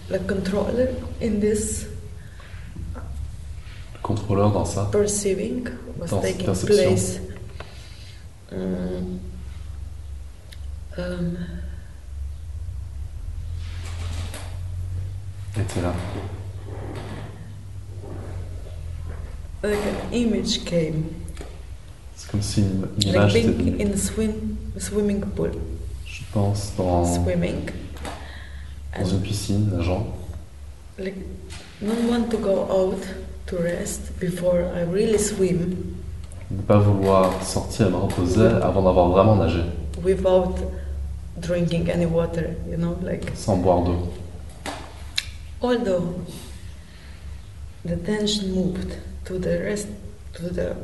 The 0.08 0.18
controller 0.26 0.88
in 1.22 1.40
this 1.40 1.86
Le 3.94 4.00
contrôleur 4.02 4.52
dans 4.52 4.64
ça, 4.64 4.88
perceiving 4.92 5.64
was 5.98 6.10
Dans 6.10 6.20
taking 6.20 6.46
place. 6.46 7.20
Um, 8.52 9.20
um, 10.96 11.36
était 15.56 15.80
là. 15.82 15.92
like 19.62 19.78
an 19.78 20.12
image 20.12 20.64
came, 20.64 21.25
C'est 22.26 22.32
comme 22.32 22.42
si 22.42 22.60
une, 22.60 22.86
une 22.96 23.12
like 23.12 23.14
image 23.14 23.36
était 23.36 23.48
being 23.50 23.80
in 23.80 23.96
swim, 23.96 24.32
swimming 24.78 25.20
pool, 25.20 25.52
Je 26.04 26.22
pense 26.32 26.72
dans, 26.76 27.04
swimming, 27.04 27.70
dans 28.98 29.06
une 29.06 29.20
piscine, 29.20 29.70
nageant. 29.70 30.06
like 30.98 31.14
don't 31.80 32.08
want 32.10 32.28
to 32.30 32.38
go 32.38 32.66
out 32.70 33.00
to 33.46 33.56
rest 33.58 34.12
before 34.18 34.60
I 34.74 34.82
really 34.82 35.18
swim. 35.18 35.76
Ne 36.50 36.62
pas 36.62 36.78
vouloir 36.78 37.42
sortir 37.44 37.86
et 37.86 37.90
me 37.90 37.96
reposer 37.96 38.46
avant 38.46 38.82
d'avoir 38.82 39.08
vraiment 39.10 39.36
nagé, 39.36 39.62
without 40.02 40.54
drinking 41.40 41.88
any 41.90 42.06
water, 42.06 42.50
you 42.68 42.76
know, 42.76 42.96
like. 43.04 43.30
Sans 43.34 43.56
boire 43.56 43.82
d'eau. 43.82 44.10
although 45.62 46.14
the 47.84 47.96
tension 47.96 48.52
moved 48.54 48.96
to 49.24 49.38
the 49.38 49.58
rest 49.62 49.88
to 50.34 50.50
the 50.50 50.76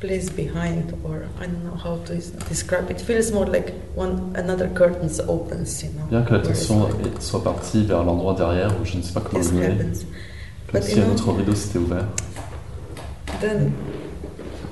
place 0.00 0.30
behind 0.30 0.94
or 1.04 1.26
I 1.40 1.46
don't 1.46 1.64
know 1.64 1.74
how 1.74 1.96
to 2.06 2.14
describe. 2.48 2.90
It 2.90 3.00
feels 3.00 3.32
more 3.32 3.46
like 3.46 3.72
one 3.94 4.32
another 4.36 4.68
curtains 4.68 5.20
opens 5.20 5.82
you 5.82 5.90
know 5.90 6.06
Bien 6.08 6.22
que 6.24 6.34
la 6.34 6.40
tension 6.40 6.88
like 7.02 7.20
soit 7.20 7.42
partie 7.42 7.84
vers 7.84 8.04
l'endroit 8.04 8.34
derrière 8.34 8.70
où 8.80 8.84
je 8.84 8.96
ne 8.96 9.02
sais 9.02 9.12
pas 9.12 9.20
comment 9.20 9.42
le 9.44 9.50
nommer, 9.50 9.92
comme 10.72 10.82
si 10.82 11.00
un 11.00 11.10
autre 11.10 11.32
rideau 11.32 11.54
s'était 11.54 11.78
ouvert. 11.78 12.06
then 13.40 13.72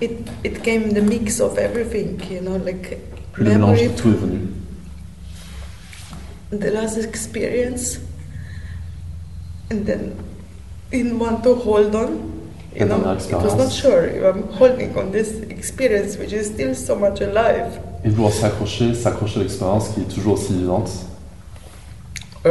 it 0.00 0.28
it 0.44 0.62
came 0.62 0.92
the 0.92 1.02
mix 1.02 1.40
of 1.40 1.58
everything 1.58 2.20
you 2.30 2.40
know 2.40 2.58
like 2.64 2.98
Le 3.34 3.50
mélange 3.50 3.82
de 3.82 3.88
tout 3.88 4.08
est 4.08 4.20
venu. 4.20 4.40
the 6.50 6.70
last 6.70 6.96
experience. 6.98 7.98
And 9.70 9.84
then 9.84 10.16
didn't 10.92 11.18
want 11.18 11.42
to 11.42 11.56
hold 11.56 11.94
on 11.96 12.35
you 12.78 12.86
know 12.86 12.98
it 13.12 13.32
was 13.32 13.56
not 13.56 13.70
sure. 13.72 14.06
If 14.06 14.22
i'm 14.24 14.42
holding 14.52 14.96
on 14.96 15.10
this 15.10 15.40
experience 15.48 16.16
which 16.18 16.32
is 16.32 16.46
still 16.48 16.74
so 16.74 16.94
much 16.94 17.20
alive. 17.20 17.80
Et 18.04 18.10
vouloir 18.10 18.32
s'accrocher, 18.32 18.94
s'accrocher 18.94 19.40
à 19.40 19.42
l'expérience 19.42 19.88
qui 19.90 20.00
est 20.00 20.14
toujours 20.14 20.34
aussi 20.34 20.52
vivante. 20.52 20.90
oh. 22.44 22.50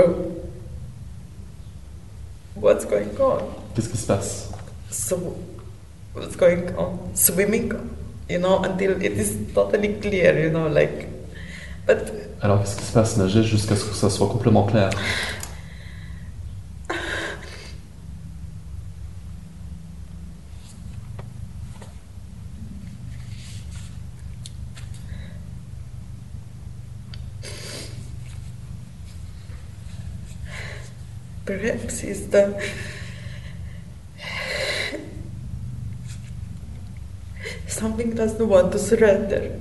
What's 2.56 2.86
going 2.86 3.10
on? 3.20 3.42
Qu'est-ce 3.76 3.90
qui 3.90 3.98
se 3.98 4.08
passe? 4.08 4.50
So 4.90 5.36
what's 6.14 6.36
going 6.36 6.70
on? 6.78 6.98
Swimming 7.14 7.74
you 8.30 8.40
know 8.40 8.64
until 8.64 9.02
it 9.02 9.18
is 9.18 9.38
totally 9.54 9.94
clear 10.00 10.40
you 10.40 10.50
know 10.50 10.68
like 10.68 11.08
but 11.86 12.12
Alors 12.42 12.62
qu'est-ce 12.62 12.78
qui 12.78 12.86
se 12.86 12.94
passe? 12.94 13.18
Nager 13.18 13.44
jusqu'à 13.44 13.76
ce 13.76 13.86
que 13.86 13.96
ça 13.96 14.10
soit 14.10 14.28
complètement 14.28 14.64
clair. 14.64 14.90
Perhaps 31.46 32.04
is 32.04 32.30
the 32.30 32.56
something 37.68 38.16
doesn't 38.16 38.48
want 38.48 38.72
to 38.72 38.80
surrender 38.80 39.52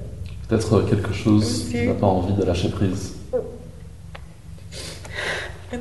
Peut-être 0.48 0.82
quelque 0.82 1.12
chose 1.12 1.72
n'a 1.72 1.94
pas 1.94 2.06
envie 2.06 2.34
de 2.34 2.44
lâcher 2.44 2.68
prise. 2.68 3.14
And 5.72 5.80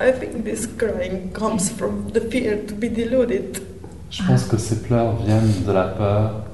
I 0.00 0.12
think 0.12 0.44
this 0.44 0.66
crying 0.66 1.30
comes 1.32 1.70
from 1.70 2.10
the 2.12 2.20
fear 2.20 2.56
to 2.66 2.74
be 2.74 2.88
deluded. 2.88 3.60
Je 4.10 4.22
pense 4.22 4.44
que 4.44 4.56
ces 4.56 4.76
pleurs 4.82 5.16
viennent 5.16 5.64
de 5.66 5.72
la 5.72 5.88
peur 5.88 6.44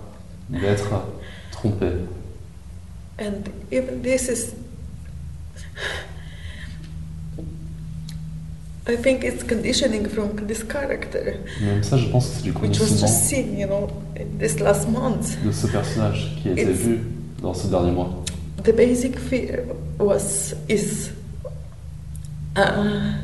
d'être 0.48 0.90
trompé. 1.52 1.86
And 3.20 3.44
even 3.70 4.02
this 4.02 4.28
is. 4.28 4.54
I 8.86 8.96
think 8.96 9.24
it's 9.24 9.42
conditioning 9.42 10.06
from 10.08 10.36
this 10.46 10.62
character, 10.62 11.38
Même 11.62 11.82
ça, 11.82 11.96
je 11.96 12.06
pense 12.08 12.28
que 12.28 12.36
c'est 12.36 12.42
du 12.42 12.50
which 12.50 12.78
was 12.80 12.86
conditionnement 12.88 13.06
just 13.06 13.24
seen, 13.28 13.58
you 13.58 13.66
know, 13.66 13.88
this 14.38 14.60
last 14.60 14.88
month. 14.88 15.38
de 15.42 15.50
ce 15.52 15.66
personnage 15.68 16.36
qui 16.42 16.50
a 16.50 16.52
été 16.52 16.64
vu 16.72 17.00
dans 17.40 17.54
ce 17.54 17.66
dernier 17.68 17.92
mois. 17.92 18.10
The 18.62 18.72
basic 18.76 19.18
fear 19.18 19.60
was 19.98 20.54
is 20.68 21.10
uh, 22.56 23.14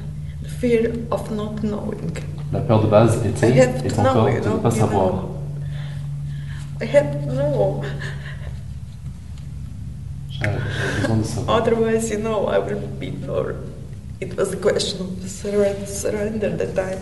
fear 0.61 0.93
of 1.11 1.31
not 1.31 1.57
knowing. 1.63 2.11
La 2.53 2.61
peur 2.61 2.83
de 2.83 2.87
base 2.89 3.19
I 3.25 3.29
était, 3.29 3.61
have 3.61 3.83
to 3.87 4.03
know, 4.03 4.29
de 4.29 4.49
ne 4.49 4.57
pas 4.63 4.71
savoir. 4.71 5.11
know. 5.11 5.37
I 6.81 6.87
have 6.87 7.13
to 7.27 7.33
know. 7.35 7.83
J'avais 10.31 10.53
j'avais 10.57 11.01
besoin 11.03 11.17
de 11.19 11.23
savoir. 11.25 11.57
Otherwise, 11.63 12.11
you 12.11 12.19
know, 12.19 12.49
I 12.49 12.59
will 12.59 12.81
be 12.99 13.11
it 14.21 14.37
was 14.37 14.53
a 14.53 14.57
question 14.57 15.01
of 15.01 15.29
surrender, 15.29 15.87
surrender 15.87 16.51
that 16.57 16.75
time. 16.75 16.99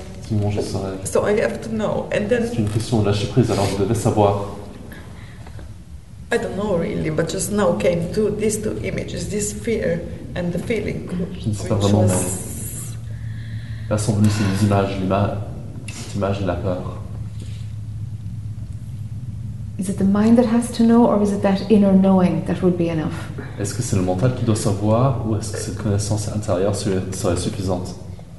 So 1.04 1.24
I 1.24 1.32
have 1.40 1.60
to 1.62 1.68
know. 1.74 2.08
And 2.12 2.28
then 2.28 2.46
C'est 2.48 2.58
une 2.58 2.68
question 2.68 3.00
de 3.00 3.06
lâcher 3.06 3.26
prise, 3.28 3.50
alors 3.50 3.66
je 3.66 3.82
devais 3.82 3.94
savoir. 3.94 4.54
I 6.30 6.36
don't 6.36 6.56
know 6.56 6.76
really, 6.76 7.08
but 7.10 7.30
just 7.30 7.50
now 7.52 7.72
came 7.78 8.12
to 8.12 8.30
these 8.30 8.58
two 8.62 8.76
images, 8.84 9.30
this 9.30 9.52
fear 9.52 10.00
and 10.36 10.52
the 10.52 10.58
feeling, 10.58 11.08
Je 11.40 11.48
ne 11.48 11.54
sais 11.54 11.68
pas 11.68 11.76
vraiment, 11.76 12.02
was 12.02 12.94
Là 13.88 13.96
sont 13.96 14.12
venues 14.16 14.28
ces 14.28 14.66
images, 14.66 14.90
l'ima- 15.00 15.38
cette 15.86 16.14
image 16.16 16.42
et 16.42 16.44
la 16.44 16.56
peur. 16.56 16.97
Is 19.78 19.88
it 19.88 19.98
the 19.98 20.04
mind 20.04 20.36
that 20.38 20.46
has 20.46 20.72
to 20.72 20.82
know, 20.82 21.06
or 21.06 21.22
is 21.22 21.32
it 21.32 21.40
that 21.42 21.70
inner 21.70 21.92
knowing 21.92 22.44
that 22.46 22.62
would 22.62 22.76
be 22.76 22.88
enough? 22.88 23.30
Est-ce 23.60 23.74
que 23.74 23.82
c'est 23.82 23.96
le 23.96 24.02
mental 24.02 24.34
qui 24.34 24.44
doit 24.44 24.56
savoir 24.56 25.24
ou 25.28 25.36
est-ce 25.36 25.52
que 25.52 25.58
cette 25.58 25.78
connaissance 25.78 26.28
intérieure 26.34 26.74
serait 26.74 27.02
serait 27.12 27.36
suffisante 27.36 27.94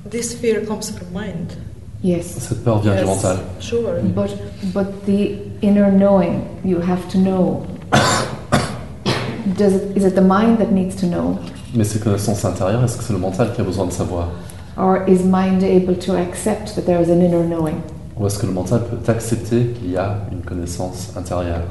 this 0.09 0.33
fear 0.33 0.65
comes 0.65 0.89
from 0.89 1.11
mind. 1.13 1.55
Yes. 2.01 2.25
Cette 2.25 2.63
peur 2.63 2.79
vient 2.79 2.93
du 2.93 2.99
Yes, 2.99 3.07
mental. 3.07 3.37
Sure. 3.59 4.01
Mm. 4.01 4.13
But 4.13 4.31
but 4.73 5.05
the 5.05 5.37
inner 5.61 5.91
knowing 5.91 6.45
you 6.63 6.79
have 6.79 7.07
to 7.11 7.17
know. 7.17 7.65
Does 9.57 9.75
it, 9.75 9.97
is 9.97 10.05
it 10.05 10.15
the 10.15 10.21
mind 10.21 10.57
that 10.59 10.71
needs 10.71 10.95
to 10.97 11.05
know, 11.05 11.37
Mais 11.73 11.83
ces 11.83 11.99
connaissances 11.99 12.45
intérieures, 12.45 12.83
est-ce 12.83 12.97
que 12.97 13.03
c'est 13.03 13.13
le 13.13 13.19
mental 13.19 13.53
qui 13.53 13.61
a 13.61 13.63
besoin 13.63 13.87
de 13.87 13.91
savoir 13.91 14.29
Or 14.77 15.07
is 15.07 15.23
mind 15.23 15.63
able 15.63 15.95
to 15.95 16.15
accept 16.15 16.75
that 16.75 16.85
there 16.85 17.01
is 17.01 17.09
an 17.09 17.21
inner 17.21 17.43
knowing? 17.43 17.81
Ou 18.19 18.27
est-ce 18.27 18.37
que 18.39 18.45
le 18.45 18.51
mental 18.51 18.81
peut 18.85 19.11
accepter 19.11 19.67
qu'il 19.67 19.91
y 19.91 19.97
a 19.97 20.19
une 20.31 20.41
connaissance 20.41 21.13
intérieure? 21.15 21.63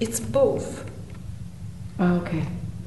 It's 0.00 0.20
both. 0.20 0.84
Ah, 1.98 2.16
okay. 2.16 2.42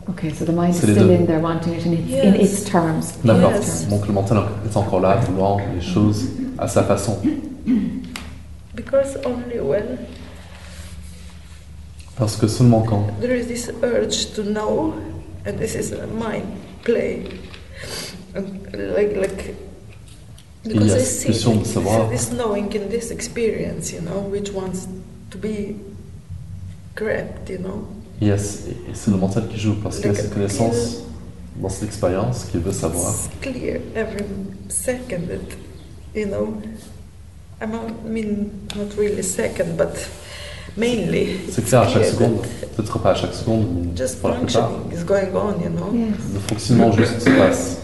Okay, 0.09 0.31
so 0.33 0.45
the 0.45 0.51
mind 0.51 0.75
is 0.75 0.79
C'est 0.81 0.87
les 0.87 0.93
still 0.93 1.07
deux. 1.07 1.13
in 1.15 1.25
there 1.25 1.39
wanting 1.39 1.73
it 1.73 1.85
in 1.85 1.93
its, 1.93 2.11
in 2.11 2.33
Yes. 2.35 2.61
its 2.61 2.69
terms. 2.69 3.17
D'accord. 3.23 3.51
Yes. 3.53 3.87
Donc 3.87 4.05
le 4.07 4.13
mental 4.13 4.43
est 4.65 4.75
encore 4.77 4.99
là, 4.99 5.15
voulant 5.15 5.57
les 5.73 5.81
choses 5.81 6.25
à 6.57 6.67
sa 6.67 6.83
façon. 6.83 7.17
Because 8.75 9.17
only 9.25 9.59
when 9.61 9.97
Parce 12.17 12.35
que 12.37 12.47
seulement 12.47 12.81
quand 12.81 13.07
there 13.19 13.35
is 13.35 13.47
this 13.47 13.71
urge 13.83 14.33
to 14.35 14.43
know, 14.43 14.93
and 15.45 15.57
this 15.57 15.73
is 15.75 15.91
a 15.93 16.05
mind 16.07 16.45
play, 16.83 17.23
and 18.35 18.45
like 18.95 19.15
like 19.17 19.55
Because 20.65 20.93
I 20.93 20.99
cette 20.99 21.05
see 21.05 21.25
pulsion 21.27 21.55
de 21.57 21.65
savoir. 21.65 22.09
this 22.09 22.31
knowing 22.31 22.73
in 22.73 22.89
this 22.89 23.11
experience, 23.11 23.91
you 23.91 24.01
know, 24.01 24.21
which 24.31 24.51
wants 24.51 24.87
to 25.29 25.37
be 25.37 25.75
grabbed, 26.95 27.49
you 27.49 27.59
know? 27.59 27.87
Yes, 28.21 28.63
et 28.67 28.93
c'est 28.93 29.11
le 29.11 29.17
mental 29.17 29.47
qui 29.47 29.57
joue 29.59 29.75
parce 29.75 29.97
qu'il 29.99 30.07
y 30.07 30.09
a 30.09 30.15
cette 30.15 30.33
connaissance 30.33 31.03
dans 31.57 31.69
cette 31.69 31.83
expérience 31.89 32.45
qu'il 32.45 32.61
veut 32.61 32.71
savoir. 32.71 33.11
It's 33.13 33.29
clear 33.41 33.79
every 33.95 34.23
second 34.69 35.27
that, 35.27 35.55
you 36.15 36.25
know, 36.25 36.61
I 37.61 37.65
mean, 38.07 38.49
not 38.75 38.95
really 38.97 39.21
second, 39.23 39.75
but 39.77 39.95
mainly. 40.77 41.37
C'est 41.49 41.61
it's 41.61 41.69
clair 41.69 41.81
à 41.81 41.87
chaque 41.87 42.01
clear 42.03 42.13
seconde, 42.13 42.41
peut-être 42.75 42.99
pas 42.99 43.11
à 43.11 43.15
chaque 43.15 43.33
seconde, 43.33 43.67
mais 43.75 43.97
Just 43.97 44.19
pour 44.19 44.29
la 44.29 44.35
plupart, 44.35 44.71
functioning 44.71 44.99
is 44.99 45.03
going 45.05 45.35
on, 45.35 45.61
you 45.61 45.69
know? 45.69 45.93
Yes. 45.93 46.33
le 46.33 46.39
fonctionnement 46.39 46.91
juste 46.93 47.19
se 47.19 47.29
passe. 47.29 47.77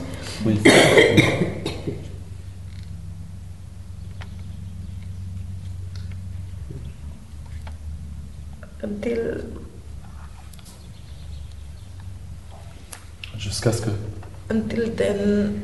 Oui. 0.45 0.59
Until 8.83 9.43
Jusqu'à 13.37 13.71
ce 13.71 13.81
que, 13.81 13.89
until 14.51 14.95
then, 14.95 15.63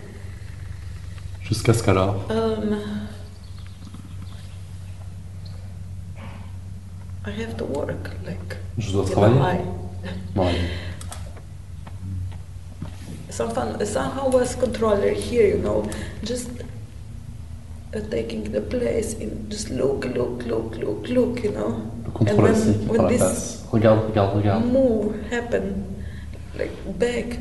jusqu'à 1.43 1.73
ce 1.73 1.83
qu'alors, 1.83 2.25
um, 2.31 2.75
I 7.25 7.29
have 7.29 7.55
to 7.57 7.65
work, 7.65 8.09
like 8.25 8.57
je 8.79 8.91
dois 8.91 9.03
you 9.03 9.15
know, 9.15 9.21
travailler. 9.21 9.61
I 10.35 10.39
la 10.39 10.51
somehow 13.29 13.83
somehow 13.85 14.29
was 14.31 14.55
controller 14.55 15.11
here, 15.13 15.47
you 15.55 15.59
know, 15.61 15.87
just 16.23 16.49
uh, 17.93 17.99
taking 18.09 18.51
the 18.51 18.61
place 18.61 19.13
in 19.13 19.49
just 19.49 19.69
look, 19.69 20.05
look, 20.05 20.43
look, 20.45 20.75
look, 20.77 21.07
look, 21.07 21.43
you 21.43 21.51
know. 21.51 21.86
Le 22.19 22.25
contrôle 22.25 22.45
And 22.45 22.53
when- 22.53 22.73
qui 22.73 22.85
prend 22.87 23.03
la 23.03 23.09
this- 23.09 23.17
place. 23.17 23.63
Regarde, 23.71 23.99
regarde, 24.09 24.35
regarde. 24.37 24.65
move 24.65 25.13
happen 25.31 25.63
like 26.57 26.71
back 26.97 27.37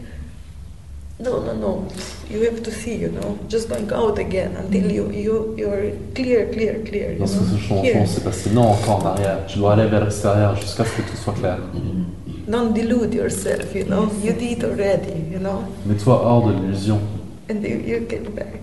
no 1.18 1.40
no 1.40 1.54
no 1.54 1.84
you 2.30 2.42
have 2.42 2.60
to 2.62 2.70
see 2.70 2.96
you 2.96 3.08
know 3.08 3.38
just 3.48 3.68
going 3.70 3.90
out 3.92 4.18
again 4.18 4.50
until 4.62 4.90
you 4.92 5.10
you 5.12 5.54
you're 5.56 5.92
clear 6.14 6.50
clear 6.50 6.82
clear 6.84 7.12
you 7.12 7.18
Lorsque 7.20 7.36
know 7.40 7.56
ce 7.56 7.68
changement 7.68 8.06
s'est 8.06 8.20
passé, 8.20 8.50
non 8.50 8.68
encore 8.72 9.02
en 9.02 9.06
arrière, 9.10 9.46
tu 9.46 9.58
dois 9.58 9.72
aller 9.74 9.86
vers 9.86 10.02
l'extérieur 10.04 10.56
jusqu'à 10.56 10.84
ce 10.84 10.96
que 10.96 11.02
tout 11.08 11.16
soit 11.16 11.32
clair. 11.32 11.58
don't 12.48 12.74
delude 12.74 13.14
yourself 13.14 13.74
you 13.74 13.84
know 13.84 14.08
you 14.22 14.32
did 14.34 14.62
already 14.64 15.14
you 15.32 15.38
know 15.38 15.62
Mets-toi 15.86 16.14
hors 16.22 16.48
de 16.48 16.52
l'illusion 16.52 16.98
and 17.48 17.62
you, 17.62 17.76
you 17.86 18.00
get 18.10 18.28
back 18.34 18.60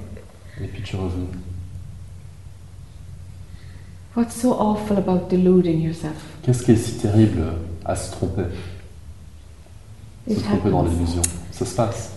et 0.61 0.67
puis 0.67 0.83
tu 0.83 0.95
reviens. 0.97 1.25
What's 4.15 4.35
so 4.39 4.51
awful 4.53 4.97
about 4.97 5.29
deluding 5.29 5.81
yourself? 5.81 6.13
Qu'est-ce 6.43 6.63
qui 6.63 6.71
est 6.73 6.75
si 6.77 6.93
terrible 6.99 7.43
à 7.83 7.95
se 7.95 8.11
tromper? 8.11 8.43
Se 10.27 10.33
It 10.33 10.43
tromper 10.43 10.69
dans 10.69 10.81
happens. 10.81 10.91
l'illusion. 10.91 11.21
Ça 11.51 11.65
se 11.65 11.75
passe. 11.75 12.11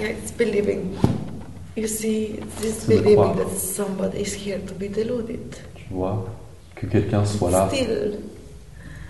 yeah, 0.00 0.08
it's 0.10 0.32
believing 0.32 0.96
you 1.76 1.86
see 1.86 2.36
it's 2.38 2.54
this 2.60 2.74
C'est 2.80 2.94
de 2.96 3.02
believing 3.02 3.14
croire. 3.16 3.36
that 3.36 3.50
somebody 3.56 4.18
is 4.22 4.34
here 4.34 4.58
to 4.58 4.74
be 4.74 4.88
deluded 4.88 5.54
Tu 5.76 5.84
vois 5.94 6.26
que 6.74 6.86
quelqu'un 6.86 7.24
soit 7.24 7.50
là 7.50 7.68
still 7.70 8.18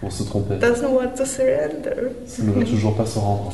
pour 0.00 0.10
se 0.12 0.24
tromper. 0.24 0.56
doesn't 0.58 0.90
want 0.92 1.14
to 1.16 1.24
surrender 1.24 2.10
Ça 2.26 2.42
ne 2.42 2.50
veut 2.52 2.64
toujours 2.64 2.94
pas 2.96 3.06
se 3.06 3.18
rendre. 3.18 3.52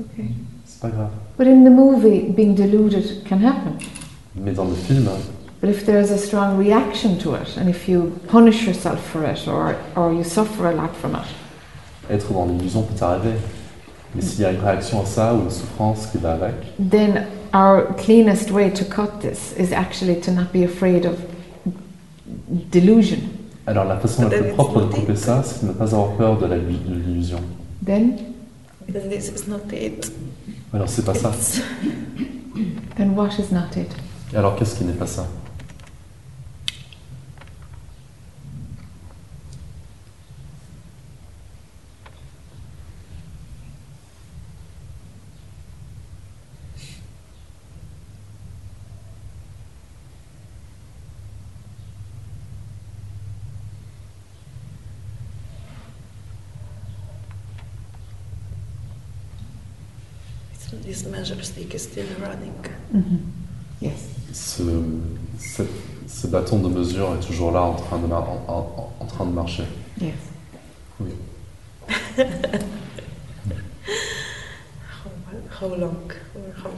Okay. 0.00 0.28
C'est 0.66 0.80
pas 0.80 0.90
grave. 0.90 1.10
But 1.38 1.46
in 1.46 1.64
the 1.64 1.70
movie, 1.70 2.30
being 2.30 2.54
deluded 2.54 3.24
can 3.28 3.38
happen. 3.44 3.72
Mais 4.36 4.52
dans 4.52 4.64
le 4.66 4.74
film, 4.74 5.08
But 5.60 5.70
if 5.70 5.84
there's 5.86 6.10
a 6.12 6.18
strong 6.18 6.56
reaction 6.56 7.18
to 7.18 7.34
it, 7.34 7.56
and 7.56 7.68
if 7.68 7.88
you 7.88 8.12
punish 8.28 8.64
yourself 8.66 9.00
for 9.10 9.24
it, 9.24 9.48
or, 9.48 9.74
or 9.96 10.12
you 10.12 10.22
suffer 10.22 10.68
a 10.68 10.72
lot 10.74 10.94
from 10.94 11.14
it, 11.16 11.26
être 12.10 12.32
dans 12.32 12.46
l'illusion 12.46 12.82
peut 12.82 13.04
arriver. 13.04 13.34
Mais 14.14 14.22
s'il 14.22 14.40
y 14.40 14.44
a 14.46 14.52
une 14.52 14.60
réaction 14.60 15.02
à 15.02 15.04
ça 15.04 15.34
ou 15.34 15.42
une 15.42 15.50
souffrance 15.50 16.06
qui 16.06 16.18
va 16.18 16.32
avec, 16.34 16.54
then 16.78 17.26
our 17.52 17.94
cleanest 17.96 18.50
way 18.50 18.70
to 18.70 18.84
cut 18.84 19.20
this 19.20 19.52
is 19.58 19.72
actually 19.74 20.18
to 20.20 20.30
not 20.30 20.46
be 20.52 20.62
afraid 20.64 21.04
of 21.04 21.16
delusion. 22.72 23.18
alors 23.66 23.84
la 23.84 23.96
façon 23.98 24.22
la 24.22 24.28
Then 24.30 24.38
plus 24.40 24.48
it's 24.48 24.56
propre 24.56 24.80
de 24.80 24.84
not 24.86 24.92
couper 24.92 25.12
it. 25.12 25.18
ça, 25.18 25.42
c'est 25.42 25.62
de 25.62 25.68
ne 25.68 25.72
pas 25.74 25.92
avoir 25.94 26.12
peur 26.12 26.38
de 26.38 26.46
la- 26.46 26.56
de 26.56 26.62
l'illusion. 27.04 27.40
Then, 27.84 28.16
then 28.90 29.10
this 29.10 29.28
is 29.28 29.48
not 29.48 29.72
it 29.72 30.10
Alors 30.72 30.88
c'est 30.88 31.04
pas 31.04 31.14
ça. 31.14 31.32
Then 32.96 33.10
what 33.14 33.30
is 33.38 33.52
not 33.52 33.76
it? 33.76 33.90
Et 34.32 34.36
alors 34.36 34.56
qu'est-ce 34.56 34.76
qui 34.76 34.84
n'est 34.84 34.92
pas 34.92 35.06
ça 35.06 35.26
It's- 60.80 61.02
This 61.02 61.06
measure 61.06 61.42
stick 61.42 61.74
is 61.74 61.82
still 61.82 62.06
running. 62.20 62.54
Yes. 63.80 64.08
ce, 64.32 64.62
ce, 65.38 65.62
ce 66.06 66.26
bâton 66.26 66.58
de 66.60 66.68
mesure 66.68 67.14
est 67.14 67.26
toujours 67.26 67.52
là 67.52 67.62
en 67.62 67.74
train 67.74 67.98
de, 67.98 68.06
mar- 68.06 68.28
en, 68.48 68.52
en- 68.58 68.92
en 69.00 69.06
train 69.06 69.24
de 69.26 69.32
marcher. 69.32 69.64
Yes. 70.00 70.14
Oui. 71.00 71.10
How, 75.04 75.10
how 75.60 75.68
long? 75.76 75.96
Or 76.34 76.52
how 76.62 76.70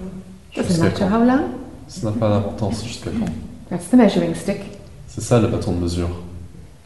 Doesn't 0.55 0.83
matter 0.83 1.07
how 1.09 1.25
long. 1.25 1.55
Ça 1.89 2.07
n'a 2.11 2.13
pas 2.17 2.29
d'importance 2.31 2.85
jusqu'à 2.85 3.11
quand? 3.11 3.27
That's 3.69 3.89
the 3.89 3.95
measuring 3.95 4.35
stick. 4.35 4.61
C'est 5.09 5.21
ça 5.23 5.41
le 5.41 5.49
bâton 5.49 5.73
de 5.73 5.79
mesure. 5.81 6.11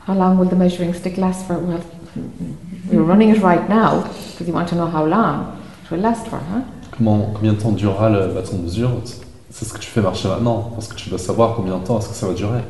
How 0.06 0.14
long 0.14 0.36
will 0.38 0.48
the 0.48 0.54
measuring 0.56 0.94
stick 0.94 1.16
last 1.16 1.46
for? 1.46 1.58
Well, 1.58 1.80
we're 2.90 3.02
running 3.02 3.30
it 3.34 3.42
right 3.42 3.68
now 3.68 4.02
because 4.32 4.46
you 4.46 4.52
want 4.54 4.66
to 4.68 4.74
know 4.76 4.86
how 4.86 5.04
long 5.04 5.56
it 5.84 5.90
will 5.90 6.00
last 6.00 6.26
for, 6.28 6.38
huh? 6.38 6.60
Comment, 6.96 7.30
combien 7.34 7.52
de 7.54 7.58
temps 7.60 7.72
durera 7.72 8.08
le 8.08 8.28
bâton 8.28 8.56
de 8.56 8.62
mesure 8.62 8.90
C'est 9.50 9.64
ce 9.64 9.72
que 9.72 9.78
tu 9.78 9.88
fais 9.90 10.00
marcher 10.00 10.28
maintenant, 10.28 10.70
parce 10.74 10.88
que 10.88 10.94
tu 10.94 11.08
dois 11.10 11.18
savoir 11.18 11.54
combien 11.56 11.78
de 11.78 11.84
temps 11.84 11.98
est-ce 11.98 12.08
que 12.08 12.14
ça 12.14 12.26
va 12.26 12.34
durer. 12.34 12.60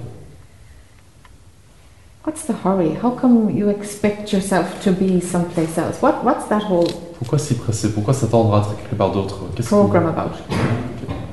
What's 2.27 2.47
the 2.47 2.55
hurry? 2.64 2.97
How 3.03 3.11
come 3.11 3.51
you 3.55 3.68
expect 3.68 4.33
yourself 4.33 4.81
to 4.83 4.93
be 4.93 5.20
someplace 5.22 5.77
else? 5.77 6.01
What, 6.01 6.25
what's 6.25 6.49
that 6.49 6.62
whole 6.70 6.87
Pourquoi 7.18 7.39
s'y 7.39 7.55
presser? 7.55 7.93
Pourquoi 7.93 8.14
s'attendre 8.14 8.55
à 8.55 8.61
être 8.61 8.77
quelque 8.77 8.95
part 8.95 9.12
d'autre? 9.12 9.41
Qu'est-ce 9.55 9.68
que- 9.68 9.75
program 9.75 10.07
about? 10.07 10.31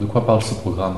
De 0.02 0.06
quoi 0.06 0.26
parle 0.26 0.42
ce 0.42 0.54
programme? 0.56 0.96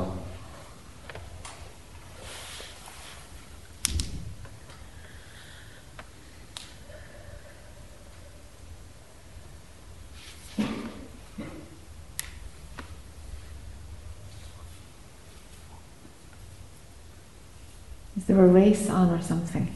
There 18.34 18.46
a 18.46 18.48
race 18.48 18.90
on 18.90 19.10
or 19.10 19.22
something? 19.22 19.68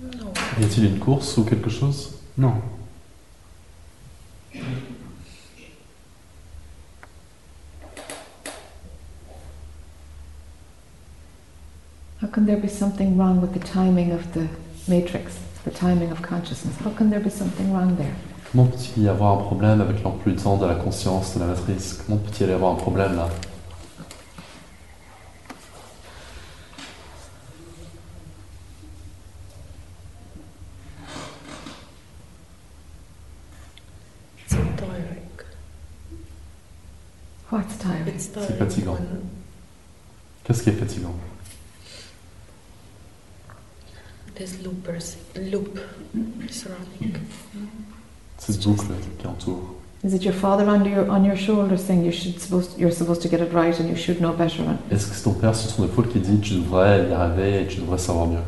No. 0.00 0.32
Y 0.58 0.64
a-t-il 0.64 0.84
une 0.86 0.98
course 0.98 1.36
ou 1.38 1.44
quelque 1.44 1.70
chose? 1.70 2.14
Non. 2.36 2.54
How 12.20 12.26
can 12.28 12.46
there 12.46 12.56
be 12.56 12.68
something 12.68 13.16
wrong 13.16 13.40
with 13.40 13.52
the 13.52 13.60
timing 13.60 14.12
of 14.12 14.32
the 14.34 14.48
matrix, 14.88 15.38
the 15.64 15.70
timing 15.70 16.10
of 16.10 16.22
consciousness? 16.22 16.76
How 16.78 16.90
can 16.90 17.10
there 17.10 17.20
be 17.20 17.30
something 17.30 17.72
wrong 17.72 17.96
there? 17.96 18.14
Comment 18.52 18.66
peut-il 18.66 19.02
y 19.02 19.08
avoir 19.08 19.38
un 19.38 19.42
problème 19.42 19.80
avec 19.82 20.02
l'emploi 20.02 20.32
du 20.32 20.38
temps 20.38 20.56
de 20.56 20.66
la 20.66 20.74
conscience, 20.74 21.34
de 21.34 21.40
la 21.40 21.46
matrice 21.46 22.02
Comment 22.06 22.18
peut-il 22.18 22.48
y 22.48 22.52
avoir 22.52 22.72
un 22.72 22.76
problème 22.76 23.14
là 23.14 23.28
It's 34.38 34.54
so 34.54 34.62
tiring. 34.76 35.28
It's 37.50 37.78
tiring 37.78 38.58
fatigant. 38.58 38.98
Qu'est-ce 40.44 40.62
qui 40.62 40.68
est 40.68 40.72
fatigant? 40.72 41.14
There's 44.34 44.62
loopers, 44.62 45.16
loop 45.34 45.78
surrounding. 46.50 47.14
Cette 48.38 48.62
boucle 48.62 48.86
qui 49.18 49.26
entoure. 49.26 49.74
Is 50.04 50.14
it 50.14 50.22
your 50.22 50.34
father 50.34 50.68
on 50.68 50.84
your 50.84 51.10
on 51.10 51.24
your 51.24 51.36
shoulder 51.36 51.76
saying 51.76 52.04
you 52.04 52.12
should 52.12 52.38
supposed 52.38 52.78
you're 52.78 52.92
supposed 52.92 53.20
to 53.22 53.28
get 53.28 53.40
it 53.40 53.52
right 53.52 53.78
and 53.80 53.88
you 53.88 53.96
should 53.96 54.20
know 54.20 54.32
better? 54.32 54.62
Est-ce 54.90 55.08
que 55.08 55.14
c'est 55.16 55.24
ton 55.24 55.32
père? 55.32 55.56
Sur 55.56 55.74
ton 55.74 55.86
épaule 55.86 56.08
qui 56.08 56.20
dit 56.20 56.38
tu 56.40 56.54
devrais 56.56 57.08
y 57.08 57.12
arriver 57.12 57.62
et 57.62 57.66
tu 57.66 57.80
devrais 57.80 57.98
savoir 57.98 58.26
mieux 58.26 58.38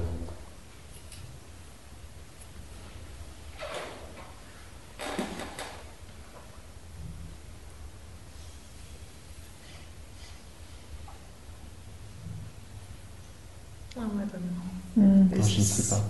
Oh, 13.96 14.00
I 14.02 14.24
don't 14.24 14.42
know. 14.42 15.02
Mm, 15.02 15.28
Non, 15.36 15.42
Je 15.42 15.58
ne 15.58 15.64
sais 15.64 15.94
pas. 15.94 16.02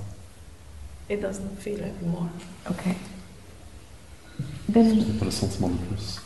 It 1.09 1.20
doesn't 1.31 1.57
feel 1.63 1.81
anymore. 1.81 2.29
okay. 2.69 2.97
Je 4.69 4.73
Then 4.73 4.97
n'ai 4.99 5.19
pas 5.19 5.25
le 5.27 5.31
sentiment 5.31 5.69
de 5.69 5.77
plus? 5.77 6.19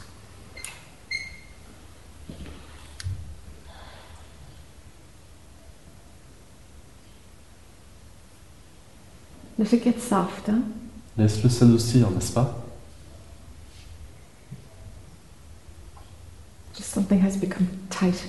let 9.59 9.73
it 9.73 9.85
get 9.85 10.01
softer. 10.01 10.63
Laisse-le 11.17 11.49
s'adoucir, 11.49 12.11
n'est-ce 12.11 12.33
pas? 12.33 12.61
Just 16.75 16.91
something 16.91 17.21
has 17.21 17.37
become 17.37 17.67
tight. 17.89 18.25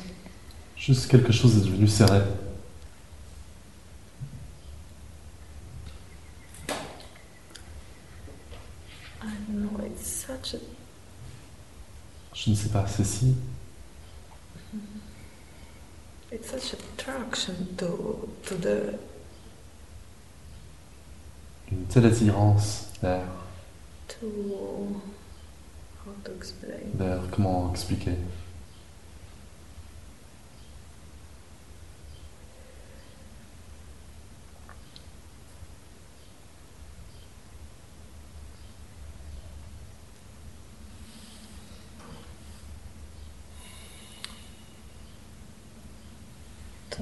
Juste 0.78 1.08
quelque 1.10 1.32
chose 1.32 1.58
est 1.58 1.66
devenu 1.66 1.88
serré. 1.88 2.22
I 9.22 9.26
don't 9.48 9.74
know. 9.74 9.86
It's 9.86 10.08
such 10.08 10.54
a 10.54 10.60
Sais 12.66 12.72
pas, 12.72 12.88
c'est 12.88 13.03
si. 13.03 13.36
it's 16.32 16.49
such 16.49 16.74
attraction 16.74 17.53
to 17.78 18.28
to 18.43 18.55
the 18.55 18.97
Une 21.72 21.86
telle 21.86 22.07
attirance 22.07 22.88
vers, 23.03 23.22
to 24.07 24.99
how 26.03 26.11
to 26.24 26.32
explain. 26.36 26.89
vers 26.95 27.22
comment 27.30 27.70
expliquer 27.72 28.16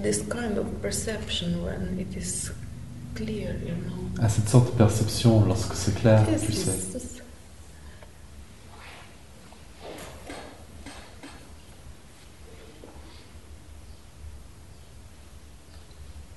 this 0.03 0.21
kind 0.29 0.57
of 0.57 0.65
perception 0.81 1.63
when 1.63 1.97
it 1.99 2.15
is 2.15 2.51
clear, 3.15 3.55
you 3.65 3.75
know. 3.85 4.21
à 4.21 4.29
cette 4.29 4.47
sorte 4.49 4.71
de 4.73 4.77
perception 4.77 5.45
lorsque 5.45 5.73
c'est 5.75 5.95
clair, 5.95 6.23
Yes, 6.29 6.41
tu 6.41 6.51
yes, 6.51 6.63
sais. 6.65 6.93
yes. 6.93 7.21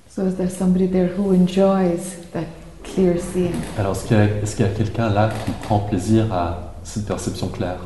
So 0.09 0.25
is 0.27 0.37
there 0.37 0.49
somebody 0.49 0.87
there 0.87 1.09
who 1.09 1.33
enjoys 1.33 2.17
that 2.33 2.47
clear 2.85 3.19
seeing? 3.19 3.55
Alors, 3.77 3.93
est-ce 3.93 4.07
qu'il 4.07 4.17
y 4.17 4.21
a, 4.21 4.25
est-ce 4.43 4.57
qu'il 4.57 4.65
y 4.65 4.69
a 4.69 4.73
quelqu'un 4.73 5.11
là 5.11 5.31
qui 5.45 5.51
prend 5.63 5.81
plaisir 5.81 6.33
à 6.33 6.75
cette 6.85 7.07
perception 7.07 7.49
claire 7.49 7.81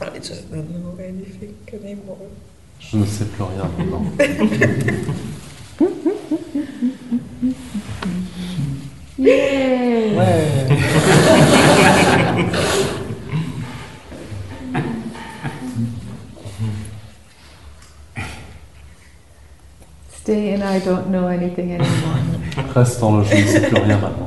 I 0.00 0.18
just 0.18 0.50
don't 0.50 0.70
know 0.70 0.96
anything 1.02 1.54
anymore. 1.72 2.18
Je 2.78 2.98
ne 2.98 3.06
sais 3.06 3.24
plus 3.24 3.42
rien 3.42 3.68
maintenant. 3.76 4.04
Yay! 9.18 10.14
Stay 20.12 20.54
in 20.54 20.62
I 20.62 20.78
anymore. 21.74 21.86
Reste 22.74 23.00
je 23.24 23.36
ne 23.36 23.46
sais 23.46 23.60
plus 23.60 23.76
rien 23.76 23.98
maintenant. 23.98 24.23